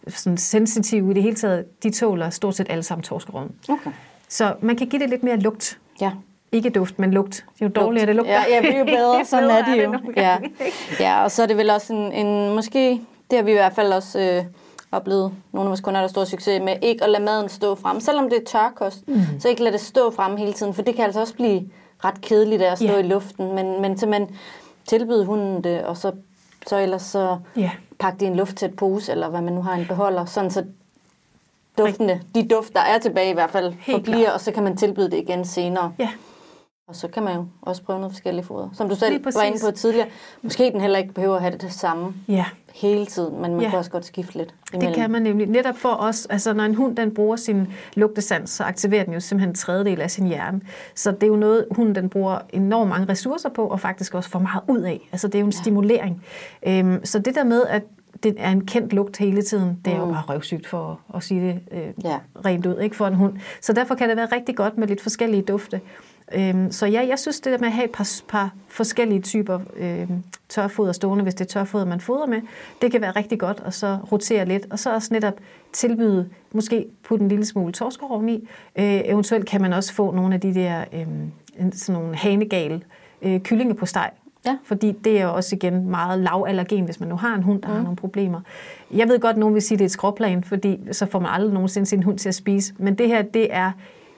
sådan 0.08 0.38
sensitive 0.38 1.12
i 1.12 1.14
det 1.14 1.24
hele 1.24 1.36
taget, 1.36 1.84
de 1.84 1.90
tåler 1.90 2.30
stort 2.30 2.56
set 2.56 2.68
alle 2.70 2.84
sammen 2.84 3.04
torskerovn. 3.04 3.52
Okay. 3.70 3.92
Så 4.30 4.54
man 4.62 4.76
kan 4.76 4.88
give 4.88 5.02
det 5.02 5.10
lidt 5.10 5.24
mere 5.24 5.38
lugt. 5.40 5.80
Ja. 6.02 6.12
Ikke 6.52 6.70
duft, 6.70 7.00
men 7.00 7.12
lugt. 7.12 7.46
Det 7.54 7.62
er 7.62 7.66
jo 7.66 7.72
dårligere, 7.86 8.08
det 8.08 8.16
lugter. 8.16 8.34
Ja, 8.34 8.44
ja, 8.50 8.62
det 8.62 8.76
er 8.76 8.80
jo 8.80 8.86
bedre, 8.86 9.26
sådan 9.32 9.50
er 9.50 9.66
det 9.66 9.84
jo. 9.84 9.94
Ja. 10.18 10.38
ja, 11.00 11.24
og 11.24 11.32
så 11.32 11.44
er 11.44 11.48
det 11.48 11.58
vel 11.58 11.70
også 11.70 11.94
en, 11.94 12.12
en 12.28 12.56
måske, 12.56 13.02
det 13.32 13.38
har 13.38 13.44
vi 13.44 13.52
i 13.52 13.54
hvert 13.54 13.74
fald 13.76 13.94
også 13.94 14.20
øh, 14.20 14.44
oplevet, 14.92 15.32
nogle 15.54 15.68
af 15.68 15.70
vores 15.70 15.82
kunder, 15.82 16.02
der 16.02 16.08
stor 16.08 16.24
succes 16.26 16.62
med, 16.62 16.76
ikke 16.82 17.04
at 17.04 17.10
lade 17.10 17.24
maden 17.24 17.50
stå 17.50 17.76
frem. 17.76 18.00
Selvom 18.00 18.30
det 18.30 18.38
er 18.42 18.46
tørkost, 18.46 19.08
mm. 19.08 19.22
så 19.40 19.50
ikke 19.50 19.64
lade 19.64 19.74
det 19.74 19.82
stå 19.82 20.12
frem 20.12 20.38
hele 20.38 20.54
tiden, 20.54 20.74
for 20.74 20.82
det 20.82 20.96
kan 20.96 21.06
altså 21.06 21.20
også 21.20 21.34
blive 21.34 21.70
ret 22.06 22.22
kedeligt 22.22 22.62
af 22.62 22.72
at 22.72 22.78
stå 22.78 22.86
Ja. 22.88 22.98
i 22.98 23.04
luften, 23.04 23.56
men, 23.56 23.82
men 23.82 23.98
simpelthen 23.98 24.38
tilbyde 24.86 25.26
hunden 25.26 25.64
det, 25.64 25.82
og 25.84 25.98
så, 25.98 26.12
så 26.68 26.78
ellers 26.78 27.02
så 27.02 27.38
Ja. 27.56 27.72
pakke 28.00 28.20
det 28.20 28.26
i 28.26 28.30
en 28.30 28.36
lufttæt 28.36 28.76
pose, 28.76 29.12
eller 29.12 29.30
hvad 29.30 29.42
man 29.42 29.54
nu 29.54 29.62
har 29.62 29.74
en 29.74 29.86
beholder, 29.88 30.26
sådan 30.26 30.52
så 30.52 30.66
duftene, 31.78 32.22
de 32.36 32.48
duft, 32.48 32.74
der 32.74 32.80
er 32.82 33.00
tilbage 33.00 33.30
i 33.30 33.34
hvert 33.34 33.50
fald, 33.52 33.74
Helt 33.74 33.98
forbliver, 33.98 34.18
klart. 34.24 34.34
og 34.34 34.42
så 34.42 34.52
kan 34.52 34.64
man 34.64 34.78
tilbyde 34.78 35.12
det 35.12 35.18
igen 35.18 35.46
senere. 35.46 35.94
Ja. 36.00 36.10
Og 36.88 36.96
så 36.96 37.08
kan 37.08 37.24
man 37.24 37.36
jo 37.36 37.46
også 37.62 37.84
prøve 37.84 38.00
noget 38.00 38.14
forskellige 38.14 38.46
foder. 38.46 38.70
Som 38.74 38.90
du 38.90 38.96
selv 38.96 39.26
var 39.36 39.42
inde 39.44 39.60
på 39.66 39.72
tidligere. 39.72 40.08
Måske 40.42 40.72
den 40.72 40.82
heller 40.82 41.00
ikke 41.00 41.14
behøver 41.14 41.36
at 41.36 41.42
have 41.42 41.52
det, 41.52 41.62
det 41.62 41.74
samme 41.74 42.14
ja. 42.28 42.46
Hele 42.76 43.06
tiden, 43.06 43.42
men 43.42 43.52
man 43.52 43.62
Ja. 43.62 43.70
kan 43.70 43.80
også 43.80 43.92
godt 43.92 44.06
skifte 44.06 44.38
lidt 44.38 44.54
Det 44.72 44.96
kan 44.96 45.12
man 45.12 45.22
nemlig. 45.22 45.48
Netop 45.48 45.78
for 45.78 45.90
os, 45.90 46.26
altså 46.26 46.54
når 46.54 46.64
en 46.64 46.76
hund 46.76 46.96
den 46.98 47.14
bruger 47.14 47.36
sin 47.36 47.68
lugtesans, 47.96 48.50
så 48.50 48.64
aktiverer 48.64 49.04
den 49.04 49.14
jo 49.14 49.20
simpelthen 49.20 49.50
en 49.50 49.56
tredjedel 49.56 50.02
af 50.02 50.12
sin 50.12 50.28
hjerne. 50.28 50.62
Så 50.96 51.12
det 51.12 51.24
er 51.24 51.28
jo 51.28 51.36
noget, 51.36 51.66
hunden 51.72 51.96
den 51.96 52.10
bruger 52.10 52.38
enormt 52.54 52.90
mange 52.90 53.10
ressourcer 53.10 53.50
på, 53.50 53.66
og 53.68 53.80
faktisk 53.80 54.14
også 54.14 54.30
får 54.30 54.40
meget 54.40 54.62
ud 54.68 54.80
af. 54.82 55.10
Altså 55.12 55.28
det 55.28 55.36
er 55.36 55.40
jo 55.40 55.46
en 55.46 55.52
ja. 55.52 55.58
stimulering. 55.62 56.24
Øhm, 56.68 57.06
så 57.06 57.20
det 57.20 57.36
der 57.36 57.44
med, 57.44 57.64
at 57.70 57.84
det 58.24 58.36
er 58.38 58.52
en 58.52 58.66
kendt 58.66 58.94
lugt 58.94 59.18
hele 59.18 59.42
tiden, 59.42 59.80
det 59.86 59.94
er 59.94 59.98
jo 59.98 60.06
Mm. 60.06 60.12
bare 60.12 60.24
røvsygt 60.30 60.68
for 60.68 61.00
at 61.16 61.24
sige 61.24 61.42
det 61.48 61.60
øh, 61.72 61.94
Ja. 62.04 62.18
rent 62.46 62.66
ud, 62.66 62.80
ikke 62.80 62.96
for 62.96 63.08
en 63.08 63.14
hund. 63.16 63.34
Så 63.62 63.74
derfor 63.74 63.96
kan 63.96 64.10
det 64.10 64.18
være 64.18 64.28
rigtig 64.32 64.56
godt 64.56 64.78
med 64.78 64.88
lidt 64.88 65.02
forskellige 65.02 65.42
dufte. 65.42 65.82
Øhm, 66.34 66.72
så 66.72 66.86
ja, 66.86 67.08
jeg 67.08 67.20
synes 67.20 67.40
det 67.40 67.52
der 67.52 67.58
med 67.58 67.68
at 67.68 67.74
have 67.74 67.86
et 67.86 67.92
par, 67.92 68.10
par 68.28 68.54
forskellige 68.68 69.22
typer 69.22 69.60
øhm, 69.78 70.24
tørfoder 70.50 70.92
stående, 70.92 71.24
hvis 71.24 71.36
det 71.36 71.46
er 71.46 71.50
tørfoder, 71.50 71.86
man 71.86 72.00
fodrer 72.00 72.26
med, 72.26 72.42
det 72.82 72.92
kan 72.92 73.02
være 73.02 73.12
rigtig 73.12 73.40
godt, 73.40 73.60
og 73.60 73.74
så 73.74 73.98
rotere 74.12 74.46
lidt, 74.46 74.68
og 74.70 74.80
så 74.80 74.94
også 74.94 75.14
netop 75.14 75.34
tilbyde, 75.74 76.30
måske 76.52 76.86
putte 77.04 77.24
en 77.24 77.30
lille 77.30 77.46
smule 77.46 77.74
torskerovn 77.74 78.30
i. 78.30 78.48
Øh, 78.76 79.02
eventuelt 79.06 79.46
kan 79.46 79.62
man 79.62 79.74
også 79.74 79.94
få 79.94 80.12
nogle 80.12 80.34
af 80.34 80.42
de 80.42 80.54
der 80.56 80.84
øhm, 80.94 81.32
sådan 81.74 82.02
nogle 82.02 82.16
hanegal 82.16 82.84
øh, 83.22 83.40
kyllinge 83.40 83.74
på 83.74 83.86
steg, 83.86 84.10
Ja. 84.46 84.58
fordi 84.64 84.92
det 84.92 85.20
er 85.20 85.24
jo 85.24 85.34
også 85.34 85.56
igen 85.56 85.90
meget 85.90 86.20
lavallergen, 86.20 86.86
hvis 86.86 87.00
man 87.00 87.10
nu 87.10 87.16
har 87.16 87.36
en 87.36 87.44
hund, 87.44 87.62
der 87.62 87.68
mm. 87.68 87.76
har 87.76 87.82
nogle 87.84 87.96
problemer. 87.96 88.42
Jeg 88.92 89.08
ved 89.08 89.20
godt, 89.20 89.34
at 89.34 89.38
nogen 89.38 89.54
vil 89.54 89.62
sige, 89.62 89.76
at 89.76 89.80
det 89.80 89.84
er 89.86 89.88
et 89.88 89.92
skråplan, 89.92 90.44
fordi 90.44 90.80
så 90.92 91.06
får 91.06 91.20
man 91.20 91.32
aldrig 91.32 91.54
nogensinde 91.54 91.86
sin 91.86 92.04
hund 92.04 92.18
til 92.18 92.30
at 92.30 92.36
spise. 92.36 92.74
Men 92.78 92.96
det 92.96 93.08
her, 93.08 93.22
det 93.22 93.48
er 93.54 93.72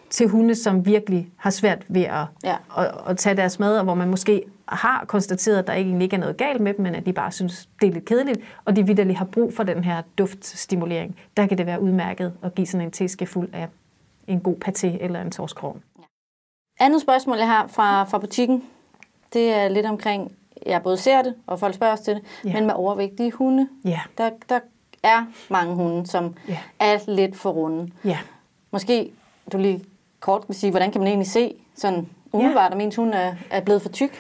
til 0.10 0.28
hunde, 0.28 0.56
som 0.56 0.86
virkelig 0.86 1.30
har 1.38 1.50
svært 1.50 1.86
ved 1.88 2.02
at, 2.04 2.26
Ja. 2.44 2.56
at, 2.78 2.92
at 3.08 3.18
tage 3.18 3.36
deres 3.38 3.60
mad, 3.60 3.78
og 3.78 3.84
hvor 3.84 3.94
man 3.96 4.10
måske 4.10 4.44
har 4.68 5.06
konstateret, 5.08 5.58
at 5.60 5.68
der 5.68 5.74
egentlig 5.74 6.04
ikke 6.04 6.16
er 6.16 6.20
noget 6.20 6.38
galt 6.38 6.62
med 6.62 6.74
dem, 6.74 6.84
men 6.84 6.96
at 6.96 7.06
de 7.06 7.14
bare 7.14 7.32
synes, 7.32 7.70
det 7.82 7.90
er 7.90 7.94
lidt 7.94 8.06
kedeligt, 8.06 8.40
og 8.66 8.76
de 8.76 8.86
vidderligt 8.86 9.18
har 9.18 9.26
brug 9.26 9.54
for 9.54 9.64
den 9.64 9.84
her 9.84 10.02
duftstimulering. 10.18 11.16
Der 11.38 11.48
kan 11.48 11.58
det 11.58 11.66
være 11.66 11.82
udmærket 11.82 12.34
at 12.44 12.56
give 12.56 12.68
sådan 12.68 12.86
en 12.88 12.92
teske 12.92 13.26
fuld 13.26 13.50
af 13.54 13.68
en 14.28 14.40
god 14.40 14.56
paté 14.68 14.88
eller 15.04 15.22
en 15.22 15.32
torskrog. 15.32 15.78
Andet 16.80 17.02
spørgsmål, 17.02 17.38
jeg 17.38 17.48
har 17.48 17.68
fra, 17.68 18.04
fra 18.04 18.18
butikken, 18.20 18.64
det 19.34 19.54
er 19.54 19.68
lidt 19.68 19.86
omkring, 19.86 20.32
jeg 20.66 20.84
både 20.84 20.98
ser 20.98 21.22
det, 21.22 21.36
og 21.48 21.60
folk 21.60 21.76
spørger 21.76 21.94
os 21.94 22.00
til 22.00 22.16
det, 22.16 22.24
Ja. 22.46 22.54
men 22.54 22.66
med 22.66 22.74
overvægtige 22.74 23.32
hunde. 23.32 23.68
Ja, 23.86 24.00
Der, 24.18 24.30
der 24.50 24.60
er 25.04 25.26
mange 25.50 25.76
hunde, 25.76 26.08
som 26.08 26.36
Ja. 26.48 26.58
er 26.80 26.98
lidt 27.08 27.36
for 27.36 27.50
runde. 27.52 27.92
ja, 28.06 28.18
Måske 28.72 29.12
du 29.52 29.58
lige 29.58 29.84
kort 30.20 30.44
vil 30.48 30.56
sige, 30.56 30.72
hvordan 30.72 30.92
kan 30.92 31.02
man 31.02 31.08
egentlig 31.08 31.28
se 31.28 31.54
sådan 31.76 32.08
umiddelbart, 32.34 32.72
at 32.72 32.78
min 32.78 32.92
hund 32.96 33.14
er, 33.14 33.34
er 33.50 33.62
blevet 33.62 33.82
for 33.82 33.90
tyk? 33.90 34.12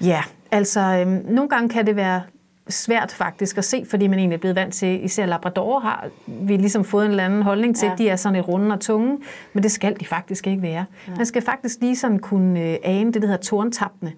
Ja, 0.00 0.22
altså 0.50 0.80
øhm, 0.80 1.24
nogle 1.28 1.48
gange 1.48 1.68
kan 1.68 1.86
det 1.86 1.96
være 1.96 2.22
svært 2.68 3.12
faktisk 3.12 3.58
at 3.58 3.64
se, 3.64 3.84
fordi 3.90 4.06
man 4.06 4.18
egentlig 4.18 4.36
er 4.36 4.40
blevet 4.40 4.56
vant 4.56 4.74
til, 4.74 5.04
især 5.04 5.26
Labrador 5.26 5.78
har 5.78 6.08
vi 6.26 6.56
ligesom 6.56 6.84
fået 6.84 7.04
en 7.04 7.10
eller 7.10 7.24
anden 7.24 7.42
holdning 7.42 7.76
til, 7.76 7.88
ja. 7.88 7.94
de 7.98 8.08
er 8.08 8.16
sådan 8.16 8.34
lidt 8.34 8.48
runde 8.48 8.74
og 8.74 8.80
tunge, 8.80 9.18
men 9.52 9.62
det 9.62 9.72
skal 9.72 10.00
de 10.00 10.06
faktisk 10.06 10.46
ikke 10.46 10.62
være. 10.62 10.84
Ja. 11.08 11.12
Man 11.16 11.26
skal 11.26 11.42
faktisk 11.42 11.80
lige 11.80 11.96
sådan 11.96 12.18
kunne 12.18 12.60
øh, 12.60 12.76
ane 12.84 13.12
det, 13.12 13.22
der 13.22 13.28
hedder 13.28 13.42
torntappene. 13.42 14.12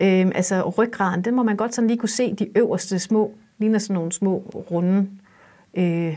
Øh, 0.00 0.26
altså 0.34 0.70
ryggraden, 0.78 1.22
den 1.22 1.34
må 1.34 1.42
man 1.42 1.56
godt 1.56 1.74
sådan 1.74 1.88
lige 1.88 1.98
kunne 1.98 2.08
se 2.08 2.34
de 2.34 2.58
øverste 2.58 2.98
små, 2.98 3.34
ligner 3.58 3.78
sådan 3.78 3.94
nogle 3.94 4.12
små 4.12 4.38
runde, 4.70 5.08
øh, 5.74 6.16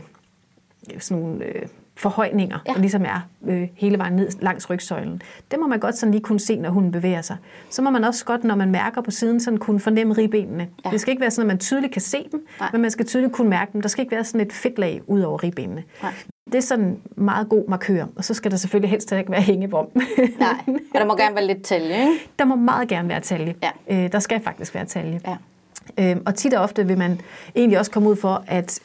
sådan 0.98 1.22
nogle... 1.22 1.44
Øh, 1.44 1.62
forhøjninger, 1.96 2.58
ja. 2.68 2.72
der 2.72 2.78
ligesom 2.80 3.04
er 3.04 3.28
øh, 3.46 3.68
hele 3.74 3.98
vejen 3.98 4.12
ned 4.12 4.28
langs 4.40 4.70
rygsøjlen. 4.70 5.22
Det 5.50 5.58
må 5.60 5.66
man 5.66 5.80
godt 5.80 5.98
sådan 5.98 6.12
lige 6.12 6.22
kunne 6.22 6.40
se, 6.40 6.56
når 6.56 6.70
hunden 6.70 6.92
bevæger 6.92 7.22
sig. 7.22 7.36
Så 7.70 7.82
må 7.82 7.90
man 7.90 8.04
også 8.04 8.24
godt, 8.24 8.44
når 8.44 8.54
man 8.54 8.70
mærker 8.70 9.00
på 9.00 9.10
siden, 9.10 9.40
sådan 9.40 9.58
kunne 9.58 9.80
fornemme 9.80 10.14
ribbenene. 10.14 10.68
Ja. 10.84 10.90
Det 10.90 11.00
skal 11.00 11.10
ikke 11.10 11.20
være 11.20 11.30
sådan, 11.30 11.50
at 11.50 11.54
man 11.54 11.58
tydeligt 11.58 11.92
kan 11.92 12.02
se 12.02 12.28
dem, 12.32 12.46
Nej. 12.60 12.68
men 12.72 12.82
man 12.82 12.90
skal 12.90 13.06
tydeligt 13.06 13.32
kunne 13.32 13.50
mærke 13.50 13.72
dem. 13.72 13.82
Der 13.82 13.88
skal 13.88 14.02
ikke 14.02 14.14
være 14.14 14.24
sådan 14.24 14.40
et 14.40 14.52
fedtlag 14.52 15.00
ud 15.06 15.20
over 15.20 15.42
ribbenene. 15.42 15.82
Nej. 16.02 16.12
Det 16.46 16.54
er 16.54 16.60
sådan 16.60 16.84
en 16.84 17.00
meget 17.16 17.48
god 17.48 17.68
markør, 17.68 18.04
og 18.16 18.24
så 18.24 18.34
skal 18.34 18.50
der 18.50 18.56
selvfølgelig 18.56 18.90
helst 18.90 19.12
ikke 19.12 19.30
være 19.30 19.40
hængebom. 19.42 19.86
Nej, 19.94 20.58
og 20.66 21.00
der 21.00 21.04
må 21.04 21.16
gerne 21.16 21.34
være 21.34 21.46
lidt 21.46 21.62
talje, 21.62 22.00
ikke? 22.00 22.28
Der 22.38 22.44
må 22.44 22.56
meget 22.56 22.88
gerne 22.88 23.08
være 23.08 23.20
talje. 23.20 23.54
Ja. 23.62 24.04
Øh, 24.04 24.12
der 24.12 24.18
skal 24.18 24.40
faktisk 24.40 24.74
være 24.74 24.84
talje. 24.84 25.20
Ja. 25.26 25.36
Øh, 25.98 26.16
og 26.26 26.34
tit 26.34 26.54
og 26.54 26.62
ofte 26.62 26.86
vil 26.86 26.98
man 26.98 27.20
egentlig 27.56 27.78
også 27.78 27.90
komme 27.90 28.08
ud 28.08 28.16
for, 28.16 28.44
at 28.46 28.80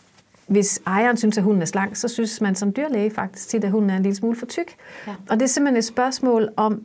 hvis 0.48 0.82
ejeren 0.88 1.18
synes, 1.18 1.38
at 1.38 1.44
hunden 1.44 1.62
er 1.62 1.66
slank, 1.66 1.96
så 1.96 2.08
synes 2.08 2.42
man 2.42 2.56
som 2.56 2.74
dyrlæge 2.74 3.12
faktisk 3.12 3.50
tit, 3.50 3.64
at 3.64 3.72
hunden 3.72 3.90
er 3.90 3.98
en 3.98 4.04
lille 4.04 4.16
smule 4.16 4.36
for 4.36 4.46
tyk. 4.46 4.76
Ja. 5.08 5.16
Og 5.30 5.40
det 5.40 5.42
er 5.42 5.48
simpelthen 5.48 5.78
et 5.78 5.86
spørgsmål 5.86 6.50
om, 6.58 6.84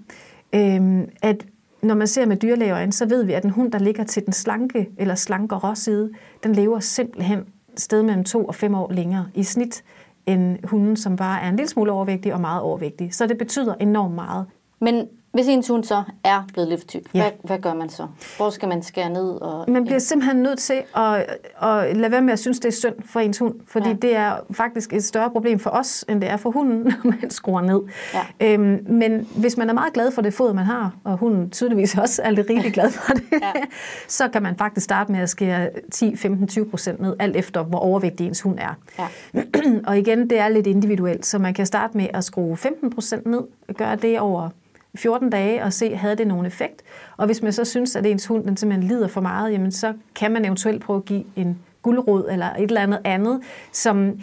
øhm, 0.53 1.09
at 1.23 1.47
når 1.83 1.95
man 1.95 2.07
ser 2.07 2.27
med 2.27 2.37
dyrlægeøjne, 2.37 2.93
så 2.93 3.07
ved 3.07 3.25
vi, 3.25 3.33
at 3.33 3.45
en 3.45 3.51
hund, 3.51 3.73
der 3.73 3.79
ligger 3.79 4.05
til 4.05 4.25
den 4.25 4.33
slanke 4.33 4.91
eller 4.99 5.15
slankere 5.15 5.77
side, 5.77 6.11
den 6.43 6.53
lever 6.53 6.81
simpelthen 6.81 7.45
sted 7.77 8.03
mellem 8.03 8.25
to 8.25 8.45
og 8.45 8.55
fem 8.55 8.75
år 8.75 8.93
længere 8.93 9.29
i 9.35 9.43
snit, 9.43 9.85
end 10.27 10.59
hunden, 10.65 10.97
som 10.97 11.17
bare 11.17 11.43
er 11.43 11.49
en 11.49 11.57
lille 11.57 11.69
smule 11.69 11.93
overvægtig 11.93 12.35
og 12.35 12.41
meget 12.41 12.63
overvægtig. 12.63 13.15
Så 13.15 13.27
det 13.27 13.39
betyder 13.39 13.75
enormt 13.81 14.15
meget. 14.15 14.47
Men 14.81 15.09
hvis 15.37 15.49
ens 15.49 15.69
hund 15.69 15.85
så 15.85 16.03
er 16.25 16.45
blevet 16.53 16.69
lidt 16.69 16.89
tyk, 16.89 17.03
ja. 17.15 17.21
hvad, 17.21 17.31
hvad 17.43 17.59
gør 17.59 17.75
man 17.75 17.89
så? 17.89 18.07
Hvor 18.37 18.51
skal 18.51 18.69
man 18.69 18.83
skære 18.83 19.11
ned? 19.11 19.31
Og, 19.31 19.71
man 19.71 19.85
bliver 19.85 19.99
simpelthen 19.99 20.43
nødt 20.43 20.59
til 20.59 20.83
at, 20.97 21.27
at 21.63 21.97
lade 21.97 22.13
være 22.13 22.23
med 22.23 22.33
at 22.33 22.39
synes, 22.39 22.61
det 22.61 22.69
er 22.69 22.73
synd 22.73 22.95
for 23.05 23.21
ens 23.21 23.39
hund, 23.39 23.55
fordi 23.67 23.89
ja. 23.89 23.95
det 23.95 24.17
er 24.17 24.37
faktisk 24.51 24.93
et 24.93 25.05
større 25.05 25.31
problem 25.31 25.59
for 25.59 25.71
os, 25.71 26.05
end 26.09 26.21
det 26.21 26.31
er 26.31 26.37
for 26.37 26.51
hunden, 26.51 26.85
når 27.05 27.11
man 27.11 27.31
skruer 27.31 27.61
ned. 27.61 27.81
Ja. 28.15 28.53
Øhm, 28.53 28.87
men 28.89 29.29
hvis 29.37 29.57
man 29.57 29.69
er 29.69 29.75
meget 29.75 29.93
glad 29.93 30.11
for 30.11 30.23
det 30.23 30.35
foder, 30.35 30.53
man 30.53 30.65
har, 30.65 30.95
og 31.05 31.17
hunden 31.17 31.51
tydeligvis 31.51 31.99
også 32.05 32.23
er 32.23 32.31
lidt 32.31 32.51
rigtig 32.51 32.73
glad 32.73 32.91
for 32.91 33.13
det, 33.13 33.25
ja. 33.33 33.53
så 34.09 34.29
kan 34.29 34.43
man 34.43 34.57
faktisk 34.57 34.85
starte 34.85 35.13
med 35.13 35.21
at 35.21 35.31
skære 35.31 35.71
10, 35.93 36.17
15, 36.17 36.49
20 36.49 36.71
procent 36.71 37.01
ned, 37.01 37.17
alt 37.19 37.37
efter 37.37 37.63
hvor 37.63 37.79
overvægtig 37.79 38.27
ens 38.27 38.41
hund 38.41 38.59
er. 38.59 38.75
Ja. 38.99 39.43
og 39.89 39.99
igen, 39.99 40.31
det 40.31 40.39
er 40.39 40.49
lidt 40.49 40.67
individuelt, 40.67 41.27
så 41.27 41.39
man 41.39 41.55
kan 41.55 41.67
starte 41.67 41.97
med 41.97 42.07
at 42.15 42.25
skrue 42.25 42.57
15 42.57 42.91
procent 42.91 43.27
ned, 43.27 43.43
gøre 43.77 43.97
det 43.97 44.21
over 44.21 44.51
14 44.97 45.31
dage 45.31 45.65
og 45.65 45.73
se, 45.73 45.97
havde 45.97 46.17
det 46.17 46.27
nogen 46.27 46.47
effekt. 46.47 46.83
Og 47.17 47.27
hvis 47.27 47.43
man 47.43 47.53
så 47.53 47.65
synes, 47.65 47.97
at 47.97 48.07
ens 48.07 48.27
hund 48.27 48.45
den 48.45 48.57
simpelthen 48.57 48.89
lider 48.89 49.09
for 49.09 49.21
meget, 49.21 49.53
jamen 49.53 49.73
så 49.73 49.93
kan 50.15 50.33
man 50.33 50.45
eventuelt 50.45 50.83
prøve 50.83 50.97
at 50.97 51.05
give 51.05 51.25
en 51.37 51.59
guldrod 51.83 52.29
eller 52.31 52.47
et 52.47 52.63
eller 52.63 52.81
andet 52.81 53.01
andet, 53.05 53.41
som 53.73 54.21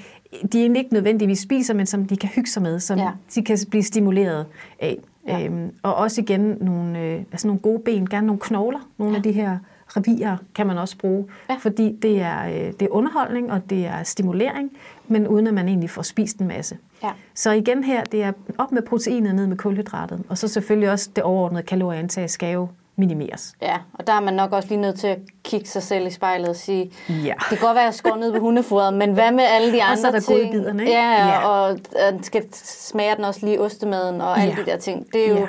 de 0.51 0.59
egentlig 0.61 0.79
ikke 0.79 0.93
nødvendigvis 0.93 1.39
spiser, 1.39 1.73
men 1.73 1.85
som 1.85 2.05
de 2.05 2.17
kan 2.17 2.29
hygge 2.29 2.49
sig 2.49 2.61
med, 2.61 2.79
som 2.79 2.99
ja. 2.99 3.09
de 3.35 3.43
kan 3.43 3.57
blive 3.69 3.83
stimuleret 3.83 4.45
af. 4.79 4.97
Ja. 5.27 5.45
Øhm, 5.45 5.71
og 5.83 5.95
også 5.95 6.21
igen 6.21 6.57
nogle, 6.61 6.99
øh, 6.99 7.19
altså 7.31 7.47
nogle 7.47 7.59
gode 7.61 7.79
ben, 7.85 8.09
gerne 8.09 8.27
nogle 8.27 8.39
knogler, 8.39 8.79
nogle 8.97 9.13
ja. 9.13 9.17
af 9.17 9.23
de 9.23 9.31
her 9.31 9.57
revier 9.97 10.37
kan 10.55 10.67
man 10.67 10.77
også 10.77 10.97
bruge, 10.97 11.25
ja. 11.49 11.55
fordi 11.55 11.95
det 12.01 12.21
er, 12.21 12.45
øh, 12.45 12.53
det 12.53 12.81
er 12.81 12.91
underholdning, 12.91 13.51
og 13.51 13.69
det 13.69 13.85
er 13.85 14.03
stimulering, 14.03 14.71
men 15.07 15.27
uden 15.27 15.47
at 15.47 15.53
man 15.53 15.67
egentlig 15.67 15.89
får 15.89 16.01
spist 16.01 16.37
en 16.37 16.47
masse. 16.47 16.77
Ja. 17.03 17.11
Så 17.33 17.51
igen 17.51 17.83
her, 17.83 18.03
det 18.03 18.23
er 18.23 18.31
op 18.57 18.71
med 18.71 18.81
proteinet, 18.81 19.35
ned 19.35 19.47
med 19.47 19.57
kulhydratet, 19.57 20.23
og 20.29 20.37
så 20.37 20.47
selvfølgelig 20.47 20.91
også 20.91 21.09
det 21.15 21.23
overordnede 21.23 21.63
kalorieindtag 21.63 22.29
skal 22.29 22.53
jo 22.53 22.67
minimeres. 22.95 23.53
Ja, 23.61 23.77
og 23.93 24.07
der 24.07 24.13
er 24.13 24.19
man 24.19 24.33
nok 24.33 24.51
også 24.51 24.69
lige 24.69 24.81
nødt 24.81 24.99
til 24.99 25.07
at 25.07 25.19
kigge 25.43 25.67
sig 25.67 25.83
selv 25.83 26.07
i 26.07 26.09
spejlet 26.09 26.49
og 26.49 26.55
sige, 26.55 26.91
ja. 27.09 27.33
det 27.49 27.57
kan 27.57 27.57
godt 27.57 27.75
være, 27.75 27.83
at 27.83 27.85
jeg 27.85 27.93
skår 27.93 28.15
ned 28.15 28.33
på 28.33 28.39
hundefodret, 28.39 28.93
men 28.93 29.13
hvad 29.13 29.31
med 29.31 29.43
alle 29.43 29.73
de 29.73 29.83
andre 29.83 29.95
ting? 29.95 30.15
Og 30.15 30.21
så 30.21 30.33
er 30.33 30.37
der 30.37 30.41
ting? 30.41 30.53
godbiderne, 30.53 30.83
ikke? 30.83 30.93
Ja, 30.93 31.27
ja, 31.27 31.47
og 31.47 31.79
skal 32.21 32.43
smager 32.53 33.15
den 33.15 33.23
også 33.23 33.45
lige 33.45 33.61
ostemaden 33.61 34.21
og 34.21 34.39
alle 34.39 34.55
ja. 34.57 34.61
de 34.61 34.65
der 34.65 34.77
ting. 34.77 35.07
Det 35.13 35.25
er, 35.25 35.29
jo, 35.29 35.37
ja. 35.37 35.47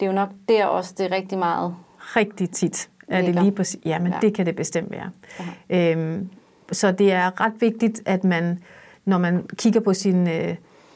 det 0.00 0.02
er 0.02 0.06
jo 0.06 0.12
nok 0.12 0.28
der 0.48 0.66
også, 0.66 0.94
det 0.98 1.06
er 1.06 1.16
rigtig 1.16 1.38
meget. 1.38 1.74
Rigtig 1.98 2.50
tit 2.50 2.88
er 3.08 3.22
det 3.22 3.34
lige 3.34 3.52
præcis. 3.52 3.80
Ja, 3.84 3.98
men 3.98 4.12
ja. 4.12 4.18
det 4.22 4.34
kan 4.34 4.46
det 4.46 4.56
bestemt 4.56 4.90
være. 4.90 5.10
Øhm, 5.70 6.28
så 6.72 6.92
det 6.92 7.12
er 7.12 7.40
ret 7.40 7.52
vigtigt, 7.60 8.02
at 8.06 8.24
man, 8.24 8.58
når 9.04 9.18
man 9.18 9.46
kigger 9.56 9.80
på 9.80 9.94
sin... 9.94 10.28
Øh, 10.28 10.54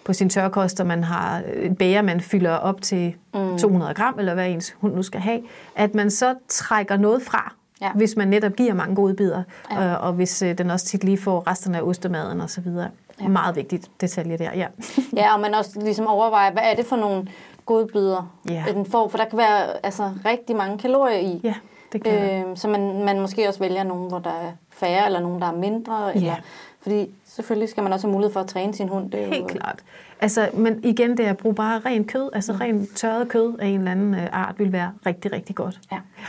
på 0.09 0.13
sin 0.13 0.29
tørkost, 0.29 0.81
og 0.81 0.87
man 0.87 1.05
har 1.05 1.43
en 1.57 1.77
bære, 1.77 2.03
man 2.03 2.21
fylder 2.21 2.55
op 2.55 2.83
til 2.83 3.15
mm. 3.35 3.59
200 3.59 3.95
gram, 3.95 4.19
eller 4.19 4.35
hvad 4.35 4.49
ens 4.49 4.77
hund 4.81 4.95
nu 4.95 5.03
skal 5.03 5.21
have, 5.21 5.41
at 5.75 5.95
man 5.95 6.11
så 6.11 6.35
trækker 6.49 6.97
noget 6.97 7.23
fra, 7.23 7.55
ja. 7.81 7.93
hvis 7.93 8.17
man 8.17 8.29
netop 8.29 8.53
giver 8.53 8.75
mange 8.75 8.95
gode 8.95 9.15
bidder, 9.15 9.43
ja. 9.71 9.87
øh, 9.87 10.05
og 10.05 10.13
hvis 10.13 10.43
øh, 10.43 10.59
den 10.59 10.71
også 10.71 10.87
tit 10.87 11.05
lige 11.05 11.19
får 11.19 11.51
resterne 11.51 11.79
af 11.79 11.83
ostemaden 11.83 12.41
og 12.41 12.51
så 12.51 12.61
videre. 12.61 12.91
Ja. 13.21 13.29
Meget 13.29 13.57
vigtigt 13.57 13.91
detalje 14.01 14.39
der, 14.39 14.51
ja. 14.55 14.67
ja, 15.23 15.35
og 15.35 15.41
man 15.41 15.55
også 15.55 15.81
ligesom 15.81 16.07
overvejer, 16.07 16.53
hvad 16.53 16.63
er 16.65 16.75
det 16.75 16.87
for 16.87 16.97
nogle 16.97 17.29
godbidder, 17.67 18.35
ja. 18.51 18.65
den 18.75 18.87
får, 18.87 19.09
for 19.09 19.19
der 19.19 19.25
kan 19.25 19.39
være 19.39 19.87
altså, 19.87 20.11
rigtig 20.25 20.57
mange 20.57 20.79
kalorier 20.79 21.19
i. 21.19 21.41
Ja, 21.45 21.55
det 21.93 22.03
kan 22.05 22.49
øh, 22.49 22.57
Så 22.57 22.69
man, 22.69 23.05
man 23.05 23.21
måske 23.21 23.49
også 23.49 23.61
vælger 23.61 23.83
nogen, 23.83 24.09
hvor 24.09 24.19
der 24.19 24.31
er 24.31 24.53
færre, 24.71 25.07
eller 25.07 25.21
nogen, 25.21 25.41
der 25.41 25.47
er 25.47 25.57
mindre, 25.57 26.07
ja. 26.07 26.13
eller, 26.15 26.35
fordi 26.81 27.11
selvfølgelig 27.27 27.69
skal 27.69 27.83
man 27.83 27.93
også 27.93 28.07
have 28.07 28.13
mulighed 28.13 28.33
for 28.33 28.41
at 28.41 28.47
træne 28.47 28.75
sin 28.75 28.89
hund. 28.89 29.11
Det 29.11 29.23
er 29.23 29.27
Helt 29.27 29.41
jo, 29.41 29.47
klart. 29.47 29.85
Altså, 30.21 30.49
men 30.55 30.85
igen, 30.85 31.17
det 31.17 31.25
at 31.25 31.37
bruge 31.37 31.55
bare 31.55 31.79
ren 31.79 32.05
kød, 32.05 32.31
altså 32.33 32.53
mm. 32.53 32.59
ren 32.59 32.87
tørret 32.95 33.29
kød 33.29 33.59
af 33.59 33.67
en 33.67 33.79
eller 33.79 33.91
anden 33.91 34.15
øh, 34.15 34.29
art, 34.33 34.59
vil 34.59 34.73
være 34.73 34.93
rigtig, 35.07 35.33
rigtig 35.33 35.57
godt. 35.57 35.81
Ja. 35.93 35.97
ja. 36.19 36.27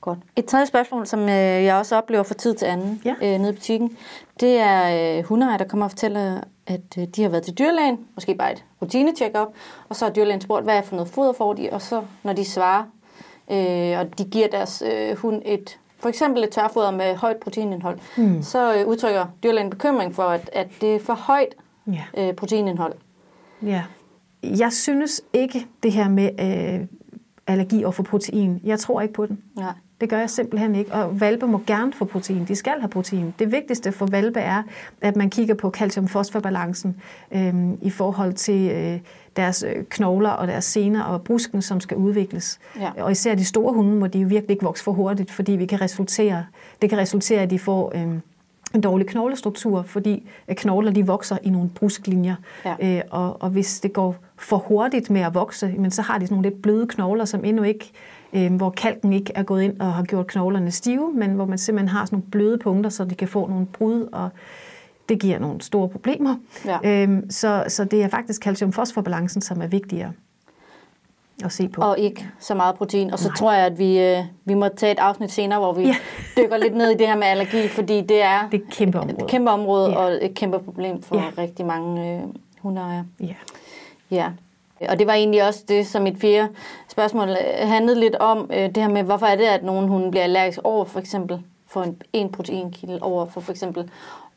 Godt. 0.00 0.18
Et 0.36 0.44
tredje 0.44 0.66
spørgsmål, 0.66 1.06
som 1.06 1.20
øh, 1.20 1.28
jeg 1.28 1.76
også 1.76 1.96
oplever 1.96 2.22
fra 2.22 2.34
tid 2.34 2.54
til 2.54 2.66
anden 2.66 3.02
ja. 3.04 3.14
øh, 3.22 3.38
nede 3.38 3.52
i 3.52 3.54
butikken, 3.54 3.96
det 4.40 4.58
er 4.58 5.18
øh, 5.18 5.24
hundeejere, 5.24 5.58
der 5.58 5.64
kommer 5.64 5.84
og 5.84 5.90
fortæller, 5.90 6.40
at 6.66 6.98
øh, 6.98 7.04
de 7.04 7.22
har 7.22 7.28
været 7.28 7.42
til 7.42 7.58
dyrlægen, 7.58 7.98
måske 8.14 8.34
bare 8.34 8.52
et 8.52 8.64
rutine-check-up, 8.82 9.48
og 9.88 9.96
så 9.96 10.04
har 10.04 10.12
dyrlægen 10.12 10.40
spurgt, 10.40 10.64
hvad 10.64 10.76
er 10.76 10.82
for 10.82 10.96
noget 10.96 11.10
foder 11.10 11.32
får 11.32 11.52
de, 11.52 11.68
og 11.72 11.82
så 11.82 12.02
når 12.22 12.32
de 12.32 12.44
svarer, 12.44 12.84
øh, 13.50 13.98
og 13.98 14.18
de 14.18 14.24
giver 14.24 14.48
deres 14.48 14.82
øh, 14.86 15.16
hund 15.16 15.42
et 15.44 15.78
for 15.98 16.08
eksempel 16.08 16.44
et 16.44 16.50
tørfoder 16.50 16.90
med 16.90 17.16
højt 17.16 17.36
proteinindhold, 17.36 17.98
mm. 18.16 18.42
så 18.42 18.74
øh, 18.74 18.86
udtrykker 18.86 19.26
dyrlægen 19.42 19.70
bekymring 19.70 20.14
for, 20.14 20.22
at, 20.22 20.50
at 20.52 20.68
det 20.80 20.94
er 20.94 21.00
for 21.00 21.14
højt 21.14 21.54
ja. 21.86 22.28
øh, 22.28 22.34
proteinindhold. 22.34 22.94
Ja. 23.62 23.84
Jeg 24.42 24.72
synes 24.72 25.22
ikke 25.32 25.66
det 25.82 25.92
her 25.92 26.08
med 26.08 26.30
øh, 26.40 26.86
allergi 27.46 27.84
over 27.84 27.92
for 27.92 28.02
protein. 28.02 28.60
Jeg 28.64 28.78
tror 28.78 29.00
ikke 29.00 29.14
på 29.14 29.26
den. 29.26 29.42
Nej. 29.56 29.72
Det 30.00 30.08
gør 30.08 30.18
jeg 30.18 30.30
simpelthen 30.30 30.74
ikke. 30.74 30.92
Og 30.92 31.20
valpe 31.20 31.46
må 31.46 31.60
gerne 31.66 31.92
få 31.92 32.04
protein. 32.04 32.44
De 32.44 32.54
skal 32.54 32.72
have 32.80 32.88
protein. 32.88 33.34
Det 33.38 33.52
vigtigste 33.52 33.92
for 33.92 34.06
valpe 34.06 34.40
er, 34.40 34.62
at 35.00 35.16
man 35.16 35.30
kigger 35.30 35.54
på 35.54 35.70
calcium-fosfor-balancen 35.76 36.96
øh, 37.32 37.54
i 37.82 37.90
forhold 37.90 38.32
til 38.32 38.70
øh, 38.70 39.00
deres 39.36 39.64
øh, 39.68 39.84
knogler 39.84 40.30
og 40.30 40.46
deres 40.46 40.64
sener 40.64 41.02
og 41.02 41.22
brusken, 41.22 41.62
som 41.62 41.80
skal 41.80 41.96
udvikles. 41.96 42.58
Ja. 42.80 42.90
Og 43.02 43.12
især 43.12 43.34
de 43.34 43.44
store 43.44 43.72
hunde 43.72 43.96
må 43.96 44.06
de 44.06 44.18
jo 44.18 44.28
virkelig 44.28 44.50
ikke 44.50 44.64
vokse 44.64 44.84
for 44.84 44.92
hurtigt, 44.92 45.30
fordi 45.30 45.52
vi 45.52 45.66
kan 45.66 45.80
resultere, 45.80 46.44
det 46.82 46.90
kan 46.90 46.98
resultere, 46.98 47.40
at 47.40 47.50
de 47.50 47.58
får... 47.58 47.92
Øh, 47.94 48.18
en 48.74 48.80
dårlig 48.80 49.06
knoglestruktur, 49.06 49.82
fordi 49.82 50.28
knogler 50.48 50.92
de 50.92 51.06
vokser 51.06 51.38
i 51.42 51.50
nogle 51.50 51.68
brusklinjer. 51.68 52.34
Ja. 52.64 52.74
Øh, 52.82 53.02
og, 53.10 53.42
og 53.42 53.50
hvis 53.50 53.80
det 53.80 53.92
går 53.92 54.16
for 54.36 54.56
hurtigt 54.56 55.10
med 55.10 55.20
at 55.20 55.34
vokse, 55.34 55.74
men 55.78 55.90
så 55.90 56.02
har 56.02 56.18
de 56.18 56.26
sådan 56.26 56.34
nogle 56.34 56.50
lidt 56.50 56.62
bløde 56.62 56.86
knogler, 56.86 57.24
som 57.24 57.44
endnu 57.44 57.62
ikke, 57.62 57.92
øh, 58.32 58.54
hvor 58.54 58.70
kalken 58.70 59.12
ikke 59.12 59.32
er 59.34 59.42
gået 59.42 59.62
ind 59.62 59.80
og 59.80 59.92
har 59.92 60.04
gjort 60.04 60.26
knoglerne 60.26 60.70
stive, 60.70 61.12
men 61.14 61.30
hvor 61.30 61.46
man 61.46 61.58
simpelthen 61.58 61.88
har 61.88 62.04
sådan 62.04 62.16
nogle 62.16 62.30
bløde 62.30 62.58
punkter, 62.58 62.90
så 62.90 63.04
de 63.04 63.14
kan 63.14 63.28
få 63.28 63.48
nogle 63.48 63.66
brud, 63.66 64.08
og 64.12 64.30
det 65.08 65.20
giver 65.20 65.38
nogle 65.38 65.60
store 65.60 65.88
problemer. 65.88 66.36
Ja. 66.64 66.78
Øh, 66.84 67.22
så, 67.30 67.64
så 67.68 67.84
det 67.84 68.02
er 68.02 68.08
faktisk 68.08 68.46
calcium-fosfor-balancen, 68.46 69.40
som 69.40 69.62
er 69.62 69.66
vigtigere 69.66 70.12
at 71.44 71.52
se 71.52 71.68
på. 71.68 71.82
Og 71.82 71.98
ikke 71.98 72.28
så 72.38 72.54
meget 72.54 72.74
protein. 72.74 73.10
Og 73.10 73.18
så 73.18 73.28
Nej. 73.28 73.36
tror 73.36 73.52
jeg, 73.52 73.66
at 73.66 73.78
vi, 73.78 74.00
øh, 74.00 74.24
vi 74.44 74.54
må 74.54 74.68
tage 74.68 74.92
et 74.92 74.98
afsnit 74.98 75.30
senere, 75.32 75.58
hvor 75.58 75.72
vi 75.72 75.82
ja. 75.86 75.96
dykker 76.42 76.56
lidt 76.56 76.76
ned 76.76 76.90
i 76.90 76.94
det 76.94 77.06
her 77.06 77.16
med 77.16 77.26
allergi, 77.26 77.68
fordi 77.68 78.00
det 78.00 78.22
er, 78.22 78.48
det 78.50 78.60
er 78.60 78.64
et 78.64 78.70
kæmpe 78.70 78.98
område, 78.98 79.16
et 79.18 79.26
kæmpe 79.30 79.50
område 79.50 79.90
ja. 79.90 79.96
og 79.96 80.18
et 80.24 80.34
kæmpe 80.34 80.58
problem 80.58 81.02
for 81.02 81.16
ja. 81.16 81.42
rigtig 81.42 81.66
mange 81.66 82.14
øh, 82.14 82.22
hundeejere. 82.62 83.06
Ja. 83.20 83.34
ja. 84.10 84.30
Øh, 84.82 84.88
og 84.90 84.98
det 84.98 85.06
var 85.06 85.12
egentlig 85.12 85.46
også 85.48 85.64
det, 85.68 85.86
som 85.86 86.02
mit 86.02 86.20
fjerde 86.20 86.48
spørgsmål 86.88 87.28
øh, 87.28 87.68
handlede 87.68 88.00
lidt 88.00 88.14
om, 88.14 88.50
øh, 88.52 88.58
det 88.58 88.76
her 88.76 88.88
med, 88.88 89.02
hvorfor 89.02 89.26
er 89.26 89.36
det, 89.36 89.44
at 89.44 89.64
nogen 89.64 89.88
hunde 89.88 90.10
bliver 90.10 90.24
allergisk 90.24 90.60
over 90.64 90.84
for 90.84 91.00
eksempel 91.00 91.40
for 91.68 91.82
en, 91.82 92.02
en 92.12 92.32
proteinkilde 92.32 92.98
over 93.02 93.26
for 93.26 93.40
for 93.40 93.52
eksempel 93.52 93.90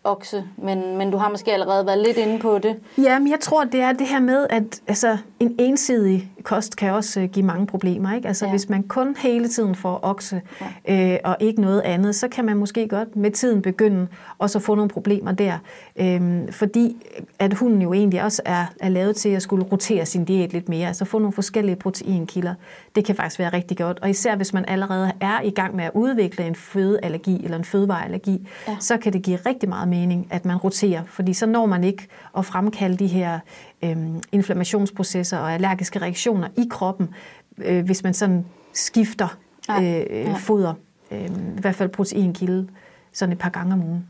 okse, 0.04 0.44
men, 0.58 0.98
men 0.98 1.12
du 1.12 1.18
har 1.18 1.30
måske 1.30 1.54
allerede 1.54 1.86
været 1.86 1.98
lidt 1.98 2.18
inde 2.18 2.40
på 2.40 2.58
det. 2.58 2.76
Ja, 2.98 3.20
men 3.20 3.32
jeg 3.32 3.40
tror, 3.40 3.64
det 3.64 3.82
er 3.82 3.94
det 3.94 4.08
her 4.08 4.20
med, 4.20 4.48
at 4.50 4.82
altså, 4.88 5.18
en 5.40 5.56
ensidig 5.60 6.32
kost 6.44 6.76
kan 6.76 6.92
også 6.94 7.22
øh, 7.22 7.30
give 7.30 7.46
mange 7.46 7.68
problemer. 7.68 8.16
Ikke? 8.16 8.28
Altså 8.28 8.46
Ja. 8.46 8.50
ja. 8.50 8.54
hvis 8.54 8.70
man 8.70 8.84
kun 8.84 9.16
hele 9.20 9.48
tiden 9.48 9.76
får 9.76 10.00
okse 10.04 10.42
øh, 10.90 11.18
og 11.24 11.38
ikke 11.40 11.62
noget 11.62 11.82
andet, 11.82 12.16
så 12.16 12.28
kan 12.28 12.46
man 12.46 12.58
måske 12.58 12.88
godt 12.88 13.16
med 13.16 13.32
tiden 13.32 13.62
begynde 13.62 14.08
også 14.38 14.58
at 14.58 14.62
få 14.64 14.76
nogle 14.76 14.90
problemer 14.90 15.32
der. 15.32 15.58
Øhm, 15.96 16.52
fordi 16.52 16.96
at 17.40 17.54
hunden 17.54 17.82
jo 17.82 17.94
egentlig 17.94 18.24
også 18.24 18.42
er, 18.46 18.66
er 18.80 18.90
lavet 18.90 19.16
til 19.16 19.30
at 19.30 19.42
skulle 19.42 19.66
rotere 19.72 20.06
sin 20.06 20.26
diæt 20.26 20.54
lidt 20.54 20.70
mere, 20.70 20.88
altså 20.88 21.06
få 21.06 21.20
nogle 21.20 21.34
forskellige 21.34 21.76
proteinkilder. 21.76 22.54
Det 22.96 23.06
kan 23.06 23.16
faktisk 23.16 23.40
være 23.40 23.50
rigtig 23.54 23.78
godt. 23.78 24.00
Og 24.02 24.10
især 24.10 24.36
hvis 24.36 24.54
man 24.54 24.66
allerede 24.68 25.12
er 25.22 25.42
i 25.42 25.50
gang 25.50 25.76
med 25.76 25.84
at 25.86 25.92
udvikle 25.94 26.46
en 26.48 26.56
fødeallergi 26.56 27.44
eller 27.44 27.58
en 27.58 27.64
fødevareallergi, 27.66 28.48
Ja. 28.68 28.72
ja. 28.72 28.78
så 28.80 28.98
kan 28.98 29.14
det 29.14 29.22
give 29.22 29.38
rigtig 29.46 29.70
meget 29.70 29.88
mening, 29.88 30.28
at 30.30 30.46
man 30.46 30.58
roterer, 30.58 31.02
fordi 31.08 31.34
så 31.34 31.46
når 31.46 31.66
man 31.66 31.84
ikke 31.84 32.08
at 32.38 32.46
fremkalde 32.46 32.98
de 32.98 33.08
her 33.08 33.40
øhm, 33.84 34.22
inflammationsprocesser 34.32 35.38
og 35.38 35.54
allergiske 35.54 36.00
reaktioner 36.02 36.48
i 36.58 36.68
kroppen, 36.70 37.10
øh, 37.58 37.86
hvis 37.86 38.04
man 38.04 38.14
sådan 38.14 38.46
skifter 38.74 39.38
Nej, 39.68 40.06
øh, 40.12 40.26
nej. 40.26 40.40
foder, 40.40 40.74
øh, 41.12 41.26
i 41.26 41.60
hvert 41.62 41.76
fald 41.76 41.90
proteinkilde, 41.90 42.68
sådan 43.14 43.34
et 43.34 43.40
par 43.40 43.50
gange 43.50 43.74
om 43.74 43.84
ugen. 43.84 44.08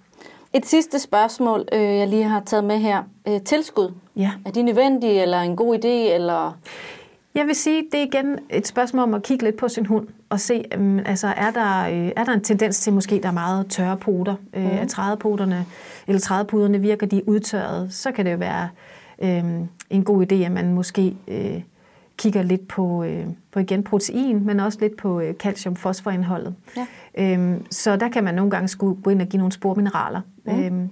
Et 0.53 0.65
sidste 0.65 0.99
spørgsmål, 0.99 1.65
øh, 1.73 1.81
jeg 1.81 2.07
lige 2.07 2.23
har 2.23 2.39
taget 2.45 2.63
med 2.63 2.77
her. 2.79 3.03
Øh, 3.27 3.41
tilskud. 3.41 3.93
Ja. 4.15 4.31
Er 4.45 4.51
de 4.51 4.61
nødvendige, 4.61 5.21
eller 5.21 5.39
en 5.41 5.55
god 5.55 5.75
idé, 5.75 6.13
eller... 6.13 6.57
Jeg 7.35 7.47
vil 7.47 7.55
sige, 7.55 7.83
det 7.91 7.99
er 7.99 8.03
igen 8.03 8.39
et 8.49 8.67
spørgsmål 8.67 9.03
om 9.03 9.13
at 9.13 9.23
kigge 9.23 9.43
lidt 9.45 9.57
på 9.57 9.67
sin 9.67 9.85
hund 9.85 10.07
og 10.29 10.39
se, 10.39 10.63
um, 10.77 10.99
altså 11.05 11.27
er 11.27 11.51
der, 11.51 11.79
øh, 11.89 12.11
er 12.15 12.23
der 12.23 12.31
en 12.33 12.41
tendens 12.41 12.79
til 12.79 12.93
måske, 12.93 13.19
der 13.23 13.27
er 13.27 13.33
meget 13.33 13.67
tørre 13.69 13.97
poter, 13.97 14.35
øh, 14.53 14.63
Mhm. 14.63 14.71
at 14.77 14.87
trædepoderne, 14.87 15.65
eller 16.07 16.19
trædepuderne 16.19 16.79
virker 16.81 17.07
de 17.07 17.29
udtørret, 17.29 17.93
så 17.93 18.11
kan 18.11 18.25
det 18.25 18.31
jo 18.31 18.37
være 18.37 18.69
øh, 19.21 19.43
en 19.89 20.03
god 20.03 20.31
idé, 20.31 20.35
at 20.35 20.51
man 20.51 20.73
måske 20.73 21.15
øh, 21.27 21.61
kigger 22.17 22.41
lidt 22.41 22.67
på, 22.67 23.03
øh, 23.03 23.25
på 23.51 23.59
igen 23.59 23.83
protein, 23.83 24.45
men 24.45 24.59
også 24.59 24.77
lidt 24.81 24.97
på 24.97 25.19
øh, 25.19 25.33
calcium-fosforindholdet. 25.33 26.55
Ja. 26.77 26.85
Øhm, 27.17 27.65
så 27.71 27.95
der 27.95 28.09
kan 28.09 28.23
man 28.23 28.35
nogle 28.35 28.51
gange 28.51 28.67
skulle 28.67 29.01
gå 29.01 29.09
ind 29.09 29.21
og 29.21 29.27
give 29.27 29.37
nogle 29.37 29.51
spormineraler. 29.51 30.21
Mm. 30.45 30.59
Øhm, 30.59 30.89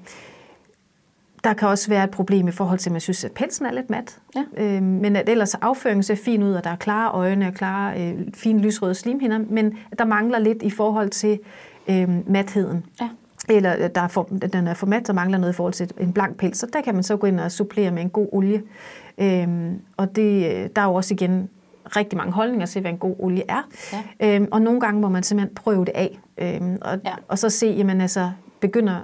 der 1.44 1.54
kan 1.54 1.68
også 1.68 1.90
være 1.90 2.04
et 2.04 2.12
problem 2.12 2.48
i 2.48 2.52
forhold 2.52 2.80
til, 2.80 2.90
at 2.90 2.92
man 2.92 3.02
synes, 3.02 3.24
at 3.24 3.32
pelsen 3.32 3.66
er 3.66 3.72
lidt 3.72 3.90
mat. 3.90 4.20
Ja. 4.36 4.44
Øhm, 4.58 4.84
men 4.84 5.16
at 5.16 5.30
ellers 5.30 5.56
afføringen 5.56 6.04
ser 6.04 6.16
fin 6.16 6.44
ud, 6.44 6.54
og 6.54 6.64
der 6.64 6.70
er 6.70 6.76
klare 6.76 7.12
øjne 7.12 7.48
og 7.48 7.54
klare, 7.54 8.02
øh, 8.02 8.20
fine 8.34 8.62
lysrøde 8.62 8.96
slimhinder, 8.96 9.40
men 9.50 9.78
der 10.00 10.06
mangler 10.06 10.40
lidt 10.40 10.64
i 10.64 10.70
forhold 10.70 11.10
til 11.10 11.40
øh, 11.90 12.30
matheden. 12.30 12.86
Ja. 13.02 13.10
Eller 13.50 13.72
at 13.72 13.96
der 13.96 14.02
er 14.02 14.08
for, 14.08 14.24
den 14.54 14.68
er 14.68 14.74
for 14.74 14.88
mat, 14.88 15.16
mangler 15.16 15.38
noget 15.38 15.54
i 15.54 15.56
forhold 15.56 15.74
til 15.74 15.92
en 16.00 16.14
blank 16.14 16.38
pels. 16.38 16.58
Så 16.58 16.68
der 16.74 16.82
kan 16.82 16.94
man 16.94 17.04
så 17.04 17.18
gå 17.18 17.28
ind 17.28 17.40
og 17.40 17.52
supplere 17.52 17.92
med 17.92 18.02
en 18.02 18.10
god 18.10 18.28
olie. 18.32 18.64
Øhm, 19.18 19.82
og 19.98 20.16
det, 20.16 20.46
øh, 20.46 20.70
der 20.76 20.82
er 20.82 20.86
jo 20.86 20.94
også 20.94 21.14
igen 21.14 21.50
rigtig 21.96 22.18
mange 22.18 22.34
holdninger 22.34 22.66
til, 22.66 22.82
hvad 22.82 22.92
en 22.92 22.98
god 22.98 23.16
olie 23.20 23.44
er. 23.50 23.68
Ja. 24.20 24.36
Øhm, 24.36 24.48
og 24.52 24.62
nogle 24.62 24.80
gange 24.80 25.02
må 25.02 25.10
man 25.10 25.24
simpelthen 25.24 25.56
prøve 25.56 25.86
det 25.86 25.94
af. 25.96 26.20
Øhm, 26.38 26.78
og, 26.82 27.00
ja. 27.06 27.14
og 27.28 27.40
så 27.40 27.50
se, 27.50 27.68
jamen 27.68 28.02
altså, 28.02 28.32
begynder 28.60 28.96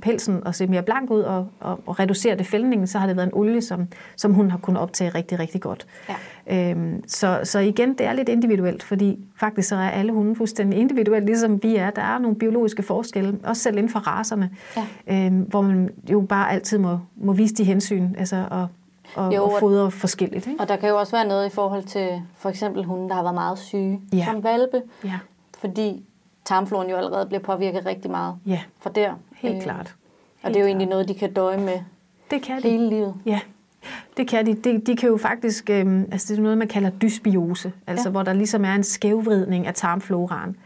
pelsen 0.00 0.42
at 0.46 0.54
se 0.54 0.66
mere 0.66 0.82
blank 0.82 1.10
ud 1.10 1.20
og, 1.20 1.46
og, 1.60 1.80
og 1.86 1.98
reducere 2.00 2.36
det 2.36 2.46
fældningen, 2.46 2.86
så 2.86 2.98
har 2.98 3.06
det 3.06 3.16
været 3.16 3.26
en 3.26 3.34
olie, 3.34 3.62
som, 3.62 3.86
som 4.16 4.34
hun 4.34 4.50
har 4.50 4.58
kunnet 4.58 4.82
optage 4.82 5.10
rigtig, 5.10 5.38
rigtig 5.38 5.60
godt. 5.60 5.86
Ja. 6.08 6.70
Øhm, 6.70 7.02
så, 7.08 7.40
så 7.44 7.58
igen, 7.58 7.88
det 7.94 8.06
er 8.06 8.12
lidt 8.12 8.28
individuelt, 8.28 8.82
fordi 8.82 9.18
faktisk 9.36 9.68
så 9.68 9.76
er 9.76 9.88
alle 9.88 10.12
hunde 10.12 10.34
fuldstændig 10.36 10.78
individuelt, 10.80 11.26
ligesom 11.26 11.62
vi 11.62 11.76
er. 11.76 11.90
Der 11.90 12.02
er 12.02 12.18
nogle 12.18 12.36
biologiske 12.36 12.82
forskelle, 12.82 13.38
også 13.44 13.62
selv 13.62 13.76
inden 13.76 13.92
for 13.92 13.98
racerne, 13.98 14.50
Ja. 14.76 14.86
øhm, 15.26 15.40
hvor 15.40 15.60
man 15.62 15.90
jo 16.10 16.20
bare 16.20 16.52
altid 16.52 16.78
må, 16.78 16.98
må 17.16 17.32
vise 17.32 17.54
de 17.54 17.64
hensyn, 17.64 18.14
altså 18.18 18.44
og, 18.50 18.66
og, 19.14 19.34
Jo, 19.36 19.42
og- 19.44 19.52
og 19.54 19.60
fodre 19.60 19.90
forskelligt. 19.90 20.46
Ikke? 20.46 20.60
Og 20.60 20.68
der 20.68 20.76
kan 20.76 20.88
jo 20.88 20.98
også 20.98 21.16
være 21.16 21.28
noget 21.28 21.46
i 21.46 21.50
forhold 21.54 21.82
til 21.84 22.22
for 22.36 22.48
eksempel 22.48 22.84
hunde, 22.84 23.08
der 23.08 23.14
har 23.14 23.22
været 23.22 23.34
meget 23.34 23.58
syge 23.58 24.00
Ja. 24.12 24.24
som 24.32 24.44
valpe, 24.44 24.82
Ja, 25.04 25.18
fordi 25.58 26.04
tarmfloren 26.44 26.90
jo 26.90 26.96
allerede 26.96 27.26
bliver 27.26 27.40
påvirket 27.42 27.86
rigtig 27.86 28.10
meget 28.10 28.34
ja 28.46 28.60
fra 28.80 28.90
der. 28.94 29.12
Helt 29.38 29.56
Øh, 29.56 29.62
klart. 29.62 29.94
Og 30.42 30.48
Helt 30.48 30.54
det 30.54 30.56
er 30.56 30.60
jo 30.60 30.64
klart. 30.64 30.66
egentlig 30.68 30.88
noget, 30.88 31.08
de 31.08 31.14
kan 31.14 31.32
døje 31.32 31.58
med 31.58 31.78
Det 32.30 32.42
kan 32.42 32.62
de. 32.62 32.68
hele 32.70 32.88
livet. 32.88 33.14
Ja, 33.26 33.40
det 34.16 34.28
kan 34.28 34.46
de. 34.46 34.54
De, 34.54 34.78
de 34.86 34.96
kan 34.96 35.08
jo 35.08 35.16
faktisk, 35.16 35.70
øhm, 35.70 36.08
altså 36.12 36.32
det 36.32 36.38
er 36.38 36.42
noget, 36.42 36.58
man 36.58 36.68
kalder 36.68 36.90
dysbiose, 36.90 37.72
altså 37.86 38.08
ja. 38.08 38.10
hvor 38.10 38.22
der 38.22 38.32
ligesom 38.32 38.64
er 38.64 38.74
en 38.74 38.84
skævvridning 38.84 39.66
af 39.66 39.74
tarmfloraen. 39.74 40.56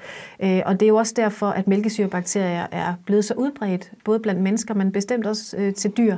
Øh, 0.43 0.61
og 0.67 0.81
det 0.81 0.87
er 0.87 0.89
jo 0.89 0.97
også 0.97 1.13
derfor, 1.17 1.47
at 1.47 1.69
mælkesyrebakterier 1.69 2.67
er 2.73 2.95
blevet 3.07 3.25
så 3.25 3.35
udbredt, 3.35 3.93
både 4.05 4.19
blandt 4.21 4.41
mennesker, 4.41 4.75
men 4.75 4.93
bestemt 4.93 5.27
også 5.27 5.57
øh, 5.57 5.75
til 5.75 5.91
dyr, 5.91 6.17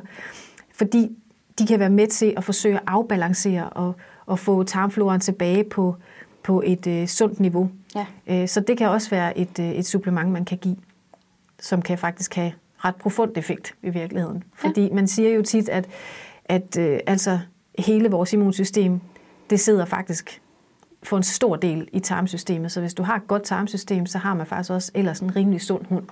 fordi 0.75 1.11
de 1.59 1.67
kan 1.67 1.79
være 1.81 1.91
med 1.91 2.07
til 2.07 2.35
at 2.37 2.45
forsøge 2.45 2.75
at 2.77 2.83
afbalancere 2.87 3.69
og, 3.71 3.95
og 4.27 4.39
få 4.39 4.63
tarmfloraen 4.63 5.21
tilbage 5.21 5.65
på, 5.65 5.97
på 6.43 6.63
et 6.67 6.87
øh, 6.87 7.07
sundt 7.07 7.41
niveau. 7.41 7.71
Ja. 7.95 8.07
Øh, 8.27 8.49
så 8.49 8.61
det 8.61 8.79
kan 8.79 8.89
også 8.89 9.11
være 9.11 9.39
et, 9.39 9.59
øh, 9.61 9.71
et 9.71 9.87
supplement, 9.87 10.31
man 10.31 10.45
kan 10.45 10.59
give, 10.59 10.77
som 11.65 11.83
kan 11.83 11.99
faktisk 11.99 12.35
have 12.35 12.53
ret 12.77 12.97
profund 12.97 13.33
effekt 13.37 13.75
i 13.83 13.91
virkeligheden. 13.91 14.45
Fordi 14.55 14.91
man 14.91 15.09
siger 15.09 15.31
jo 15.31 15.43
tit, 15.43 15.69
at, 15.69 15.87
at 16.45 16.79
øh, 16.79 17.01
altså 17.07 17.39
hele 17.79 18.11
vores 18.11 18.33
immunsystem, 18.33 19.01
det 19.51 19.61
sidder 19.61 19.85
faktisk 19.85 20.41
for 21.03 21.17
en 21.17 21.23
stor 21.23 21.57
del 21.57 21.89
i 21.93 22.01
tarmsystemet. 22.01 22.73
Så 22.73 22.81
hvis 22.81 22.95
du 22.95 23.03
har 23.03 23.17
et 23.17 23.27
godt 23.27 23.43
tarmsystem, 23.43 24.07
så 24.07 24.19
har 24.19 24.35
man 24.35 24.47
faktisk 24.47 24.71
også 24.71 24.93
ellers 24.95 25.21
en 25.21 25.37
rimelig 25.37 25.61
sund 25.61 25.87
hund. 25.87 26.05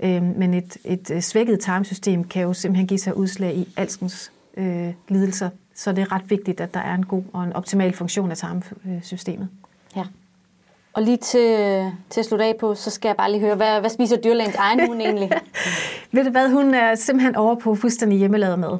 Øh, 0.00 0.22
men 0.22 0.54
et, 0.54 0.76
et 0.84 1.10
øh, 1.10 1.20
svækket 1.20 1.60
tarmsystem 1.60 2.24
kan 2.24 2.42
jo 2.42 2.52
simpelthen 2.52 2.86
give 2.86 2.98
sig 2.98 3.16
udslag 3.16 3.56
i 3.56 3.68
alskens 3.76 4.32
øh, 4.56 4.92
lidelser. 5.08 5.50
Så 5.74 5.92
det 5.92 6.02
er 6.02 6.12
ret 6.12 6.30
vigtigt, 6.30 6.60
at 6.60 6.74
der 6.74 6.80
er 6.80 6.94
en 6.94 7.06
god 7.06 7.22
og 7.32 7.44
en 7.44 7.52
optimal 7.52 7.92
funktion 7.92 8.30
af 8.30 8.36
tarmsystemet. 8.36 9.48
Ja. 9.96 10.04
Og 10.92 11.02
lige 11.02 11.16
til, 11.16 11.92
til 12.10 12.20
at 12.20 12.26
slutte 12.26 12.44
af 12.44 12.56
på, 12.60 12.74
så 12.74 12.90
skal 12.90 13.08
jeg 13.08 13.16
bare 13.16 13.30
lige 13.30 13.40
høre, 13.40 13.54
hvad, 13.54 13.80
hvad 13.80 13.90
spiser 13.90 14.16
dyrlægens 14.16 14.54
egen 14.56 14.86
hund 14.86 15.02
egentlig? 15.06 15.30
Ved 16.12 16.24
du 16.24 16.30
hvad, 16.30 16.48
hun 16.48 16.74
er 16.74 16.94
simpelthen 16.94 17.36
over 17.36 17.54
på 17.54 17.74
fuldstændig 17.74 18.18
hjemmelavet 18.18 18.58
mad. 18.58 18.78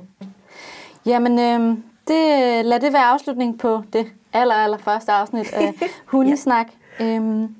Jamen, 1.06 1.38
øh, 1.38 1.76
det, 2.08 2.64
lad 2.66 2.80
det 2.80 2.92
være 2.92 3.04
afslutning 3.04 3.58
på 3.58 3.82
det 3.92 4.06
aller, 4.32 4.54
aller 4.54 4.78
første 4.78 5.12
afsnit 5.12 5.52
af 5.52 5.74
Hundesnak. 6.12 6.66
ja. 7.00 7.04
øhm, 7.04 7.54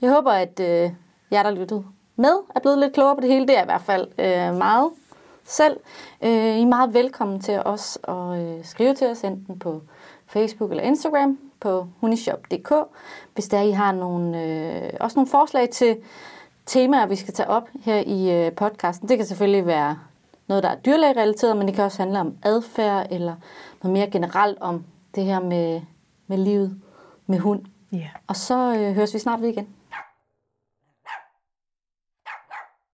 jeg 0.00 0.10
håber, 0.10 0.30
at 0.32 0.60
øh, 0.60 0.90
jer, 1.30 1.42
der 1.42 1.50
lyttede 1.50 1.84
med, 2.16 2.32
er 2.54 2.60
blevet 2.60 2.78
lidt 2.78 2.92
klogere 2.92 3.14
på 3.14 3.20
det 3.20 3.30
hele. 3.30 3.46
Det 3.46 3.58
er 3.58 3.62
i 3.62 3.66
hvert 3.66 3.82
fald 3.82 4.08
øh, 4.18 4.56
meget 4.58 4.90
selv. 5.44 5.76
Øh, 6.24 6.30
I 6.30 6.62
er 6.62 6.66
meget 6.66 6.94
velkommen 6.94 7.40
til 7.40 7.62
os 7.64 7.98
at 8.08 8.40
øh, 8.40 8.64
skrive 8.64 8.94
til 8.94 9.06
os, 9.06 9.20
enten 9.20 9.58
på 9.58 9.82
Facebook 10.26 10.70
eller 10.70 10.84
Instagram 10.84 11.38
på 11.60 11.86
hundeshop.dk, 12.00 12.72
hvis 13.34 13.48
der 13.48 13.60
I 13.60 13.70
har 13.70 13.92
nogle, 13.92 14.42
øh, 14.42 14.90
også 15.00 15.18
nogle 15.18 15.30
forslag 15.30 15.70
til 15.70 15.96
temaer, 16.66 17.06
vi 17.06 17.16
skal 17.16 17.34
tage 17.34 17.48
op 17.48 17.68
her 17.82 18.02
i 18.06 18.46
øh, 18.46 18.52
podcasten. 18.52 19.08
Det 19.08 19.16
kan 19.16 19.26
selvfølgelig 19.26 19.66
være 19.66 19.98
noget, 20.48 20.62
der 20.62 20.68
er 20.68 20.76
dyrlægerelateret, 20.76 21.56
men 21.56 21.66
det 21.66 21.74
kan 21.74 21.84
også 21.84 22.02
handle 22.02 22.20
om 22.20 22.34
adfærd 22.42 23.06
eller 23.10 23.34
noget 23.82 23.92
mere 23.92 24.10
generelt 24.10 24.58
om 24.60 24.84
det 25.14 25.24
her 25.24 25.40
med, 25.40 25.80
med 26.26 26.38
livet 26.38 26.80
med 27.26 27.38
hund. 27.38 27.60
Ja. 27.92 28.08
Og 28.26 28.36
så 28.36 28.74
øh, 28.74 28.94
høres 28.94 29.14
vi 29.14 29.18
snart 29.18 29.42
ved 29.42 29.48
igen. 29.48 29.68